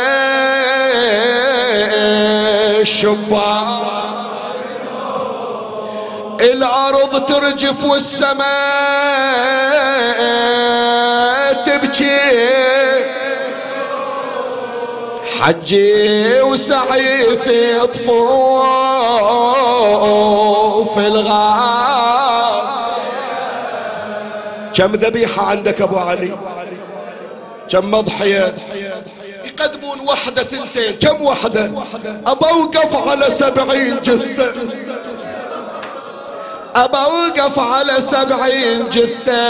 الشباب 2.80 3.86
الأرض 6.40 7.26
ترجف 7.26 7.84
والسماء 7.84 8.46
تبكي. 11.66 13.15
حجي 15.41 16.41
وسعي 16.43 17.37
في 17.37 17.80
طفوف 17.80 18.18
الغار. 20.99 22.76
كم 24.74 24.93
ذبيحة 24.93 25.47
عندك 25.47 25.82
أبو 25.82 25.97
علي؟ 25.97 26.37
كم 27.70 27.91
مضحية؟ 27.91 28.55
يقدمون 29.45 30.01
وحدة 30.01 30.43
ثنتين. 30.43 30.97
كم 31.03 31.22
وحدة؟ 31.24 31.72
أبوقف 32.26 33.09
على 33.09 33.30
سبعين 33.30 34.01
جثة. 34.03 34.53
أبا 36.76 36.99
أوقف 36.99 37.59
على 37.59 38.01
سبعين 38.01 38.91
جثة. 38.91 39.47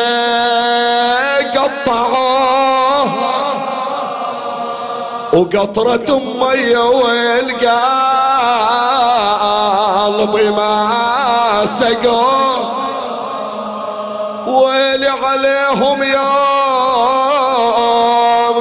قطعوه 1.58 3.35
وقطرة 5.36 6.18
مية 6.18 6.78
والقلب 6.78 7.74
ما 10.56 11.66
سقوه 11.66 12.76
ويلي 14.48 15.08
عليهم 15.08 16.02
يوم 16.02 16.26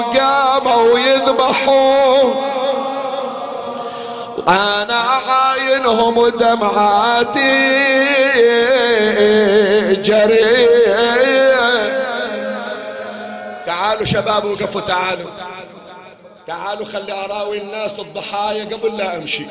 قاموا 0.04 1.00
يذبحون 1.00 2.36
أنا 4.48 5.02
عاينهم 5.30 6.18
ودمعاتي 6.18 7.76
جري 9.94 10.76
تعالوا 13.66 14.06
شباب 14.06 14.46
وقفوا 14.46 14.82
تعالوا. 14.82 15.30
تعالوا 16.48 16.86
خلي 16.86 17.12
أراوي 17.26 17.62
الناس 17.62 18.00
الضحايا 18.00 18.66
قبل 18.66 18.98
لا 18.98 19.18
أمشي. 19.18 19.46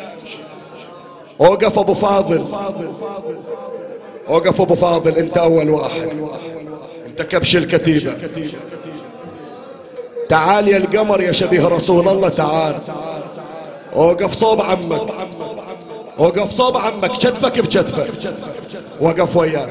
أوقف 1.40 1.78
أبو 1.78 1.94
فاضل. 1.94 2.44
أوقف 4.28 4.60
أبو 4.60 4.74
فاضل 4.74 5.16
أنت 5.16 5.38
أول 5.38 5.70
واحد. 5.70 6.28
أنت 7.06 7.22
كبش 7.22 7.56
الكتيبة. 7.56 8.16
تعال 10.28 10.68
يا 10.68 10.76
القمر 10.76 11.20
يا 11.20 11.32
شبيه 11.32 11.68
رسول 11.68 12.08
الله 12.08 12.28
تعال. 12.28 12.76
أوقف 13.96 14.32
صوب 14.32 14.62
عمك. 14.62 15.02
وقف 16.18 16.50
صوب 16.50 16.76
عمك 16.76 17.10
كتفك 17.10 17.58
بكتفه 17.58 18.06
وقف 19.00 19.36
وياه 19.36 19.68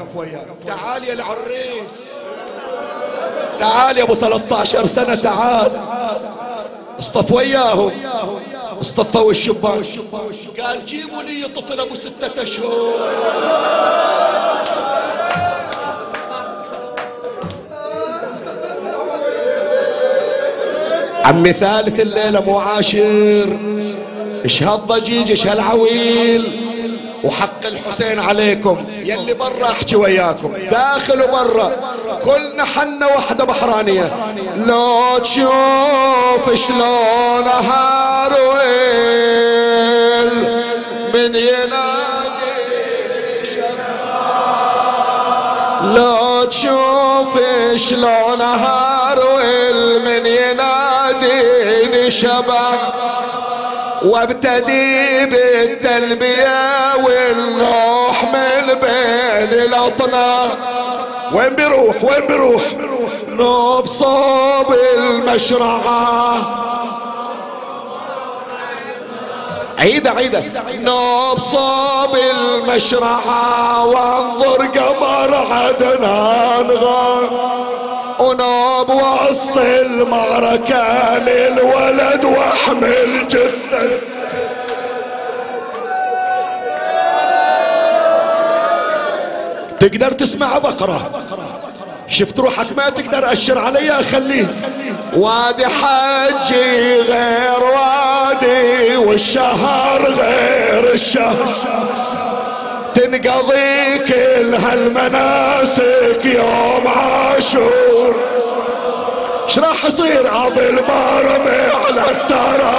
تعال 0.66 1.04
يا 1.04 1.12
العريس. 1.12 1.92
تعال 3.58 3.98
يا 3.98 4.02
أبو 4.02 4.14
13 4.14 4.86
سنة 4.86 5.14
تعال. 5.14 5.70
اصطف 6.98 7.32
وياهم 7.32 7.92
اصطفوا 8.80 9.30
الشبان. 9.30 9.82
قال 10.60 10.86
جيبوا 10.86 11.22
لي 11.22 11.48
طفل 11.56 11.80
أبو 11.80 11.94
ستة 11.94 12.42
أشهر. 12.42 12.94
عمي 21.24 21.52
ثالث 21.52 22.00
الليلة 22.00 22.40
مو 22.40 22.58
عاشر. 22.58 23.58
إيش 24.44 24.62
هالضجيج 24.62 25.30
إيش 25.30 25.46
هالعويل؟ 25.46 26.63
وحق 27.24 27.66
الحسين 27.66 28.20
عليكم 28.20 28.86
يلي 28.98 29.34
برا 29.34 29.70
أحكي 29.70 29.96
وياكم. 29.96 30.52
داخل 30.70 31.22
وبرا 31.22 31.72
كلنا 32.24 32.64
حنا 32.64 33.06
وحدة 33.06 33.44
بحرانية. 33.44 34.10
لو 34.56 35.18
تشوف 35.18 36.54
شلون 36.54 37.46
هارويل 37.46 39.04
من 41.14 41.34
ينادي 41.34 42.04
لو 45.84 46.44
تشوف 46.44 47.38
شلون 47.76 48.40
هارويل 48.40 50.00
من 50.04 50.26
يناديني 50.26 52.10
شباب 52.10 52.94
وابتدي 54.04 55.26
بالتلبية 55.26 56.94
والنوح 57.04 58.24
من 58.24 58.74
بين 58.74 59.52
الأطنان. 59.62 60.50
وين 61.32 61.54
بيروح؟ 61.54 62.04
وين 62.04 62.26
بيروح؟ 62.26 62.62
نوب 63.28 63.86
صوب 63.86 64.74
المشرعة. 64.96 66.36
عيدة 69.78 70.10
عيدة. 70.10 70.42
نوب 70.78 71.38
صوب 71.38 72.16
المشرعة. 72.16 73.86
وانظر 73.86 74.66
قمر 74.66 75.34
عدنان 75.50 76.70
غار. 76.70 77.54
ونوب 78.20 78.90
وسط 78.90 79.58
المعركة 79.58 81.18
للولد 81.18 82.24
وأحمل 82.24 83.28
جثة. 83.28 84.00
تقدر 89.80 90.12
تسمع 90.12 90.58
بقرة؟ 90.58 91.10
شفت 92.08 92.40
روحك 92.40 92.66
ما 92.76 92.88
تقدر 92.88 93.32
أشر 93.32 93.58
علي 93.58 93.90
أخليه 93.90 94.54
وادي 95.16 95.66
حجي 95.66 97.00
غير 97.00 97.62
وادي 97.62 98.96
والشهر 98.96 100.02
غير 100.02 100.92
الشهر. 100.92 101.48
تنقضي 102.94 103.98
كل 103.98 104.54
هالمناسك 104.54 106.24
يوم 106.24 106.84
عاشور. 106.86 108.14
اش 109.48 109.58
راح 109.58 109.84
يصير؟ 109.84 110.28
عضل 110.28 110.74
مرمي 110.88 111.60
على 111.86 112.10
الثرى 112.10 112.74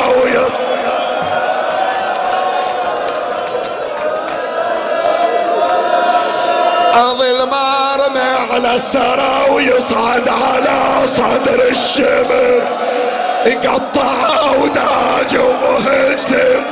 اظل 6.94 7.48
مرمي 7.48 8.52
على 8.52 8.76
الثرى 8.76 9.54
ويصعد 9.54 10.30
على 10.30 11.08
صدر 11.08 11.68
الشمر. 11.72 12.62
يقطع 13.46 14.52
وداج 14.62 15.40
ومهجتم 15.40 16.64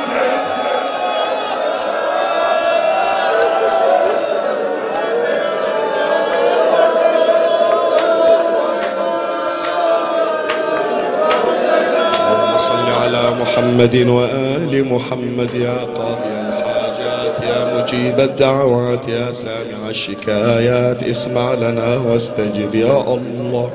على 13.04 13.36
محمد 13.42 13.96
وآل 13.96 14.86
محمد 14.94 15.50
يا 15.56 15.78
قاضي 15.98 16.34
الحاجات 16.48 17.38
يا 17.44 17.60
مجيب 17.76 18.20
الدعوات 18.20 19.08
يا 19.08 19.32
سامع 19.32 19.90
الشكايات. 19.90 21.04
اسمع 21.04 21.54
لنا 21.54 21.98
واستجب 21.98 22.76
يا 22.76 23.14
الله. 23.14 23.70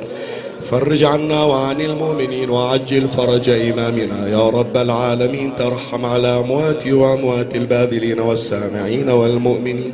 فرج 0.70 1.05
عنا 1.05 1.45
وعن 1.45 1.81
المؤمنين 1.81 2.51
وعجل 2.51 3.09
فرج 3.09 3.49
إمامنا. 3.49 4.29
يا 4.29 4.49
رب 4.49 4.76
العالمين 4.76 5.53
ترحم 5.59 6.07
على 6.07 6.29
أمواتي 6.29 6.93
وأموات 6.93 7.57
الباذلين 7.57 8.20
والسامعين 8.20 9.11
والمؤمنين. 9.11 9.93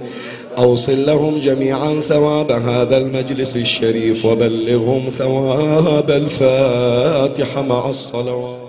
أوصل 0.59 1.07
لهم 1.07 1.41
جميعا 1.41 2.01
ثواب 2.01 2.53
هذا 2.53 2.97
المجلس 2.97 3.57
الشريف 3.57 4.24
وبلغهم 4.24 5.11
ثواب 5.18 6.11
الفاتحة 6.11 7.62
مع 7.62 7.89
الصلوات. 7.91 8.63